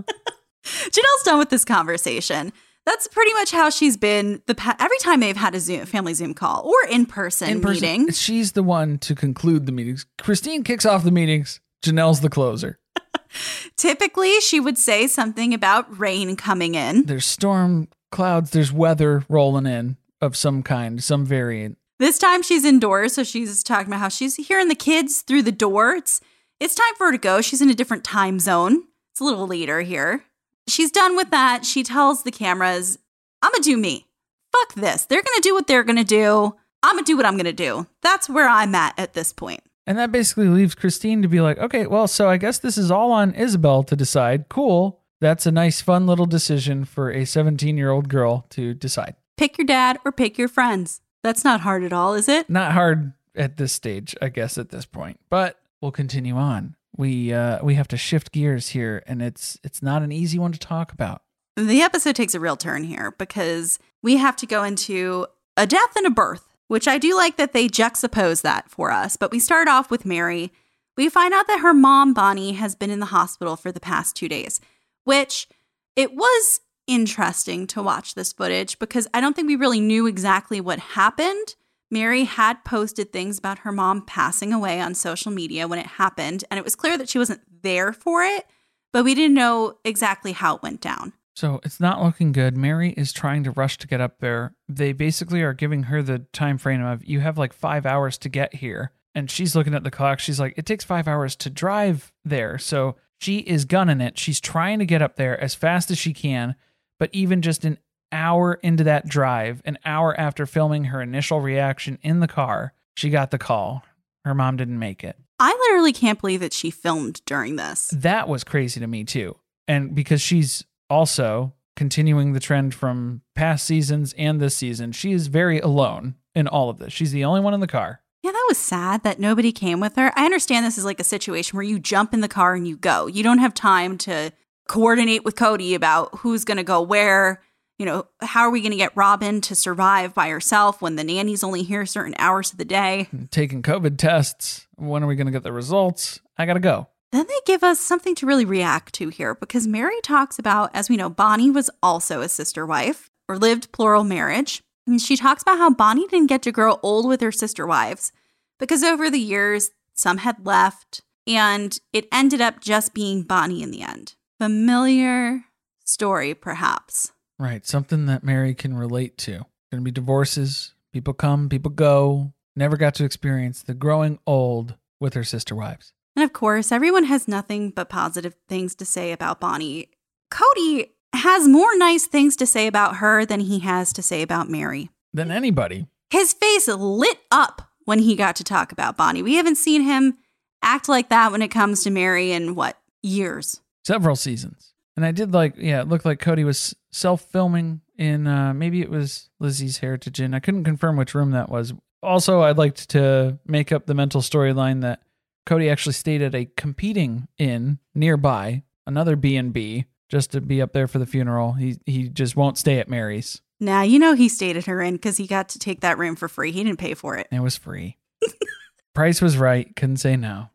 Janelle's 0.64 1.24
done 1.24 1.40
with 1.40 1.50
this 1.50 1.66
conversation. 1.66 2.52
That's 2.86 3.08
pretty 3.08 3.34
much 3.34 3.52
how 3.52 3.70
she's 3.70 3.98
been 3.98 4.42
the 4.46 4.56
pa- 4.56 4.78
every 4.80 4.98
time 5.00 5.20
they've 5.20 5.36
had 5.36 5.54
a 5.56 5.60
Zoom 5.60 5.86
family 5.86 6.14
Zoom 6.14 6.34
call 6.34 6.62
or 6.66 6.90
in 6.90 7.06
person 7.06 7.50
In 7.50 7.62
person, 7.62 7.82
meeting. 7.82 8.12
She's 8.14 8.54
the 8.54 8.64
one 8.64 8.98
to 9.00 9.14
conclude 9.14 9.66
the 9.66 9.72
meetings. 9.74 10.06
Christine 10.22 10.64
kicks 10.64 10.86
off 10.86 11.04
the 11.04 11.12
meetings. 11.12 11.60
Janelle's 11.84 12.22
the 12.22 12.30
closer. 12.30 12.80
Typically, 13.78 14.40
she 14.40 14.60
would 14.60 14.78
say 14.78 15.08
something 15.08 15.54
about 15.54 16.00
rain 16.00 16.36
coming 16.38 16.76
in. 16.76 17.04
There's 17.06 17.26
storm 17.26 17.90
clouds, 18.12 18.52
there's 18.52 18.72
weather 18.72 19.26
rolling 19.28 19.66
in 19.66 19.98
of 20.22 20.38
some 20.38 20.64
kind, 20.64 21.04
some 21.04 21.26
variant. 21.26 21.78
This 22.00 22.20
time 22.20 22.44
she's 22.44 22.64
indoors, 22.64 23.14
so 23.14 23.24
she's 23.24 23.64
talking 23.64 23.88
about 23.88 24.00
how 24.00 24.10
she's 24.10 24.36
hearing 24.36 24.68
the 24.68 24.76
kids 24.76 25.24
through 25.24 25.42
the 25.42 25.52
door. 25.52 25.96
It's 25.96 26.22
it's 26.60 26.76
time 26.76 26.94
for 26.96 27.08
her 27.08 27.12
to 27.12 27.18
go. 27.18 27.42
She's 27.42 27.62
in 27.62 27.70
a 27.70 27.76
different 27.76 28.04
time 28.04 28.40
zone. 28.40 28.84
It's 29.12 29.20
a 29.20 29.24
little 29.24 29.48
later 29.48 29.82
here. 29.82 30.24
She's 30.68 30.92
done 30.92 31.16
with 31.16 31.32
that. 31.32 31.66
She 31.66 31.84
tells 31.84 32.24
the 32.24 32.32
cameras, 32.32 33.00
I'm 33.42 33.52
gonna 33.52 33.64
do 33.64 33.78
me. 33.78 34.06
Fuck 34.52 34.76
this. 34.76 35.06
They're 35.06 35.24
gonna 35.24 35.42
do 35.42 35.56
what 35.56 35.66
they're 35.68 35.84
gonna 35.84 36.04
do. 36.04 36.56
I'm 36.84 36.96
gonna 36.96 37.06
do 37.06 37.18
what 37.18 37.26
I'm 37.26 37.38
gonna 37.38 37.52
do. 37.54 37.88
That's 38.04 38.30
where 38.30 38.48
I'm 38.48 38.76
at 38.76 38.98
at 39.00 39.14
this 39.14 39.34
point. 39.34 39.62
And 39.88 39.98
that 39.98 40.12
basically 40.12 40.50
leaves 40.50 40.76
Christine 40.76 41.22
to 41.22 41.28
be 41.28 41.42
like, 41.42 41.58
okay, 41.58 41.88
well, 41.88 42.08
so 42.08 42.30
I 42.30 42.38
guess 42.38 42.60
this 42.60 42.78
is 42.78 42.92
all 42.92 43.12
on 43.12 43.32
Ysabel 43.34 43.88
to 43.88 43.96
decide. 43.96 44.50
Cool. 44.50 45.00
That's 45.20 45.46
a 45.48 45.52
nice, 45.52 45.82
fun 45.82 46.06
little 46.06 46.26
decision 46.26 46.86
for 46.86 47.10
a 47.10 47.26
17 47.26 47.76
year 47.76 47.90
old 47.90 48.08
girl 48.08 48.46
to 48.52 48.76
decide. 48.76 49.16
Pick 49.38 49.58
your 49.58 49.66
dad 49.66 49.98
or 50.06 50.12
pick 50.12 50.38
your 50.38 50.48
friends. 50.48 51.02
That's 51.24 51.44
not 51.44 51.62
hard 51.62 51.84
at 51.84 51.94
all, 51.94 52.14
is 52.14 52.30
it? 52.30 52.50
Not 52.50 52.74
hard 52.74 53.14
at 53.36 53.58
this 53.58 53.74
stage, 53.74 54.16
I 54.22 54.30
guess, 54.30 54.58
at 54.58 54.70
this 54.70 54.86
point, 54.86 55.20
but 55.30 55.60
we'll 55.82 55.92
continue 55.92 56.36
on. 56.36 56.76
We 56.96 57.32
uh, 57.32 57.64
we 57.64 57.76
have 57.76 57.88
to 57.90 57.98
shift 57.98 58.32
gears 58.32 58.70
here, 58.70 59.04
and 59.06 59.22
it's 59.22 59.60
it's 59.64 59.84
not 59.84 60.02
an 60.02 60.12
easy 60.12 60.40
one 60.40 60.52
to 60.52 60.60
talk 60.60 60.92
about. 60.92 61.22
The 61.56 61.82
episode 61.82 62.16
takes 62.16 62.34
a 62.34 62.40
real 62.40 62.58
turn 62.58 62.84
here 62.84 63.14
because 63.18 63.80
we 64.02 64.18
have 64.18 64.36
to 64.38 64.46
go 64.46 64.64
into 64.64 65.28
a 65.56 65.68
death 65.68 65.96
and 65.96 66.06
a 66.06 66.12
birth, 66.12 66.56
which 66.68 66.88
I 66.88 66.98
do 66.98 67.16
like 67.16 67.38
that 67.38 67.54
they 67.54 67.68
juxtapose 67.68 68.42
that 68.42 68.70
for 68.70 68.92
us. 68.92 69.16
But 69.16 69.32
we 69.32 69.40
start 69.40 69.68
off 69.68 69.90
with 69.92 70.06
Meri. 70.06 70.52
We 70.96 71.10
find 71.10 71.34
out 71.34 71.48
that 71.48 71.60
her 71.60 71.74
mom, 71.74 72.14
Bonnie, 72.14 72.54
has 72.54 72.74
been 72.76 72.90
in 72.90 73.00
the 73.00 73.08
hospital 73.08 73.56
for 73.56 73.72
the 73.72 73.80
past 73.80 74.16
two 74.16 74.28
days, 74.28 74.60
which 75.04 75.48
it 75.96 76.14
was 76.16 76.62
interesting 76.88 77.68
to 77.68 77.84
watch 77.84 78.16
this 78.16 78.34
footage 78.34 78.80
because 78.80 79.08
I 79.14 79.22
don't 79.22 79.36
think 79.36 79.48
we 79.48 79.56
really 79.56 79.82
knew 79.82 80.08
exactly 80.08 80.60
what 80.62 80.80
happened. 80.80 81.56
Meri 81.92 82.24
had 82.24 82.64
posted 82.66 83.14
things 83.14 83.38
about 83.38 83.60
her 83.60 83.72
mom 83.72 84.06
passing 84.06 84.52
away 84.52 84.82
on 84.82 84.94
social 84.94 85.32
media 85.32 85.68
when 85.68 85.80
it 85.80 85.86
happened, 85.86 86.44
and 86.50 86.58
it 86.58 86.64
was 86.64 86.76
clear 86.76 86.98
that 86.98 87.10
she 87.10 87.18
wasn't 87.18 87.42
there 87.62 87.94
for 87.94 88.24
it, 88.24 88.46
but 88.92 89.04
we 89.04 89.16
didn't 89.16 89.36
know 89.36 89.78
exactly 89.86 90.32
how 90.32 90.56
it 90.56 90.64
went 90.64 90.82
down. 90.82 91.14
So 91.36 91.60
it's 91.64 91.80
not 91.80 92.02
looking 92.02 92.32
good. 92.32 92.58
Meri 92.58 92.94
is 92.94 93.14
trying 93.14 93.44
to 93.44 93.52
rush 93.52 93.78
to 93.78 93.88
get 93.88 94.02
up 94.02 94.20
there. 94.20 94.56
They 94.68 94.92
basically 94.92 95.44
are 95.44 95.54
giving 95.54 95.84
her 95.84 96.02
the 96.02 96.20
time 96.34 96.58
frame 96.58 96.84
of 96.84 97.06
you 97.06 97.20
have 97.20 97.38
like 97.38 97.54
five 97.54 97.86
hours 97.86 98.18
to 98.20 98.30
get 98.30 98.56
here. 98.56 98.92
And 99.14 99.30
she's 99.30 99.56
looking 99.56 99.76
at 99.76 99.84
the 99.84 99.92
clock. 99.92 100.20
She's 100.20 100.40
like, 100.40 100.56
it 100.58 100.66
takes 100.66 100.84
five 100.84 101.08
hours 101.08 101.36
to 101.38 101.52
drive 101.52 102.12
there. 102.26 102.58
So 102.58 102.96
she 103.20 103.38
is 103.38 103.66
gunning 103.66 104.02
it. 104.02 104.18
She's 104.18 104.40
trying 104.40 104.80
to 104.80 104.86
get 104.86 105.04
up 105.04 105.16
there 105.16 105.40
as 105.40 105.54
fast 105.54 105.92
as 105.92 106.00
she 106.00 106.12
can. 106.12 106.56
But 107.00 107.10
even 107.14 107.42
just 107.42 107.66
an 107.66 107.78
hour 108.12 108.56
into 108.56 108.84
that 108.86 109.08
drive, 109.08 109.62
an 109.66 109.78
hour 109.86 110.18
after 110.20 110.46
filming 110.46 110.86
her 110.86 111.02
initial 111.02 111.42
reaction 111.42 112.00
in 112.02 112.20
the 112.20 112.28
car, 112.28 112.74
she 112.96 113.10
got 113.10 113.32
the 113.32 113.38
call. 113.38 113.84
Her 114.26 114.34
mom 114.34 114.58
didn't 114.58 114.80
make 114.80 115.04
it. 115.04 115.18
I 115.40 115.52
literally 115.52 115.94
can't 115.94 116.20
believe 116.20 116.40
that 116.40 116.54
she 116.54 116.72
filmed 116.72 117.22
during 117.26 117.56
this. 117.56 117.90
That 117.94 118.28
was 118.28 118.44
crazy 118.44 118.80
to 118.80 118.88
me 118.88 119.04
too. 119.04 119.38
And 119.68 119.94
because 119.94 120.22
she's 120.22 120.66
also 120.90 121.54
continuing 121.76 122.34
the 122.34 122.40
trend 122.40 122.74
from 122.74 123.22
past 123.36 123.66
seasons 123.66 124.14
and 124.18 124.40
this 124.40 124.56
season, 124.56 124.92
she 124.92 125.12
is 125.12 125.28
very 125.28 125.60
alone 125.60 126.16
in 126.34 126.48
all 126.48 126.70
of 126.70 126.80
this. 126.80 126.92
She's 126.92 127.12
the 127.12 127.24
only 127.24 127.40
one 127.40 127.54
in 127.54 127.60
the 127.60 127.68
car. 127.68 128.02
Yeah, 128.24 128.32
that 128.32 128.46
was 128.50 128.58
sad 128.58 129.04
that 129.04 129.20
nobody 129.20 129.52
came 129.52 129.80
with 129.80 129.96
her. 129.96 130.12
I 130.16 130.26
understand 130.26 130.66
this 130.66 130.78
is 130.78 130.86
like 130.86 131.00
a 131.00 131.04
situation 131.04 131.56
where 131.56 131.64
you 131.64 131.78
jump 131.78 132.14
in 132.14 132.22
the 132.22 132.28
car 132.28 132.56
and 132.56 132.68
you 132.68 132.76
go. 132.76 133.06
You 133.06 133.22
don't 133.22 133.38
have 133.38 133.54
time 133.54 133.98
to 134.00 134.32
coordinate 134.68 135.24
with 135.24 135.36
Cody 135.36 135.76
about 135.76 136.16
who's 136.20 136.46
going 136.46 136.58
to 136.58 136.64
go 136.64 136.82
where. 136.82 137.42
You 137.80 137.86
know, 137.86 138.08
how 138.22 138.42
are 138.42 138.50
we 138.50 138.62
going 138.62 138.72
to 138.72 138.78
get 138.78 138.96
Robyn 138.96 139.40
to 139.42 139.56
survive 139.56 140.16
by 140.16 140.30
herself 140.30 140.82
when 140.82 140.96
the 140.96 141.04
nanny's 141.04 141.44
only 141.44 141.62
here 141.62 141.86
certain 141.86 142.16
hours 142.18 142.52
of 142.52 142.58
the 142.58 142.66
day? 142.66 143.08
Taking 143.30 143.62
COVID 143.62 143.98
tests. 143.98 144.68
When 144.78 145.04
are 145.04 145.08
we 145.08 145.16
going 145.16 145.28
to 145.28 145.32
get 145.32 145.44
the 145.44 145.52
results? 145.52 146.20
I 146.38 146.48
got 146.48 146.56
to 146.56 146.60
go. 146.60 146.88
Then 147.12 147.26
they 147.28 147.40
give 147.46 147.64
us 147.64 147.80
something 147.80 148.16
to 148.16 148.26
really 148.26 148.46
react 148.46 148.94
to 148.96 149.10
here 149.10 149.36
because 149.36 149.68
Meri 149.68 150.02
talks 150.02 150.40
about, 150.40 150.72
as 150.74 150.90
we 150.90 150.98
know, 150.98 151.10
Bonnie 151.10 151.52
was 151.52 151.70
also 151.82 152.22
a 152.22 152.30
sister 152.30 152.66
wife 152.66 153.10
or 153.30 153.38
lived 153.38 153.72
plural 153.72 154.04
marriage. 154.04 154.64
And 154.86 155.02
she 155.02 155.16
talks 155.16 155.42
about 155.42 155.58
how 155.58 155.70
Bonnie 155.70 156.08
didn't 156.08 156.28
get 156.28 156.42
to 156.44 156.52
grow 156.52 156.80
old 156.82 157.08
with 157.08 157.22
her 157.22 157.32
sister 157.32 157.66
wives 157.66 158.12
because 158.60 158.84
over 158.84 159.10
the 159.10 159.20
years, 159.20 159.72
some 159.94 160.20
had 160.20 160.46
left 160.46 161.02
and 161.26 161.80
it 161.94 162.08
ended 162.12 162.42
up 162.42 162.62
just 162.62 162.94
being 162.94 163.24
Bonnie 163.24 163.62
in 163.62 163.72
the 163.72 163.82
end. 163.82 164.16
Familiar 164.40 165.46
story, 165.86 166.34
perhaps. 166.34 167.12
Right. 167.40 167.66
Something 167.66 168.06
that 168.06 168.24
Meri 168.24 168.54
can 168.54 168.76
relate 168.76 169.18
to. 169.20 169.32
Going 169.72 169.80
to 169.80 169.82
be 169.82 169.92
divorces. 169.92 170.74
People 170.94 171.14
come, 171.14 171.50
people 171.50 171.72
go. 171.72 172.34
Never 172.56 172.78
got 172.78 172.96
to 172.96 173.06
experience 173.06 173.62
the 173.62 173.74
growing 173.74 174.20
old 174.26 174.76
with 175.00 175.14
her 175.14 175.24
sister 175.24 175.56
wives. 175.56 175.94
And 176.16 176.24
of 176.24 176.34
course, 176.34 176.72
everyone 176.72 177.04
has 177.04 177.28
nothing 177.28 177.70
but 177.70 177.90
positive 177.90 178.36
things 178.48 178.74
to 178.76 178.86
say 178.86 179.12
about 179.12 179.40
Bonnie. 179.40 179.90
Cody 180.32 180.94
has 181.14 181.48
more 181.48 181.78
nice 181.78 182.08
things 182.08 182.36
to 182.38 182.46
say 182.46 182.68
about 182.68 182.98
her 182.98 183.26
than 183.26 183.42
he 183.42 183.60
has 183.60 183.94
to 183.94 184.02
say 184.02 184.22
about 184.22 184.50
Meri. 184.50 184.90
Than 185.14 185.32
anybody. 185.32 185.88
His 186.10 186.34
face 186.34 186.68
lit 186.68 187.20
up 187.30 187.70
when 187.86 188.00
he 188.00 188.16
got 188.16 188.36
to 188.38 188.44
talk 188.44 188.72
about 188.72 188.98
Bonnie. 188.98 189.22
We 189.22 189.36
haven't 189.36 189.58
seen 189.58 189.82
him 189.82 190.18
act 190.62 190.90
like 190.90 191.10
that 191.10 191.32
when 191.32 191.42
it 191.42 191.50
comes 191.50 191.84
to 191.84 191.92
Meri 191.92 192.32
in 192.32 192.56
what, 192.56 192.80
years? 193.04 193.62
Several 193.88 194.18
seasons. 194.18 194.74
And 194.98 195.06
I 195.06 195.14
did 195.14 195.34
like, 195.34 195.54
yeah, 195.58 195.80
it 195.80 195.88
looked 195.88 196.04
like 196.04 196.20
Cody 196.20 196.44
was 196.44 196.76
self 196.92 197.22
filming 197.22 197.80
in, 197.98 198.28
uh, 198.28 198.54
maybe 198.54 198.82
it 198.82 198.90
was 198.90 199.30
Lizzie's 199.40 199.78
Heritage 199.78 200.20
Inn. 200.20 200.34
I 200.34 200.42
couldn't 200.42 200.66
confirm 200.66 200.98
which 200.98 201.16
room 201.16 201.32
that 201.32 201.48
was 201.48 201.72
Also, 202.04 202.42
I'd 202.42 202.58
like 202.58 202.76
to 202.76 203.40
make 203.46 203.72
up 203.72 203.86
the 203.86 203.94
mental 203.94 204.20
storyline 204.20 204.82
that 204.82 205.04
Cody 205.46 205.70
actually 205.70 205.94
stayed 205.94 206.22
at 206.22 206.36
a 206.36 206.50
competing 206.58 207.30
inn 207.38 207.80
nearby, 207.96 208.64
another 208.86 209.16
B&B, 209.16 209.86
just 210.10 210.34
to 210.34 210.42
be 210.42 210.62
up 210.62 210.74
there 210.74 210.90
for 210.90 211.00
the 211.00 211.06
funeral. 211.06 211.54
He 211.54 211.78
he 211.86 212.10
just 212.10 212.36
won't 212.36 212.58
stay 212.58 212.80
at 212.80 212.90
Meri's. 212.90 213.42
Now, 213.62 213.84
you 213.84 214.00
know 214.00 214.16
he 214.16 214.28
stayed 214.28 214.58
at 214.58 214.66
her 214.66 214.82
inn 214.82 214.96
because 214.96 215.16
he 215.16 215.28
got 215.28 215.48
to 215.50 215.60
take 215.60 215.80
that 215.80 215.98
room 215.98 216.18
for 216.18 216.28
free. 216.28 216.52
He 216.52 216.62
didn't 216.62 216.80
pay 216.80 216.94
for 216.94 217.16
it. 217.16 217.28
It 217.32 217.40
was 217.40 217.56
free. 217.56 218.00
Price 218.94 219.22
was 219.22 219.38
right. 219.38 219.74
Couldn't 219.78 219.98
say 219.98 220.18
no. 220.18 220.50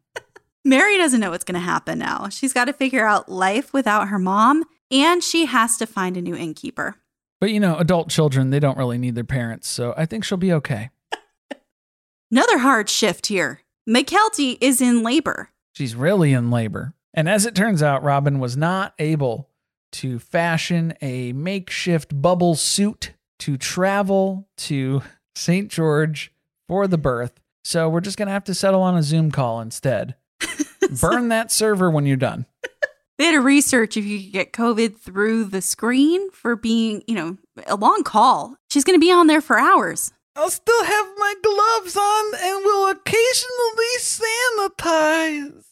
Meri 0.65 0.97
doesn't 0.97 1.21
know 1.21 1.31
what's 1.31 1.45
going 1.45 1.55
to 1.55 1.61
happen 1.61 1.99
now. 1.99 2.29
She's 2.29 2.53
got 2.53 2.67
to 2.67 2.73
figure 2.73 3.07
out 3.07 3.29
life 3.29 3.73
without 3.73 4.09
her 4.09 4.19
mom, 4.19 4.65
and 4.91 5.23
she 5.23 5.47
has 5.47 5.77
to 5.79 5.87
find 5.87 6.17
a 6.17 6.23
new 6.23 6.37
innkeeper. 6.37 6.97
But 7.41 7.51
you 7.51 7.59
know, 7.59 7.77
adult 7.79 8.09
children, 8.09 8.51
they 8.51 8.61
don't 8.61 8.79
really 8.79 8.99
need 8.99 9.17
their 9.17 9.25
parents, 9.25 9.69
so 9.69 9.95
I 9.97 10.07
think 10.07 10.25
she'll 10.25 10.39
be 10.39 10.53
okay. 10.53 10.91
Another 12.31 12.59
hard 12.59 12.89
shift 12.89 13.27
here. 13.27 13.63
Mykelti 13.89 14.57
is 14.61 14.81
in 14.81 15.03
labor. 15.03 15.51
She's 15.75 15.97
really 15.97 16.33
in 16.33 16.51
labor. 16.51 16.95
And 17.15 17.29
as 17.29 17.45
it 17.45 17.57
turns 17.57 17.83
out, 17.83 18.05
Robyn 18.05 18.39
was 18.39 18.57
not 18.57 18.95
able 18.99 19.49
to 19.93 20.19
fashion 20.19 20.95
a 21.03 21.33
makeshift 21.33 22.21
bubble 22.23 22.55
suit 22.55 23.13
to 23.41 23.57
travel 23.57 24.49
to 24.57 25.03
St. 25.35 25.69
George 25.69 26.33
for 26.69 26.87
the 26.87 26.97
birth. 26.97 27.41
So 27.65 27.89
we're 27.89 28.01
just 28.01 28.17
going 28.17 28.27
to 28.27 28.33
have 28.33 28.45
to 28.45 28.55
settle 28.55 28.83
on 28.83 28.97
a 28.97 29.03
Zoom 29.03 29.31
call 29.31 29.61
instead. 29.61 30.15
Burn 31.01 31.29
that 31.29 31.51
server 31.53 31.91
when 31.91 32.07
you're 32.07 32.17
done. 32.17 32.47
They 33.19 33.27
had 33.27 33.33
to 33.33 33.41
research 33.41 33.97
if 33.97 34.05
you 34.05 34.21
could 34.21 34.33
get 34.33 34.53
COVID 34.53 34.97
through 34.99 35.45
the 35.45 35.63
screen 35.63 36.31
for 36.31 36.57
being, 36.57 37.05
you 37.07 37.15
know, 37.15 37.37
a 37.67 37.77
long 37.77 38.03
call. 38.03 38.57
She's 38.71 38.85
going 38.85 38.97
to 38.99 39.05
be 39.05 39.13
on 39.13 39.27
there 39.27 39.41
for 39.41 39.59
hours. 39.59 40.13
I'll 40.35 40.51
still 40.51 40.85
have 40.85 41.07
my 41.19 41.35
gloves 41.43 41.97
on 41.97 42.35
and 42.41 42.65
will 42.65 42.89
occasionally 42.91 43.99
sanitize. 43.99 45.65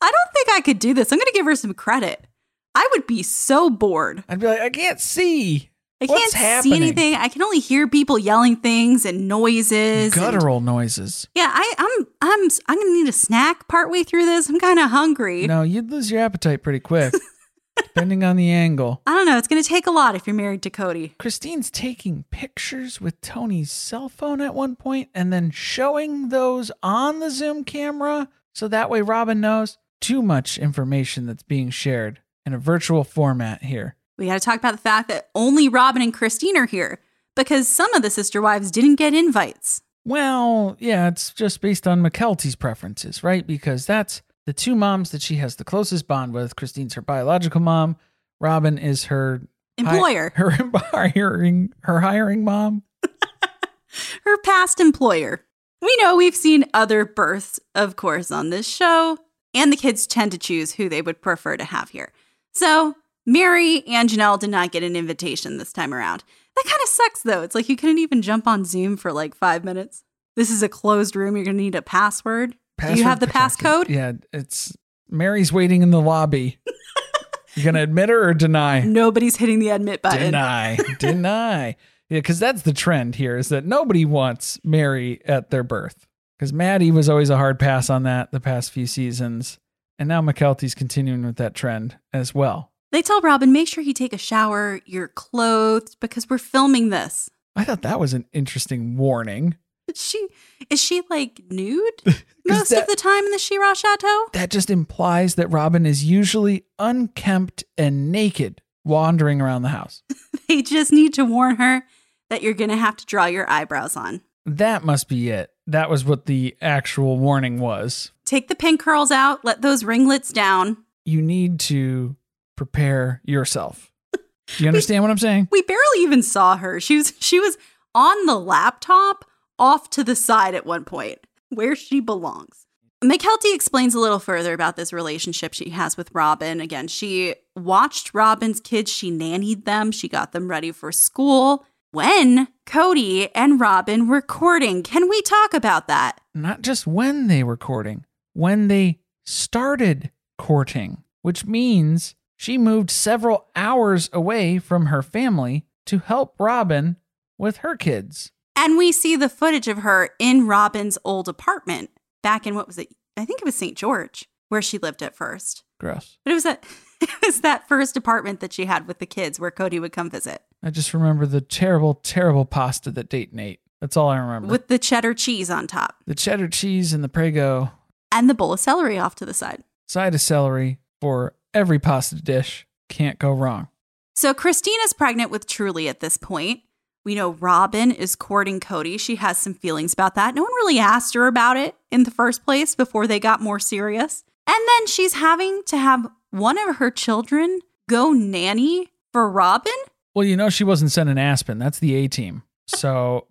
I 0.00 0.10
don't 0.10 0.32
think 0.34 0.48
I 0.52 0.60
could 0.60 0.78
do 0.78 0.94
this. 0.94 1.10
I'm 1.10 1.18
going 1.18 1.26
to 1.26 1.32
give 1.32 1.46
her 1.46 1.56
some 1.56 1.74
credit. 1.74 2.26
I 2.74 2.88
would 2.92 3.06
be 3.06 3.22
so 3.22 3.70
bored. 3.70 4.22
I'd 4.28 4.40
be 4.40 4.46
like, 4.46 4.60
I 4.60 4.70
can't 4.70 5.00
see. 5.00 5.70
I 6.00 6.06
What's 6.06 6.32
can't 6.32 6.44
happening? 6.44 6.72
see 6.72 6.76
anything. 6.82 7.14
I 7.14 7.28
can 7.28 7.42
only 7.42 7.60
hear 7.60 7.88
people 7.88 8.18
yelling 8.18 8.56
things 8.56 9.04
and 9.06 9.28
noises. 9.28 10.12
and- 10.12 10.12
Guttural 10.12 10.60
noises. 10.60 11.28
yeah, 11.34 11.50
I, 11.54 11.74
I'm 11.78 12.06
I'm 12.20 12.48
I'm 12.68 12.78
gonna 12.78 12.92
need 12.92 13.08
a 13.08 13.12
snack 13.12 13.68
partway 13.68 14.02
through 14.02 14.24
this. 14.26 14.48
I'm 14.48 14.58
kind 14.60 14.78
of 14.78 14.90
hungry. 14.90 15.46
No, 15.46 15.62
you'd 15.62 15.90
lose 15.90 16.10
your 16.10 16.20
appetite 16.20 16.62
pretty 16.62 16.80
quick, 16.80 17.14
depending 17.76 18.22
on 18.24 18.36
the 18.36 18.50
angle. 18.50 19.02
I 19.06 19.12
don't 19.12 19.26
know. 19.26 19.38
It's 19.38 19.48
gonna 19.48 19.62
take 19.62 19.86
a 19.86 19.90
lot 19.92 20.14
if 20.14 20.26
you're 20.26 20.34
married 20.34 20.62
to 20.62 20.70
Cody. 20.70 21.14
Christine's 21.18 21.70
taking 21.70 22.24
pictures 22.30 23.00
with 23.00 23.20
Tony's 23.20 23.70
cell 23.70 24.08
phone 24.08 24.40
at 24.40 24.54
one 24.54 24.76
point 24.76 25.08
and 25.14 25.32
then 25.32 25.50
showing 25.52 26.28
those 26.28 26.70
on 26.82 27.20
the 27.20 27.30
Zoom 27.30 27.64
camera 27.64 28.28
so 28.54 28.68
that 28.68 28.90
way 28.90 29.00
Robyn 29.00 29.40
knows 29.40 29.78
too 30.00 30.22
much 30.22 30.58
information 30.58 31.26
that's 31.26 31.42
being 31.44 31.70
shared 31.70 32.20
in 32.44 32.52
a 32.52 32.58
virtual 32.58 33.04
format 33.04 33.62
here. 33.62 33.96
We 34.18 34.26
got 34.26 34.34
to 34.34 34.40
talk 34.40 34.58
about 34.58 34.72
the 34.72 34.78
fact 34.78 35.08
that 35.08 35.30
only 35.34 35.68
Robyn 35.68 36.02
and 36.02 36.14
Christine 36.14 36.56
are 36.56 36.66
here 36.66 37.00
because 37.34 37.68
some 37.68 37.92
of 37.94 38.02
the 38.02 38.10
sister 38.10 38.40
wives 38.40 38.70
didn't 38.70 38.96
get 38.96 39.14
invites. 39.14 39.82
Well, 40.04 40.76
yeah, 40.78 41.08
it's 41.08 41.32
just 41.32 41.60
based 41.60 41.88
on 41.88 42.02
Mykelti's 42.02 42.56
preferences, 42.56 43.24
right? 43.24 43.46
Because 43.46 43.86
that's 43.86 44.22
the 44.46 44.52
two 44.52 44.74
moms 44.74 45.10
that 45.10 45.22
she 45.22 45.36
has 45.36 45.56
the 45.56 45.64
closest 45.64 46.06
bond 46.06 46.34
with. 46.34 46.56
Christine's 46.56 46.94
her 46.94 47.02
biological 47.02 47.60
mom. 47.60 47.96
Robyn 48.40 48.78
is 48.78 49.04
her 49.04 49.40
Employer. 49.76 50.32
her 50.36 50.50
hiring 50.50 51.72
her 51.80 52.00
hiring 52.00 52.44
mom. 52.44 52.82
her 54.24 54.38
past 54.38 54.80
employer. 54.80 55.44
We 55.82 55.96
know 56.00 56.16
we've 56.16 56.36
seen 56.36 56.64
other 56.72 57.04
births, 57.04 57.60
of 57.74 57.96
course, 57.96 58.30
on 58.30 58.50
this 58.50 58.66
show, 58.66 59.18
and 59.52 59.72
the 59.72 59.76
kids 59.76 60.06
tend 60.06 60.32
to 60.32 60.38
choose 60.38 60.74
who 60.74 60.88
they 60.88 61.02
would 61.02 61.20
prefer 61.20 61.56
to 61.56 61.64
have 61.64 61.90
here. 61.90 62.12
So, 62.52 62.94
Meri 63.26 63.82
and 63.86 64.08
Janelle 64.08 64.38
did 64.38 64.50
not 64.50 64.72
get 64.72 64.82
an 64.82 64.96
invitation 64.96 65.58
this 65.58 65.72
time 65.72 65.94
around. 65.94 66.24
That 66.56 66.64
kind 66.66 66.80
of 66.82 66.88
sucks, 66.88 67.22
though. 67.22 67.42
It's 67.42 67.54
like 67.54 67.68
you 67.68 67.76
couldn't 67.76 67.98
even 67.98 68.22
jump 68.22 68.46
on 68.46 68.64
Zoom 68.64 68.96
for 68.96 69.12
like 69.12 69.34
five 69.34 69.64
minutes. 69.64 70.04
This 70.36 70.50
is 70.50 70.62
a 70.62 70.68
closed 70.68 71.16
room. 71.16 71.36
You're 71.36 71.44
going 71.44 71.56
to 71.56 71.62
need 71.62 71.74
a 71.74 71.82
password. 71.82 72.56
Do 72.80 72.94
you 72.94 73.04
have 73.04 73.20
the 73.20 73.26
protected. 73.26 73.66
passcode? 73.66 73.88
Yeah, 73.88 74.12
it's 74.32 74.76
Meri's 75.08 75.52
waiting 75.52 75.82
in 75.82 75.90
the 75.90 76.00
lobby. 76.00 76.58
you 77.54 77.64
gonna 77.64 77.82
admit 77.82 78.08
her 78.08 78.28
or 78.28 78.34
deny? 78.34 78.80
Nobody's 78.80 79.36
hitting 79.36 79.60
the 79.60 79.68
admit 79.68 80.02
button. 80.02 80.20
Deny, 80.20 80.78
deny. 80.98 81.76
Yeah, 82.08 82.18
because 82.18 82.38
that's 82.38 82.62
the 82.62 82.72
trend 82.72 83.14
here 83.14 83.36
is 83.36 83.48
that 83.48 83.64
nobody 83.64 84.04
wants 84.04 84.58
Meri 84.64 85.20
at 85.24 85.50
their 85.50 85.62
birth. 85.62 86.06
Because 86.38 86.52
Maddie 86.52 86.90
was 86.90 87.08
always 87.08 87.30
a 87.30 87.36
hard 87.36 87.58
pass 87.58 87.88
on 87.88 88.02
that 88.02 88.32
the 88.32 88.40
past 88.40 88.72
few 88.72 88.86
seasons, 88.86 89.58
and 89.98 90.08
now 90.08 90.20
Mykelti's 90.20 90.74
continuing 90.74 91.24
with 91.24 91.36
that 91.36 91.54
trend 91.54 91.96
as 92.12 92.34
well. 92.34 92.72
They 92.94 93.02
tell 93.02 93.20
Robyn, 93.22 93.50
make 93.52 93.66
sure 93.66 93.82
you 93.82 93.92
take 93.92 94.12
a 94.12 94.18
shower, 94.18 94.78
you're 94.86 95.08
clothed, 95.08 95.96
because 95.98 96.30
we're 96.30 96.38
filming 96.38 96.90
this. 96.90 97.28
I 97.56 97.64
thought 97.64 97.82
that 97.82 97.98
was 97.98 98.14
an 98.14 98.24
interesting 98.32 98.96
warning. 98.96 99.56
Is 99.88 100.00
she 100.00 100.28
is 100.70 100.80
she 100.80 101.02
like 101.10 101.42
nude 101.50 101.82
most 102.46 102.68
that- 102.70 102.82
of 102.82 102.86
the 102.86 102.94
time 102.94 103.24
in 103.24 103.32
the 103.32 103.38
Shira 103.40 103.74
Chateau? 103.74 104.26
That 104.32 104.48
just 104.48 104.70
implies 104.70 105.34
that 105.34 105.50
Robyn 105.50 105.86
is 105.86 106.04
usually 106.04 106.66
unkempt 106.78 107.64
and 107.76 108.12
naked 108.12 108.62
wandering 108.84 109.40
around 109.40 109.62
the 109.62 109.70
house. 109.70 110.04
They 110.46 110.62
just 110.62 110.92
need 110.92 111.14
to 111.14 111.24
warn 111.24 111.56
her 111.56 111.82
that 112.30 112.42
you're 112.42 112.54
gonna 112.54 112.76
have 112.76 112.94
to 112.98 113.06
draw 113.06 113.24
your 113.26 113.50
eyebrows 113.50 113.96
on. 113.96 114.20
That 114.46 114.84
must 114.84 115.08
be 115.08 115.30
it. 115.30 115.50
That 115.66 115.90
was 115.90 116.04
what 116.04 116.26
the 116.26 116.56
actual 116.62 117.18
warning 117.18 117.58
was. 117.58 118.12
Take 118.24 118.46
the 118.46 118.54
pin 118.54 118.78
curls 118.78 119.10
out, 119.10 119.44
let 119.44 119.62
those 119.62 119.82
ringlets 119.82 120.32
down. 120.32 120.76
You 121.04 121.20
need 121.22 121.58
to 121.60 122.14
prepare 122.56 123.20
yourself. 123.24 123.90
Do 124.12 124.64
you 124.64 124.68
understand 124.68 125.02
what 125.02 125.10
I'm 125.10 125.18
saying? 125.18 125.48
We 125.50 125.62
barely 125.62 126.00
even 126.00 126.22
saw 126.22 126.56
her. 126.56 126.80
She 126.80 126.96
was 126.96 127.14
she 127.18 127.40
was 127.40 127.56
on 127.94 128.26
the 128.26 128.38
laptop 128.38 129.24
off 129.58 129.88
to 129.90 130.04
the 130.04 130.16
side 130.16 130.54
at 130.54 130.66
one 130.66 130.84
point, 130.84 131.18
where 131.48 131.74
she 131.74 132.00
belongs. 132.00 132.66
Mykelti 133.02 133.54
explains 133.54 133.94
a 133.94 134.00
little 134.00 134.18
further 134.18 134.54
about 134.54 134.76
this 134.76 134.92
relationship 134.92 135.52
she 135.52 135.70
has 135.70 135.96
with 135.96 136.10
Robyn. 136.14 136.60
Again, 136.60 136.88
she 136.88 137.34
watched 137.54 138.14
Robyn's 138.14 138.60
kids, 138.60 138.90
she 138.90 139.10
nannied 139.10 139.64
them, 139.64 139.92
she 139.92 140.08
got 140.08 140.32
them 140.32 140.48
ready 140.48 140.72
for 140.72 140.90
school. 140.90 141.66
When 141.90 142.48
Cody 142.66 143.32
and 143.34 143.60
Robyn 143.60 144.08
were 144.08 144.22
courting, 144.22 144.82
can 144.82 145.08
we 145.08 145.20
talk 145.22 145.54
about 145.54 145.86
that? 145.86 146.20
Not 146.34 146.62
just 146.62 146.86
when 146.86 147.28
they 147.28 147.44
were 147.44 147.56
courting, 147.56 148.04
when 148.32 148.68
they 148.68 148.98
started 149.24 150.10
courting, 150.38 151.04
which 151.22 151.44
means 151.44 152.14
she 152.36 152.58
moved 152.58 152.90
several 152.90 153.46
hours 153.54 154.10
away 154.12 154.58
from 154.58 154.86
her 154.86 155.02
family 155.02 155.66
to 155.86 155.98
help 155.98 156.34
Robyn 156.38 156.96
with 157.38 157.58
her 157.58 157.76
kids. 157.76 158.32
And 158.56 158.78
we 158.78 158.92
see 158.92 159.16
the 159.16 159.28
footage 159.28 159.68
of 159.68 159.78
her 159.78 160.10
in 160.18 160.46
Robyn's 160.46 160.98
old 161.04 161.28
apartment 161.28 161.90
back 162.22 162.46
in 162.46 162.54
what 162.54 162.66
was 162.66 162.78
it? 162.78 162.94
I 163.16 163.24
think 163.24 163.40
it 163.40 163.44
was 163.44 163.54
St. 163.54 163.76
George, 163.76 164.28
where 164.48 164.62
she 164.62 164.78
lived 164.78 165.02
at 165.02 165.16
first. 165.16 165.64
Gross. 165.80 166.18
But 166.24 166.32
it 166.32 166.34
was 166.34 166.44
that 166.44 166.64
it 167.00 167.10
was 167.24 167.40
that 167.40 167.68
first 167.68 167.96
apartment 167.96 168.40
that 168.40 168.52
she 168.52 168.64
had 168.66 168.86
with 168.86 168.98
the 168.98 169.06
kids 169.06 169.38
where 169.38 169.50
Cody 169.50 169.80
would 169.80 169.92
come 169.92 170.10
visit. 170.10 170.42
I 170.62 170.70
just 170.70 170.94
remember 170.94 171.26
the 171.26 171.40
terrible, 171.40 171.94
terrible 171.94 172.44
pasta 172.44 172.90
that 172.92 173.08
Dayton 173.08 173.38
ate. 173.38 173.60
That's 173.80 173.96
all 173.96 174.08
I 174.08 174.16
remember. 174.16 174.48
With 174.48 174.68
the 174.68 174.78
cheddar 174.78 175.12
cheese 175.14 175.50
on 175.50 175.66
top 175.66 175.96
the 176.06 176.14
cheddar 176.14 176.48
cheese 176.48 176.92
and 176.92 177.04
the 177.04 177.08
Prego 177.08 177.70
and 178.12 178.30
the 178.30 178.34
bowl 178.34 178.52
of 178.52 178.60
celery 178.60 178.98
off 178.98 179.14
to 179.16 179.26
the 179.26 179.34
side. 179.34 179.64
side 179.88 180.14
of 180.14 180.20
celery 180.20 180.78
for 181.00 181.34
every 181.54 181.78
pasta 181.78 182.16
dish. 182.16 182.66
Can't 182.88 183.18
go 183.18 183.32
wrong. 183.32 183.68
So 184.16 184.34
Christina's 184.34 184.92
pregnant 184.92 185.30
with 185.30 185.46
Truely 185.46 185.88
at 185.88 186.00
this 186.00 186.16
point. 186.16 186.60
We 187.04 187.14
know 187.14 187.32
Robyn 187.32 187.90
is 187.90 188.16
courting 188.16 188.60
Cody. 188.60 188.96
She 188.96 189.16
has 189.16 189.36
some 189.36 189.54
feelings 189.54 189.92
about 189.92 190.14
that. 190.14 190.34
No 190.34 190.42
one 190.42 190.52
really 190.52 190.78
asked 190.78 191.14
her 191.14 191.26
about 191.26 191.56
it 191.56 191.74
in 191.90 192.04
the 192.04 192.10
first 192.10 192.44
place 192.44 192.74
before 192.74 193.06
they 193.06 193.20
got 193.20 193.42
more 193.42 193.58
serious. 193.58 194.24
And 194.46 194.56
then 194.68 194.86
she's 194.86 195.14
having 195.14 195.62
to 195.66 195.76
have 195.76 196.08
one 196.30 196.58
of 196.58 196.76
her 196.76 196.90
children 196.90 197.60
go 197.88 198.12
nanny 198.12 198.92
for 199.12 199.30
Robyn. 199.30 199.72
Well, 200.14 200.24
you 200.24 200.36
know, 200.36 200.48
she 200.48 200.64
wasn't 200.64 200.92
sent 200.92 201.08
sending 201.08 201.22
Aspen. 201.22 201.58
That's 201.58 201.78
the 201.78 201.94
A 201.94 202.08
team. 202.08 202.42
So 202.66 203.26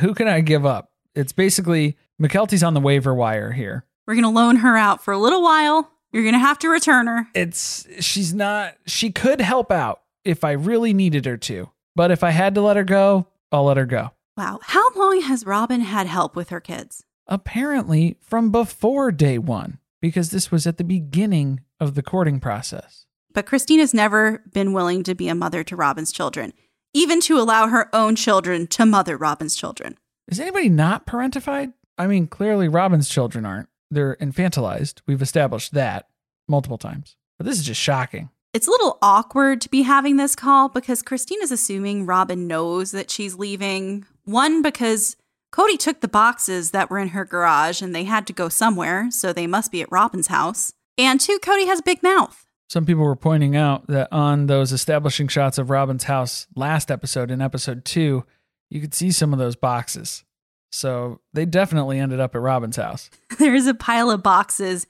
who 0.00 0.14
can 0.14 0.28
I 0.28 0.40
give 0.40 0.64
up? 0.64 0.92
It's 1.14 1.32
basically 1.32 1.96
Mykelti's 2.20 2.62
on 2.62 2.74
the 2.74 2.80
waiver 2.80 3.14
wire 3.14 3.52
here. 3.52 3.84
We're 4.06 4.14
going 4.14 4.24
to 4.24 4.30
loan 4.30 4.56
her 4.56 4.76
out 4.76 5.02
for 5.02 5.12
a 5.12 5.18
little 5.18 5.42
while. 5.42 5.90
You're 6.16 6.24
going 6.24 6.32
to 6.32 6.38
have 6.38 6.58
to 6.60 6.70
return 6.70 7.08
her. 7.08 7.28
It's 7.34 7.86
she's 8.00 8.32
not 8.32 8.72
she 8.86 9.12
could 9.12 9.38
help 9.42 9.70
out 9.70 10.00
if 10.24 10.44
I 10.44 10.52
really 10.52 10.94
needed 10.94 11.26
her 11.26 11.36
to. 11.36 11.68
But 11.94 12.10
if 12.10 12.24
I 12.24 12.30
had 12.30 12.54
to 12.54 12.62
let 12.62 12.78
her 12.78 12.84
go, 12.84 13.26
I'll 13.52 13.64
let 13.64 13.76
her 13.76 13.84
go. 13.84 14.12
Wow. 14.34 14.60
How 14.62 14.88
long 14.94 15.20
has 15.20 15.44
Robyn 15.44 15.82
had 15.82 16.06
help 16.06 16.34
with 16.34 16.48
her 16.48 16.58
kids? 16.58 17.04
Apparently 17.26 18.16
from 18.22 18.50
before 18.50 19.12
day 19.12 19.36
1 19.36 19.78
because 20.00 20.30
this 20.30 20.50
was 20.50 20.66
at 20.66 20.78
the 20.78 20.84
beginning 20.84 21.60
of 21.80 21.94
the 21.94 22.02
courting 22.02 22.40
process. 22.40 23.04
But 23.34 23.44
Christina's 23.44 23.92
never 23.92 24.42
been 24.50 24.72
willing 24.72 25.02
to 25.02 25.14
be 25.14 25.28
a 25.28 25.34
mother 25.34 25.62
to 25.64 25.76
Robyn's 25.76 26.12
children, 26.12 26.54
even 26.94 27.20
to 27.20 27.38
allow 27.38 27.68
her 27.68 27.94
own 27.94 28.16
children 28.16 28.68
to 28.68 28.86
mother 28.86 29.18
Robyn's 29.18 29.54
children. 29.54 29.98
Is 30.28 30.40
anybody 30.40 30.70
not 30.70 31.06
parentified? 31.06 31.74
I 31.98 32.06
mean, 32.06 32.26
clearly 32.26 32.68
Robyn's 32.68 33.10
children 33.10 33.44
aren't. 33.44 33.68
They're 33.90 34.16
infantilized. 34.16 35.00
We've 35.06 35.22
established 35.22 35.74
that 35.74 36.08
multiple 36.48 36.78
times. 36.78 37.16
But 37.38 37.46
this 37.46 37.58
is 37.58 37.66
just 37.66 37.80
shocking. 37.80 38.30
It's 38.52 38.66
a 38.66 38.70
little 38.70 38.98
awkward 39.02 39.60
to 39.60 39.68
be 39.68 39.82
having 39.82 40.16
this 40.16 40.34
call 40.34 40.68
because 40.68 41.02
Christine 41.02 41.42
is 41.42 41.52
assuming 41.52 42.06
Robyn 42.06 42.46
knows 42.46 42.90
that 42.92 43.10
she's 43.10 43.34
leaving. 43.34 44.06
One, 44.24 44.62
because 44.62 45.16
Cody 45.52 45.76
took 45.76 46.00
the 46.00 46.08
boxes 46.08 46.70
that 46.70 46.90
were 46.90 46.98
in 46.98 47.08
her 47.08 47.24
garage 47.24 47.82
and 47.82 47.94
they 47.94 48.04
had 48.04 48.26
to 48.26 48.32
go 48.32 48.48
somewhere, 48.48 49.10
so 49.10 49.32
they 49.32 49.46
must 49.46 49.70
be 49.70 49.82
at 49.82 49.92
Robyn's 49.92 50.28
house. 50.28 50.72
And 50.96 51.20
two, 51.20 51.38
Cody 51.40 51.66
has 51.66 51.80
a 51.80 51.84
big 51.84 52.02
mouth. 52.02 52.46
Some 52.68 52.86
people 52.86 53.04
were 53.04 53.14
pointing 53.14 53.54
out 53.54 53.86
that 53.86 54.08
on 54.10 54.46
those 54.46 54.72
establishing 54.72 55.28
shots 55.28 55.58
of 55.58 55.70
Robyn's 55.70 56.04
house 56.04 56.46
last 56.56 56.90
episode, 56.90 57.30
in 57.30 57.40
episode 57.40 57.84
two, 57.84 58.24
you 58.70 58.80
could 58.80 58.94
see 58.94 59.12
some 59.12 59.32
of 59.32 59.38
those 59.38 59.54
boxes. 59.54 60.24
So 60.72 61.20
they 61.32 61.46
definitely 61.46 61.98
ended 61.98 62.20
up 62.20 62.34
at 62.34 62.42
Robyn's 62.42 62.76
house. 62.76 63.10
There 63.38 63.54
is 63.54 63.66
a 63.66 63.74
pile 63.74 64.10
of 64.10 64.22
boxes 64.22 64.86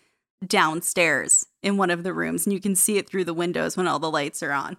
downstairs 0.47 1.47
in 1.63 1.77
one 1.77 1.91
of 1.91 2.03
the 2.03 2.13
rooms, 2.13 2.47
and 2.47 2.53
you 2.53 2.61
can 2.61 2.75
see 2.75 2.97
it 2.99 3.09
through 3.09 3.25
the 3.25 3.35
windows 3.35 3.77
when 3.77 3.89
all 3.89 3.99
the 3.99 4.11
lights 4.11 4.43
are 4.43 4.53
on. 4.53 4.77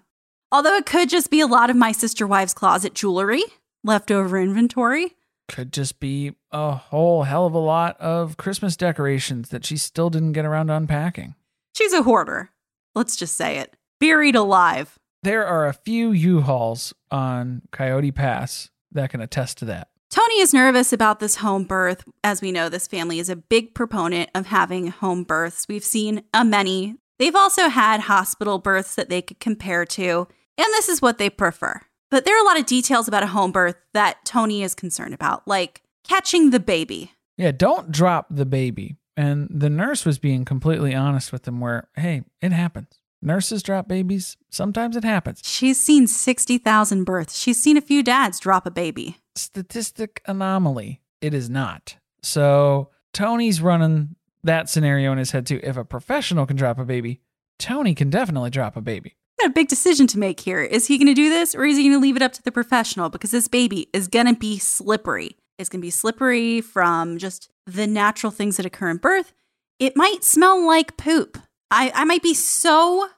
Although 0.51 0.75
it 0.75 0.85
could 0.85 1.09
just 1.09 1.29
be 1.29 1.41
a 1.41 1.47
lot 1.47 1.69
of 1.69 1.75
my 1.75 1.91
sister 1.91 2.25
wife's 2.25 2.53
closet 2.53 2.93
jewelry, 2.93 3.43
leftover 3.83 4.37
inventory. 4.37 5.15
Could 5.49 5.73
just 5.73 5.99
be 5.99 6.33
a 6.51 6.71
whole 6.71 7.23
hell 7.23 7.45
of 7.45 7.53
a 7.53 7.59
lot 7.59 7.99
of 7.99 8.37
Christmas 8.37 8.77
decorations 8.77 9.49
that 9.49 9.65
she 9.65 9.77
still 9.77 10.09
didn't 10.09 10.33
get 10.33 10.45
around 10.45 10.67
to 10.67 10.73
unpacking. 10.73 11.35
She's 11.75 11.93
a 11.93 12.03
hoarder. 12.03 12.51
Let's 12.95 13.15
just 13.15 13.35
say 13.35 13.57
it. 13.57 13.75
Buried 13.99 14.35
alive. 14.35 14.97
There 15.23 15.45
are 15.45 15.67
a 15.67 15.73
few 15.73 16.11
U-Hauls 16.11 16.93
on 17.11 17.63
Coyote 17.71 18.11
Pass 18.11 18.69
that 18.91 19.09
can 19.09 19.21
attest 19.21 19.57
to 19.59 19.65
that. 19.65 19.89
Tony 20.09 20.39
is 20.39 20.53
nervous 20.53 20.93
about 20.93 21.19
this 21.19 21.35
home 21.37 21.63
birth. 21.63 22.05
As 22.23 22.41
we 22.41 22.51
know, 22.51 22.69
this 22.69 22.87
family 22.87 23.19
is 23.19 23.29
a 23.29 23.35
big 23.35 23.73
proponent 23.73 24.29
of 24.33 24.47
having 24.47 24.87
home 24.87 25.23
births. 25.23 25.67
We've 25.67 25.83
seen 25.83 26.23
a 26.33 26.45
many. 26.45 26.95
They've 27.19 27.35
also 27.35 27.67
had 27.67 28.01
hospital 28.01 28.57
births 28.57 28.95
that 28.95 29.09
they 29.09 29.21
could 29.21 29.39
compare 29.39 29.85
to, 29.85 30.27
and 30.57 30.67
this 30.67 30.87
is 30.87 31.01
what 31.01 31.17
they 31.17 31.29
prefer. 31.29 31.81
But 32.09 32.23
there 32.23 32.37
are 32.37 32.41
a 32.41 32.47
lot 32.47 32.59
of 32.59 32.65
details 32.65 33.07
about 33.07 33.23
a 33.23 33.27
home 33.27 33.51
birth 33.51 33.75
that 33.93 34.23
Tony 34.23 34.63
is 34.63 34.73
concerned 34.73 35.13
about, 35.13 35.47
like 35.47 35.81
catching 36.03 36.51
the 36.51 36.59
baby. 36.59 37.11
Yeah, 37.35 37.51
don't 37.51 37.91
drop 37.91 38.27
the 38.29 38.45
baby. 38.45 38.95
And 39.17 39.47
the 39.49 39.69
nurse 39.69 40.05
was 40.05 40.19
being 40.19 40.45
completely 40.45 40.95
honest 40.95 41.33
with 41.33 41.43
them 41.43 41.59
where, 41.59 41.89
hey, 41.95 42.21
it 42.41 42.51
happens. 42.51 42.99
Nurses 43.21 43.63
drop 43.63 43.87
babies. 43.87 44.37
Sometimes 44.49 44.95
it 44.95 45.03
happens. 45.03 45.41
She's 45.43 45.79
seen 45.79 46.07
60,000 46.07 47.03
births. 47.03 47.37
She's 47.37 47.61
seen 47.61 47.75
a 47.75 47.81
few 47.81 48.03
dads 48.03 48.39
drop 48.39 48.67
a 48.67 48.71
baby. 48.71 49.17
Statistic 49.38 50.21
anomaly. 50.25 51.01
It 51.21 51.33
is 51.33 51.49
not. 51.49 51.97
So 52.21 52.89
Tony's 53.13 53.61
running 53.61 54.15
that 54.43 54.69
scenario 54.69 55.11
in 55.11 55.17
his 55.17 55.31
head 55.31 55.45
too. 55.45 55.59
If 55.63 55.77
a 55.77 55.85
professional 55.85 56.45
can 56.45 56.57
drop 56.57 56.79
a 56.79 56.85
baby, 56.85 57.21
Tony 57.59 57.95
can 57.95 58.09
definitely 58.09 58.49
drop 58.49 58.75
a 58.75 58.81
baby. 58.81 59.15
Got 59.39 59.51
a 59.51 59.53
big 59.53 59.67
decision 59.67 60.07
to 60.07 60.19
make 60.19 60.39
here. 60.39 60.61
Is 60.61 60.88
he 60.88 60.97
going 60.97 61.07
to 61.07 61.13
do 61.13 61.29
this 61.29 61.53
or 61.53 61.63
is 61.63 61.77
he 61.77 61.83
going 61.83 61.93
to 61.93 61.99
leave 61.99 62.15
it 62.15 62.21
up 62.21 62.33
to 62.33 62.43
the 62.43 62.51
professional? 62.51 63.09
Because 63.09 63.31
this 63.31 63.47
baby 63.47 63.88
is 63.93 64.07
going 64.07 64.25
to 64.25 64.35
be 64.35 64.57
slippery. 64.57 65.38
It's 65.57 65.69
going 65.69 65.81
to 65.81 65.85
be 65.85 65.91
slippery 65.91 66.61
from 66.61 67.17
just 67.17 67.49
the 67.65 67.88
natural 67.88 68.31
things 68.31 68.57
that 68.57 68.65
occur 68.65 68.89
in 68.89 68.97
birth. 68.97 69.33
It 69.79 69.95
might 69.95 70.23
smell 70.23 70.65
like 70.65 70.97
poop. 70.97 71.38
I, 71.69 71.91
I 71.93 72.03
might 72.05 72.23
be 72.23 72.33
so 72.33 73.09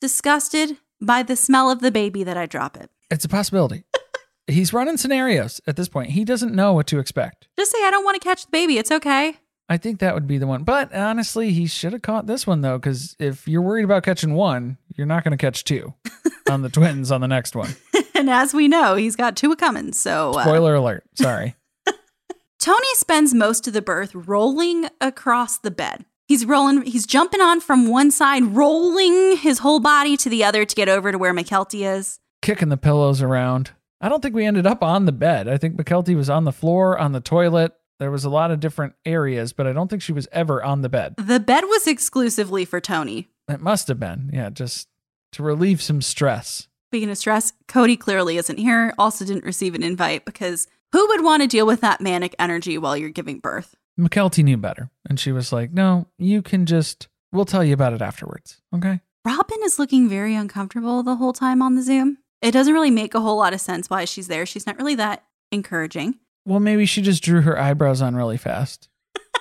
disgusted 0.00 0.76
by 1.00 1.22
the 1.22 1.36
smell 1.36 1.70
of 1.70 1.80
the 1.80 1.90
baby 1.90 2.22
that 2.24 2.36
I 2.36 2.46
drop 2.46 2.76
it. 2.76 2.90
It's 3.10 3.24
a 3.24 3.28
possibility. 3.28 3.84
He's 4.46 4.72
running 4.72 4.96
scenarios 4.98 5.60
at 5.66 5.76
this 5.76 5.88
point. 5.88 6.10
He 6.10 6.24
doesn't 6.24 6.54
know 6.54 6.74
what 6.74 6.86
to 6.88 6.98
expect. 6.98 7.48
Just 7.56 7.72
say, 7.72 7.78
I 7.84 7.90
don't 7.90 8.04
want 8.04 8.20
to 8.20 8.26
catch 8.26 8.44
the 8.44 8.50
baby. 8.50 8.76
It's 8.78 8.90
okay. 8.90 9.38
I 9.68 9.78
think 9.78 10.00
that 10.00 10.14
would 10.14 10.26
be 10.26 10.36
the 10.36 10.46
one. 10.46 10.64
But 10.64 10.94
honestly, 10.94 11.52
he 11.52 11.66
should 11.66 11.94
have 11.94 12.02
caught 12.02 12.26
this 12.26 12.46
one 12.46 12.60
though, 12.60 12.76
because 12.76 13.16
if 13.18 13.48
you're 13.48 13.62
worried 13.62 13.84
about 13.84 14.02
catching 14.02 14.34
one, 14.34 14.76
you're 14.94 15.06
not 15.06 15.24
going 15.24 15.36
to 15.36 15.38
catch 15.38 15.64
two 15.64 15.94
on 16.50 16.62
the 16.62 16.68
twins 16.68 17.10
on 17.10 17.22
the 17.22 17.28
next 17.28 17.56
one. 17.56 17.74
and 18.14 18.28
as 18.28 18.52
we 18.52 18.68
know, 18.68 18.94
he's 18.94 19.16
got 19.16 19.36
two 19.36 19.56
coming. 19.56 19.92
So, 19.92 20.32
uh, 20.32 20.42
Spoiler 20.42 20.74
alert. 20.74 21.04
Sorry. 21.14 21.54
Tony 22.58 22.94
spends 22.94 23.32
most 23.32 23.66
of 23.66 23.72
the 23.72 23.82
birth 23.82 24.14
rolling 24.14 24.88
across 25.00 25.58
the 25.58 25.70
bed. 25.70 26.04
He's 26.26 26.44
rolling, 26.44 26.82
he's 26.82 27.06
jumping 27.06 27.40
on 27.40 27.60
from 27.60 27.88
one 27.88 28.10
side, 28.10 28.42
rolling 28.44 29.36
his 29.36 29.58
whole 29.58 29.80
body 29.80 30.16
to 30.18 30.28
the 30.28 30.44
other 30.44 30.64
to 30.64 30.74
get 30.74 30.88
over 30.88 31.12
to 31.12 31.18
where 31.18 31.34
Mykelti 31.34 31.86
is. 31.86 32.18
Kicking 32.42 32.68
the 32.68 32.76
pillows 32.76 33.22
around. 33.22 33.72
I 34.00 34.08
don't 34.08 34.22
think 34.22 34.34
we 34.34 34.44
ended 34.44 34.66
up 34.66 34.82
on 34.82 35.06
the 35.06 35.12
bed. 35.12 35.48
I 35.48 35.56
think 35.56 35.76
Mykelti 35.76 36.14
was 36.14 36.28
on 36.28 36.44
the 36.44 36.52
floor, 36.52 36.98
on 36.98 37.12
the 37.12 37.20
toilet. 37.20 37.72
There 37.98 38.10
was 38.10 38.24
a 38.24 38.30
lot 38.30 38.50
of 38.50 38.60
different 38.60 38.94
areas, 39.06 39.52
but 39.52 39.66
I 39.66 39.72
don't 39.72 39.88
think 39.88 40.02
she 40.02 40.12
was 40.12 40.28
ever 40.32 40.62
on 40.62 40.82
the 40.82 40.88
bed. 40.88 41.14
The 41.16 41.40
bed 41.40 41.64
was 41.64 41.86
exclusively 41.86 42.64
for 42.64 42.80
Tony. 42.80 43.28
It 43.48 43.60
must 43.60 43.88
have 43.88 44.00
been. 44.00 44.30
Yeah, 44.32 44.50
just 44.50 44.88
to 45.32 45.42
relieve 45.42 45.80
some 45.80 46.02
stress. 46.02 46.68
Speaking 46.90 47.10
of 47.10 47.18
stress, 47.18 47.52
Cody 47.66 47.96
clearly 47.96 48.36
isn't 48.36 48.58
here, 48.58 48.94
also 48.98 49.24
didn't 49.24 49.44
receive 49.44 49.74
an 49.74 49.82
invite 49.82 50.24
because 50.24 50.66
who 50.92 51.06
would 51.08 51.24
want 51.24 51.42
to 51.42 51.48
deal 51.48 51.66
with 51.66 51.80
that 51.80 52.00
manic 52.00 52.34
energy 52.38 52.78
while 52.78 52.96
you're 52.96 53.10
giving 53.10 53.38
birth? 53.40 53.74
Mykelti 53.98 54.44
knew 54.44 54.56
better. 54.56 54.90
And 55.08 55.18
she 55.18 55.32
was 55.32 55.52
like, 55.52 55.72
no, 55.72 56.08
you 56.18 56.42
can 56.42 56.66
just, 56.66 57.08
we'll 57.32 57.44
tell 57.44 57.64
you 57.64 57.74
about 57.74 57.92
it 57.92 58.02
afterwards. 58.02 58.60
Okay. 58.74 59.00
Robyn 59.24 59.58
is 59.64 59.78
looking 59.78 60.08
very 60.08 60.34
uncomfortable 60.34 61.02
the 61.02 61.16
whole 61.16 61.32
time 61.32 61.62
on 61.62 61.74
the 61.74 61.82
Zoom. 61.82 62.18
It 62.44 62.52
doesn't 62.52 62.74
really 62.74 62.90
make 62.90 63.14
a 63.14 63.20
whole 63.20 63.38
lot 63.38 63.54
of 63.54 63.60
sense 63.60 63.88
why 63.88 64.04
she's 64.04 64.28
there. 64.28 64.44
She's 64.44 64.66
not 64.66 64.76
really 64.76 64.96
that 64.96 65.24
encouraging. 65.50 66.16
Well, 66.44 66.60
maybe 66.60 66.84
she 66.84 67.00
just 67.00 67.22
drew 67.22 67.40
her 67.40 67.58
eyebrows 67.58 68.02
on 68.02 68.14
really 68.14 68.36
fast. 68.36 68.90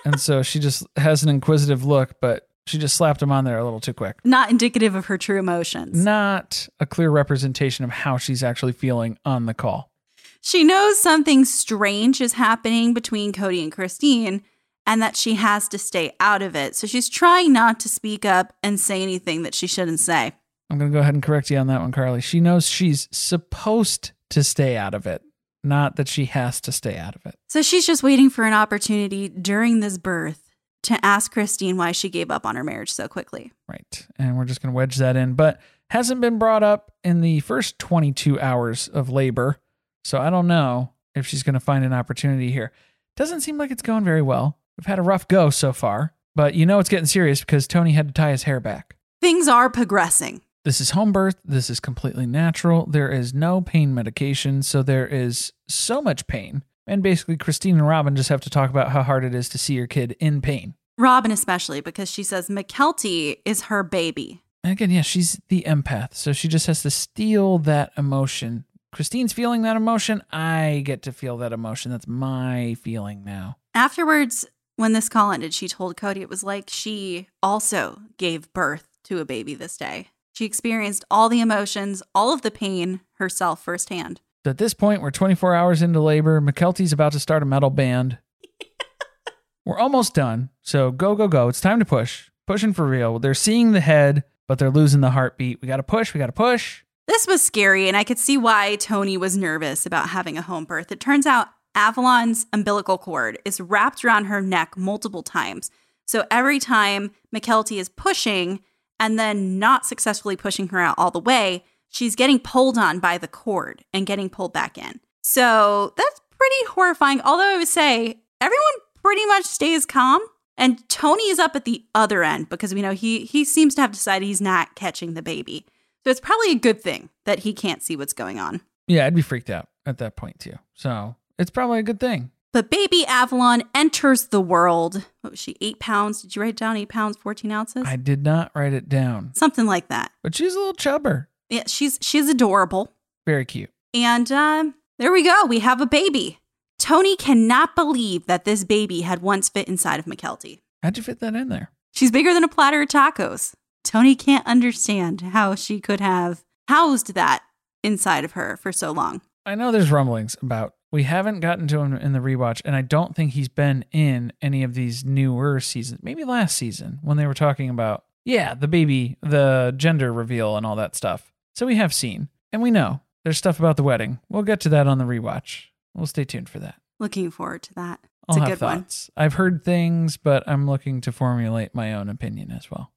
and 0.06 0.22
so 0.22 0.42
she 0.42 0.58
just 0.58 0.88
has 0.96 1.22
an 1.22 1.28
inquisitive 1.28 1.84
look, 1.84 2.16
but 2.22 2.48
she 2.66 2.78
just 2.78 2.96
slapped 2.96 3.20
them 3.20 3.30
on 3.30 3.44
there 3.44 3.58
a 3.58 3.64
little 3.66 3.82
too 3.82 3.94
quick. 3.94 4.20
Not 4.24 4.50
indicative 4.50 4.96
of 4.96 5.08
her 5.08 5.18
true 5.18 5.38
emotions. 5.38 6.02
Not 6.02 6.70
a 6.80 6.86
clear 6.86 7.10
representation 7.10 7.84
of 7.84 7.92
how 7.92 8.18
she's 8.18 8.42
actually 8.42 8.72
feeling 8.72 9.18
on 9.26 9.48
the 9.48 9.54
call. 9.54 9.92
She 10.40 10.64
knows 10.64 10.98
something 10.98 11.44
strange 11.44 12.22
is 12.22 12.34
happening 12.34 12.94
between 12.94 13.34
Cody 13.34 13.62
and 13.64 13.72
Christine 13.72 14.44
and 14.88 15.02
that 15.02 15.18
she 15.18 15.36
has 15.36 15.68
to 15.70 15.78
stay 15.78 16.14
out 16.22 16.42
of 16.42 16.56
it. 16.56 16.76
So 16.78 16.88
she's 16.88 17.10
trying 17.10 17.52
not 17.52 17.82
to 17.82 17.90
speak 17.90 18.24
up 18.24 18.54
and 18.64 18.80
say 18.80 19.04
anything 19.04 19.44
that 19.44 19.56
she 19.56 19.68
shouldn't 19.68 20.00
say. 20.00 20.34
I'm 20.70 20.78
going 20.78 20.92
to 20.92 20.96
go 20.96 21.02
ahead 21.02 21.14
and 21.14 21.24
correct 21.24 21.50
you 21.50 21.58
on 21.58 21.68
that 21.68 21.82
one, 21.82 21.92
Carly. 21.92 22.22
She 22.22 22.40
knows 22.40 22.68
she's 22.68 23.08
supposed 23.12 24.12
to 24.32 24.44
stay 24.44 24.76
out 24.76 24.94
of 24.94 25.06
it, 25.06 25.22
not 25.64 25.98
that 25.98 26.08
she 26.08 26.26
has 26.26 26.60
to 26.62 26.72
stay 26.72 26.98
out 26.98 27.16
of 27.16 27.26
it. 27.26 27.36
So 27.50 27.62
she's 27.62 27.86
just 27.86 28.04
waiting 28.04 28.30
for 28.30 28.44
an 28.44 28.54
opportunity 28.54 29.30
during 29.30 29.80
this 29.80 29.98
birth 29.98 30.44
to 30.84 31.06
ask 31.06 31.32
Christine 31.32 31.78
why 31.78 31.92
she 31.92 32.10
gave 32.10 32.30
up 32.30 32.46
on 32.46 32.56
her 32.56 32.64
marriage 32.64 32.92
so 32.92 33.08
quickly. 33.08 33.54
Right. 33.68 34.08
And 34.18 34.38
we're 34.38 34.46
just 34.46 34.62
going 34.62 34.74
to 34.74 34.76
wedge 34.76 34.98
that 34.98 35.16
in, 35.16 35.34
but 35.34 35.62
hasn't 35.90 36.22
been 36.22 36.40
brought 36.40 36.64
up 36.64 36.92
in 37.04 37.22
the 37.22 37.40
first 37.42 37.80
22 37.80 38.40
hours 38.40 38.88
of 38.88 39.10
labor. 39.10 39.60
So 40.04 40.18
I 40.20 40.30
don't 40.30 40.48
know 40.48 40.92
if 41.16 41.28
she's 41.28 41.44
going 41.44 41.54
to 41.54 41.60
find 41.60 41.86
an 41.86 41.94
opportunity 41.94 42.52
here. 42.52 42.72
Doesn't 43.16 43.42
seem 43.42 43.58
like 43.58 43.72
it's 43.72 43.82
going 43.82 44.04
very 44.04 44.22
well. 44.22 44.58
We've 44.78 44.88
had 44.88 45.00
a 45.00 45.04
rough 45.04 45.28
go 45.28 45.50
so 45.52 45.72
far, 45.72 46.14
but 46.36 46.56
you 46.56 46.66
know 46.66 46.80
it's 46.80 46.90
getting 46.90 47.06
serious 47.06 47.42
because 47.42 47.68
Tony 47.68 47.92
had 47.92 48.08
to 48.08 48.14
tie 48.14 48.32
his 48.32 48.44
hair 48.44 48.60
back. 48.60 48.96
Things 49.22 49.48
are 49.48 49.70
progressing. 49.70 50.42
This 50.66 50.80
is 50.80 50.92
home 50.92 51.12
birth. 51.12 51.36
This 51.44 51.70
is 51.70 51.82
completely 51.82 52.26
natural. 52.26 52.86
There 52.86 53.10
is 53.10 53.34
no 53.34 53.60
pain 53.60 53.94
medication, 53.94 54.64
so 54.64 54.82
there 54.82 55.06
is 55.06 55.52
so 55.68 56.02
much 56.02 56.26
pain. 56.26 56.64
And 56.88 57.04
basically, 57.04 57.36
Christine 57.36 57.80
and 57.80 57.88
Robyn 57.88 58.16
just 58.16 58.30
have 58.30 58.42
to 58.42 58.50
talk 58.50 58.70
about 58.70 58.92
how 58.92 59.04
hard 59.04 59.26
it 59.26 59.36
is 59.36 59.50
to 59.50 59.58
see 59.58 59.74
your 59.74 59.88
kid 59.88 60.16
in 60.20 60.42
pain. 60.42 60.76
Robyn, 60.98 61.32
especially, 61.32 61.82
because 61.82 62.10
she 62.10 62.24
says 62.24 62.48
Mykelti 62.48 63.38
is 63.44 63.64
her 63.64 63.84
baby. 63.84 64.44
And 64.64 64.72
again, 64.72 64.90
yeah, 64.90 65.02
she's 65.02 65.42
the 65.50 65.64
empath, 65.68 66.14
so 66.14 66.32
she 66.32 66.48
just 66.48 66.68
has 66.68 66.82
to 66.84 66.92
steal 66.92 67.58
that 67.60 67.92
emotion. 67.98 68.64
Christine's 68.94 69.34
feeling 69.34 69.64
that 69.64 69.76
emotion. 69.76 70.24
I 70.32 70.84
get 70.86 71.02
to 71.04 71.12
feel 71.12 71.38
that 71.38 71.52
emotion. 71.52 71.92
That's 71.92 72.08
my 72.08 72.76
feeling 72.76 73.26
now. 73.26 73.58
Afterwards, 73.74 74.46
when 74.78 74.94
this 74.94 75.10
call 75.10 75.32
ended, 75.34 75.54
she 75.54 75.68
told 75.68 75.98
Cody 75.98 76.22
it 76.22 76.30
was 76.30 76.44
like 76.44 76.70
she 76.70 77.28
also 77.42 78.00
gave 78.18 78.54
birth 78.54 78.88
to 79.06 79.20
a 79.20 79.26
baby 79.26 79.56
this 79.56 79.76
day. 79.76 80.10
She 80.34 80.46
experienced 80.46 81.06
all 81.12 81.30
the 81.30 81.42
emotions, 81.42 82.02
all 82.16 82.34
of 82.34 82.42
the 82.42 82.50
pain 82.50 83.02
herself 83.14 83.64
firsthand. 83.64 84.20
At 84.44 84.58
this 84.58 84.74
point, 84.74 85.02
we're 85.02 85.12
24 85.12 85.54
hours 85.54 85.84
into 85.84 86.02
labor. 86.02 86.42
Mykelti's 86.42 86.92
about 86.92 87.14
to 87.14 87.20
start 87.20 87.44
a 87.44 87.46
metal 87.46 87.70
band. 87.70 88.18
we're 89.66 89.78
almost 89.78 90.16
done. 90.16 90.50
So 90.64 90.92
go, 90.92 91.16
go, 91.16 91.28
go. 91.28 91.48
It's 91.48 91.62
time 91.62 91.78
to 91.80 91.86
push. 91.86 92.32
Pushing 92.48 92.74
for 92.74 92.86
real. 92.86 93.20
They're 93.20 93.36
seeing 93.36 93.72
the 93.72 93.80
head, 93.80 94.24
but 94.48 94.58
they're 94.58 94.72
losing 94.72 95.02
the 95.02 95.12
heartbeat. 95.12 95.62
We 95.62 95.68
got 95.68 95.78
to 95.78 95.84
push. 95.84 96.14
We 96.14 96.18
got 96.18 96.26
to 96.26 96.34
push. 96.34 96.84
This 97.08 97.28
was 97.28 97.42
scary, 97.42 97.88
and 97.88 97.96
I 97.96 98.04
could 98.04 98.18
see 98.18 98.38
why 98.38 98.76
Tony 98.78 99.18
was 99.18 99.38
nervous 99.38 99.86
about 99.86 100.10
having 100.10 100.38
a 100.38 100.42
home 100.42 100.66
birth. 100.66 100.92
It 100.92 101.00
turns 101.00 101.28
out 101.28 101.50
Avalon's 101.76 102.48
umbilical 102.52 102.98
cord 102.98 103.38
is 103.46 103.62
wrapped 103.62 104.04
around 104.04 104.26
her 104.26 104.42
neck 104.42 104.76
multiple 104.76 105.22
times. 105.22 105.70
So 106.08 106.26
every 106.32 106.60
time 106.60 107.12
Mykelti 107.34 107.78
is 107.78 107.88
pushing 107.88 108.62
and 109.04 109.20
then 109.20 109.60
not 109.60 109.86
successfully 109.86 110.38
pushing 110.38 110.70
her 110.70 110.80
out 110.80 110.96
all 110.98 111.12
the 111.12 111.20
way, 111.20 111.66
she's 111.90 112.16
getting 112.16 112.40
pulled 112.40 112.78
on 112.78 113.00
by 113.00 113.18
the 113.18 113.28
cord 113.28 113.84
and 113.94 114.06
getting 114.06 114.30
pulled 114.30 114.54
back 114.54 114.78
in. 114.78 115.02
So 115.22 115.94
that's 115.98 116.22
pretty 116.32 116.66
horrifying. 116.70 117.20
Although 117.22 117.54
I 117.54 117.58
would 117.58 117.68
say 117.68 118.22
everyone 118.40 118.64
pretty 119.04 119.26
much 119.26 119.44
stays 119.44 119.86
calm. 119.86 120.22
And 120.56 120.88
Tony 120.88 121.24
is 121.24 121.40
up 121.40 121.56
at 121.56 121.66
the 121.66 121.84
other 121.96 122.24
end 122.24 122.48
because 122.48 122.76
we 122.76 122.84
know 122.84 122.92
he 122.92 123.26
he 123.26 123.44
seems 123.44 123.74
to 123.76 123.82
have 123.82 123.92
decided 123.92 124.26
he's 124.28 124.40
not 124.40 124.76
catching 124.76 125.16
the 125.16 125.24
baby. 125.24 125.66
So 126.04 126.12
it's 126.12 126.20
probably 126.20 126.52
a 126.52 126.60
good 126.60 126.80
thing 126.80 127.10
that 127.26 127.40
he 127.40 127.54
can't 127.54 127.82
see 127.82 127.96
what's 127.96 128.14
going 128.14 128.40
on. 128.40 128.62
Yeah, 128.88 129.06
I'd 129.08 129.16
be 129.16 129.24
freaked 129.24 129.50
out 129.50 129.68
at 129.86 129.98
that 129.98 130.16
point 130.16 130.40
too. 130.40 130.60
So 130.76 131.16
it's 131.40 131.50
probably 131.50 131.80
a 131.80 131.84
good 131.84 132.00
thing. 132.00 132.30
But 132.54 132.70
baby 132.70 133.04
Avalon 133.08 133.64
enters 133.74 134.28
the 134.28 134.40
world. 134.40 135.04
What 135.22 135.32
was 135.32 135.40
she? 135.40 135.56
Eight 135.60 135.80
pounds? 135.80 136.22
Did 136.22 136.36
you 136.36 136.42
write 136.44 136.56
down 136.56 136.78
eight 136.78 136.90
pounds, 136.90 137.18
14 137.18 137.52
ounces? 137.52 137.84
I 137.86 137.96
did 137.96 138.24
not 138.24 138.52
write 138.54 138.74
it 138.74 138.88
down, 138.88 139.32
Something 139.34 139.66
like 139.66 139.88
that. 139.88 140.12
but 140.22 140.36
she's 140.36 140.54
a 140.56 140.60
little 140.60 140.74
chubber. 140.74 141.30
Yeah, 141.50 141.64
she's 141.68 141.98
she's 142.02 142.30
adorable. 142.30 142.92
Very 143.26 143.46
cute. 143.46 143.70
And 143.94 144.32
um, 144.32 144.76
there 145.00 145.12
we 145.12 145.24
go. 145.24 145.46
We 145.46 145.60
have 145.60 145.82
a 145.82 145.86
baby. 145.86 146.40
Tony 146.80 147.16
cannot 147.16 147.76
believe 147.76 148.26
that 148.28 148.46
this 148.46 148.64
baby 148.64 149.02
had 149.02 149.22
once 149.22 149.50
fit 149.50 149.68
inside 149.68 150.00
of 150.00 150.06
Mykelti. 150.06 150.60
How'd 150.82 150.98
you 150.98 151.04
fit 151.04 151.20
that 151.20 151.36
in 151.36 151.50
there? 151.50 151.72
She's 151.92 152.12
bigger 152.12 152.34
than 152.34 152.44
a 152.44 152.48
platter 152.50 152.82
of 152.82 152.90
tacos. 152.90 153.54
Tony 153.84 154.16
can't 154.16 154.46
understand 154.46 155.22
how 155.22 155.56
she 155.56 155.80
could 155.80 156.00
have 156.02 156.44
housed 156.68 157.14
that 157.14 157.44
inside 157.84 158.24
of 158.26 158.32
her 158.34 158.58
for 158.58 158.72
so 158.72 158.92
long. 158.92 159.22
I 159.46 159.56
know 159.56 159.72
there's 159.72 159.92
rumblings 159.92 160.36
about 160.42 160.74
we 160.94 161.04
haven't 161.04 161.40
gotten 161.40 161.68
to 161.70 161.80
him 161.80 161.96
in 161.96 162.14
the 162.14 162.20
rewatch, 162.20 162.62
and 162.64 162.76
I 162.76 162.84
don't 162.84 163.16
think 163.16 163.34
he's 163.34 163.50
been 163.50 163.84
in 163.92 164.32
any 164.44 164.62
of 164.62 164.76
these 164.76 165.04
newer 165.04 165.60
seasons. 165.60 166.02
Maybe 166.04 166.24
last 166.24 166.56
season 166.56 167.00
when 167.02 167.18
they 167.18 167.26
were 167.26 167.34
talking 167.34 167.68
about, 167.68 168.06
yeah, 168.26 168.54
the 168.54 168.68
baby, 168.68 169.18
the 169.20 169.74
gender 169.76 170.14
reveal, 170.14 170.56
and 170.56 170.68
all 170.68 170.76
that 170.76 170.96
stuff. 170.96 171.34
So 171.56 171.66
we 171.66 171.78
have 171.78 171.96
seen, 171.96 172.30
and 172.52 172.62
we 172.62 172.70
know 172.70 173.02
there's 173.24 173.40
stuff 173.40 173.58
about 173.58 173.76
the 173.76 173.82
wedding. 173.82 174.20
We'll 174.30 174.44
get 174.44 174.60
to 174.62 174.70
that 174.70 174.86
on 174.86 175.00
the 175.00 175.06
rewatch. 175.06 175.66
We'll 175.96 176.06
stay 176.06 176.26
tuned 176.26 176.48
for 176.48 176.60
that. 176.60 176.76
Looking 177.00 177.32
forward 177.32 177.64
to 177.64 177.74
that. 177.74 178.00
It's 178.30 178.38
I'll 178.38 178.44
a 178.44 178.50
have 178.50 178.60
good 178.60 178.66
one. 178.66 178.86
I've 179.18 179.34
heard 179.34 179.66
things, 179.66 180.18
but 180.18 180.44
I'm 180.48 180.68
looking 180.68 181.02
to 181.02 181.12
formulate 181.12 181.74
my 181.74 181.96
own 181.96 182.08
opinion 182.08 182.52
as 182.52 182.70
well. 182.70 182.92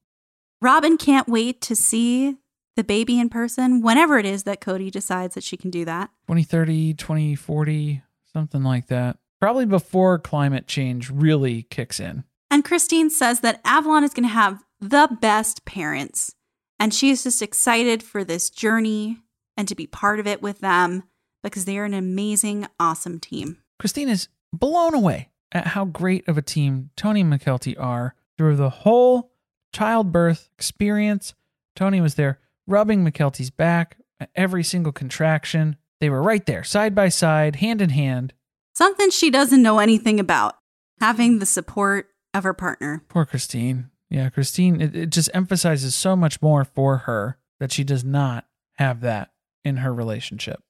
Robyn 0.61 0.99
can't 0.99 1.29
wait 1.29 1.63
to 1.63 1.75
see 1.75 2.37
the 2.77 2.85
baby 2.85 3.19
in 3.19 3.29
person 3.29 3.83
whenever 3.83 4.19
it 4.19 4.27
is 4.27 4.45
that 4.45 4.61
Cody 4.61 4.91
decides 4.91 5.35
that 5.35 5.45
she 5.45 5.57
can 5.57 5.71
do 5.71 5.85
that. 5.87 6.11
2030, 6.29 6.95
2040, 6.95 8.03
something 8.33 8.63
like 8.63 8.87
that. 8.89 9.19
Probably 9.41 9.67
before 9.67 10.19
climate 10.19 10.67
change 10.67 11.11
really 11.11 11.65
kicks 11.65 11.99
in. 11.99 12.25
And 12.51 12.65
Christine 12.65 13.11
says 13.11 13.41
that 13.41 13.61
Avalon 13.65 14.05
is 14.05 14.15
going 14.15 14.29
to 14.29 14.33
have 14.33 14.63
the 14.81 15.09
best 15.21 15.65
parents. 15.65 16.35
And 16.79 16.93
she 16.93 17.11
is 17.11 17.25
just 17.25 17.43
excited 17.43 18.03
for 18.03 18.23
this 18.23 18.51
journey 18.51 19.19
and 19.57 19.67
to 19.69 19.75
be 19.75 19.87
part 19.87 20.21
of 20.21 20.27
it 20.27 20.43
with 20.43 20.61
them 20.61 21.05
because 21.43 21.65
they 21.65 21.79
are 21.79 21.85
an 21.85 21.95
amazing, 21.95 22.67
awesome 22.79 23.19
team. 23.19 23.59
Christine 23.79 24.09
is 24.09 24.29
blown 24.53 24.95
away 24.95 25.31
at 25.53 25.69
how 25.69 25.85
great 25.85 26.29
of 26.29 26.37
a 26.37 26.43
team 26.43 26.91
Tony 26.97 27.23
and 27.23 27.33
Mykelti 27.33 27.79
are 27.79 28.15
through 28.37 28.57
the 28.57 28.71
whole 28.71 29.33
childbirth 29.73 30.51
experience. 30.55 31.35
Tony 31.75 32.01
was 32.01 32.15
there 32.15 32.39
rubbing 32.67 33.05
Mykelti's 33.05 33.51
back 33.51 33.99
at 34.21 34.31
every 34.35 34.65
single 34.65 34.93
contraction. 34.93 35.77
They 36.01 36.11
were 36.11 36.23
right 36.23 36.45
there, 36.45 36.65
side 36.65 36.95
by 36.95 37.09
side, 37.09 37.57
hand 37.57 37.81
in 37.81 37.91
hand. 37.91 38.33
Something 38.75 39.11
she 39.11 39.31
doesn't 39.31 39.63
know 39.63 39.79
anything 39.79 40.21
about 40.21 40.57
having 41.01 41.39
the 41.39 41.47
support 41.47 42.11
of 42.35 42.45
her 42.45 42.55
partner. 42.55 43.03
Poor 43.09 43.25
Christine. 43.25 43.91
Yeah, 44.11 44.29
Christine, 44.31 44.81
it, 44.81 44.95
it 44.95 45.11
just 45.11 45.31
emphasizes 45.35 45.95
so 45.95 46.15
much 46.15 46.41
more 46.41 46.65
for 46.65 46.99
her 46.99 47.39
that 47.59 47.73
she 47.73 47.85
does 47.85 48.05
not 48.05 48.47
have 48.75 49.01
that 49.01 49.31
in 49.65 49.79
her 49.79 49.93
relationship. 49.93 50.63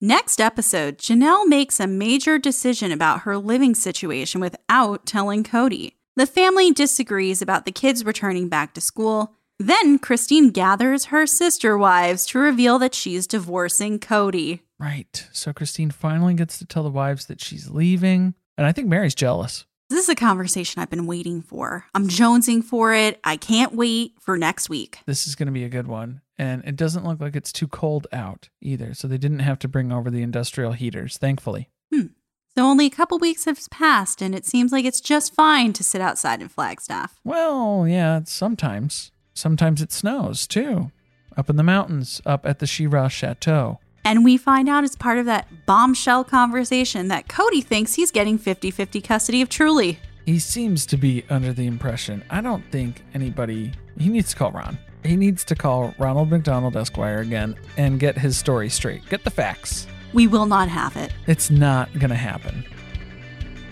Next 0.00 0.40
episode, 0.40 0.98
Janelle 0.98 1.46
makes 1.46 1.80
a 1.80 1.86
major 1.88 2.38
decision 2.38 2.92
about 2.92 3.22
her 3.22 3.36
living 3.36 3.74
situation 3.74 4.40
without 4.40 5.04
telling 5.06 5.42
Cody. 5.42 5.96
The 6.14 6.26
family 6.26 6.72
disagrees 6.72 7.42
about 7.42 7.64
the 7.64 7.72
kids 7.72 8.04
returning 8.04 8.48
back 8.48 8.74
to 8.74 8.80
school. 8.80 9.34
Then 9.58 9.98
Christine 9.98 10.50
gathers 10.50 11.06
her 11.06 11.26
sister 11.26 11.76
wives 11.76 12.26
to 12.26 12.38
reveal 12.38 12.78
that 12.78 12.94
she's 12.94 13.26
divorcing 13.26 13.98
Cody. 13.98 14.62
Right. 14.78 15.26
So 15.32 15.52
Christine 15.52 15.90
finally 15.90 16.34
gets 16.34 16.58
to 16.58 16.64
tell 16.64 16.84
the 16.84 16.90
wives 16.90 17.26
that 17.26 17.40
she's 17.40 17.68
leaving. 17.68 18.34
And 18.56 18.66
I 18.66 18.72
think 18.72 18.88
Meri's 18.88 19.14
jealous. 19.14 19.66
This 19.90 20.04
is 20.04 20.08
a 20.10 20.14
conversation 20.14 20.80
I've 20.80 20.90
been 20.90 21.06
waiting 21.06 21.40
for. 21.40 21.86
I'm 21.94 22.08
jonesing 22.08 22.62
for 22.62 22.92
it. 22.92 23.18
I 23.24 23.36
can't 23.36 23.74
wait 23.74 24.12
for 24.20 24.36
next 24.36 24.68
week. 24.68 24.98
This 25.06 25.26
is 25.26 25.34
going 25.34 25.46
to 25.46 25.52
be 25.52 25.64
a 25.64 25.70
good 25.70 25.86
one. 25.86 26.20
And 26.36 26.62
it 26.64 26.76
doesn't 26.76 27.04
look 27.04 27.20
like 27.20 27.34
it's 27.34 27.52
too 27.52 27.66
cold 27.66 28.06
out 28.12 28.50
either. 28.60 28.94
So 28.94 29.08
they 29.08 29.18
didn't 29.18 29.38
have 29.40 29.58
to 29.60 29.68
bring 29.68 29.90
over 29.90 30.10
the 30.10 30.22
industrial 30.22 30.72
heaters, 30.72 31.16
thankfully. 31.16 31.70
Hmm. 31.92 32.08
So 32.54 32.64
only 32.64 32.86
a 32.86 32.90
couple 32.90 33.18
weeks 33.18 33.44
have 33.46 33.58
passed, 33.70 34.20
and 34.20 34.34
it 34.34 34.44
seems 34.44 34.72
like 34.72 34.84
it's 34.84 35.00
just 35.00 35.34
fine 35.34 35.72
to 35.72 35.82
sit 35.82 36.00
outside 36.00 36.42
in 36.42 36.48
Flagstaff. 36.48 37.18
Well, 37.24 37.86
yeah, 37.88 38.20
sometimes. 38.24 39.10
Sometimes 39.38 39.80
it 39.80 39.92
snows 39.92 40.48
too. 40.48 40.90
Up 41.36 41.48
in 41.48 41.54
the 41.54 41.62
mountains, 41.62 42.20
up 42.26 42.44
at 42.44 42.58
the 42.58 42.66
Shira 42.66 43.08
Chateau. 43.08 43.78
And 44.04 44.24
we 44.24 44.36
find 44.36 44.68
out 44.68 44.82
as 44.82 44.96
part 44.96 45.18
of 45.18 45.26
that 45.26 45.46
bombshell 45.64 46.24
conversation 46.24 47.06
that 47.08 47.28
Cody 47.28 47.60
thinks 47.60 47.94
he's 47.94 48.10
getting 48.10 48.36
50 48.36 48.72
50 48.72 49.00
custody 49.00 49.40
of 49.40 49.48
Truely. 49.48 50.00
He 50.26 50.40
seems 50.40 50.84
to 50.86 50.96
be 50.96 51.24
under 51.30 51.52
the 51.52 51.68
impression. 51.68 52.24
I 52.30 52.40
don't 52.40 52.64
think 52.72 53.04
anybody. 53.14 53.72
He 53.96 54.08
needs 54.08 54.30
to 54.30 54.36
call 54.36 54.50
Ron. 54.50 54.76
He 55.04 55.14
needs 55.14 55.44
to 55.44 55.54
call 55.54 55.94
Ronald 55.98 56.30
McDonald 56.30 56.76
Esquire 56.76 57.20
again 57.20 57.54
and 57.76 58.00
get 58.00 58.18
his 58.18 58.36
story 58.36 58.68
straight. 58.68 59.08
Get 59.08 59.22
the 59.22 59.30
facts. 59.30 59.86
We 60.12 60.26
will 60.26 60.46
not 60.46 60.68
have 60.68 60.96
it. 60.96 61.12
It's 61.28 61.48
not 61.48 61.92
going 61.92 62.10
to 62.10 62.16
happen. 62.16 62.64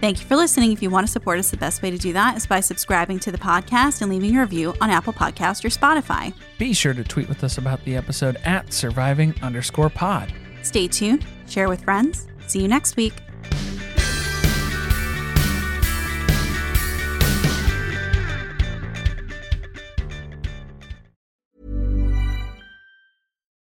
Thank 0.01 0.20
you 0.20 0.26
for 0.26 0.36
listening. 0.36 0.72
If 0.72 0.82
you 0.82 0.90
want 0.90 1.07
to 1.07 1.12
support 1.12 1.38
us, 1.38 1.51
the 1.51 1.57
best 1.57 1.82
way 1.82 1.90
to 1.90 1.99
do 1.99 2.12
that 2.12 2.36
is 2.36 2.47
by 2.47 2.61
subscribing 2.61 3.18
to 3.20 3.32
the 3.32 3.38
podcast 3.38 4.03
and 4.03 4.11
leaving 4.11 4.36
a 4.36 4.40
review 4.40 4.74
on 4.80 4.90
Apple 4.90 5.12
Podcast 5.12 5.64
or 5.64 5.68
Spotify. 5.68 6.34
Be 6.59 6.72
sure 6.74 6.92
to 6.94 7.03
tweet 7.03 7.28
with 7.28 7.42
us 7.42 7.59
about 7.59 7.82
the 7.84 7.97
episode 7.97 8.36
at 8.44 8.72
surviving 8.72 9.34
underscore 9.42 9.90
pod. 9.90 10.32
Stay 10.62 10.86
tuned, 10.86 11.24
share 11.49 11.68
with 11.68 11.82
friends. 11.82 12.28
See 12.47 12.61
you 12.61 12.68
next 12.68 12.97
week. 12.97 13.14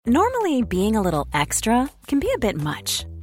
Normally, 0.07 0.63
being 0.63 0.95
a 0.95 1.01
little 1.01 1.27
extra 1.31 1.89
can 2.07 2.19
be 2.19 2.31
a 2.33 2.39
bit 2.39 2.57
much, 2.57 3.05